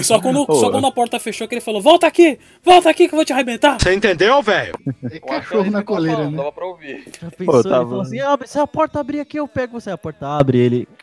Só 0.04 0.20
quando, 0.20 0.46
só 0.60 0.70
quando 0.72 0.88
a 0.88 0.92
porta 0.92 1.20
fechou 1.20 1.48
que 1.48 1.56
ele 1.56 1.62
falou: 1.62 1.82
Volta 1.82 2.08
aqui, 2.08 2.38
volta 2.64 2.90
aqui 2.90 3.08
que 3.08 3.14
eu 3.14 3.18
vou 3.18 3.26
te 3.26 3.34
arrebentar. 3.34 3.78
Você 3.80 3.94
entendeu, 3.94 4.42
velho? 4.42 4.74
É 5.12 5.20
cachorro 5.20 5.70
na 5.72 5.84
coleira, 5.84 6.30
né? 6.30 6.38
Dava 6.38 6.52
pra 6.52 6.66
ouvir. 6.66 7.04
Já 7.22 7.30
pensou? 7.32 7.54
Pô, 7.54 7.64
tava- 7.64 7.76
Ele 7.78 7.86
falou 7.90 8.02
assim: 8.02 8.20
abre, 8.20 8.48
se 8.48 8.60
a 8.60 8.68
porta 8.68 9.00
abrir 9.00 9.20
aqui, 9.20 9.38
eu 9.38 9.48
pego 9.48 9.80
você. 9.80 9.90
A 9.92 9.98
porta 9.98 10.28
abre, 10.28 10.58
ele. 10.58 10.88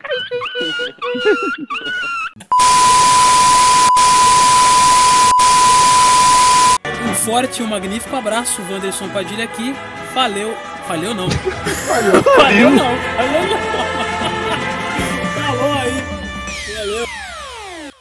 Um 7.08 7.14
forte 7.14 7.60
e 7.60 7.64
um 7.64 7.66
magnífico 7.68 8.14
abraço, 8.16 8.62
Wanderson 8.70 9.08
Padilha 9.08 9.44
aqui. 9.44 9.74
Valeu. 10.14 10.54
Falhou 10.86 11.14
não. 11.14 11.30
Falhou. 11.86 12.22
Falhou 12.22 12.70
não. 12.70 13.91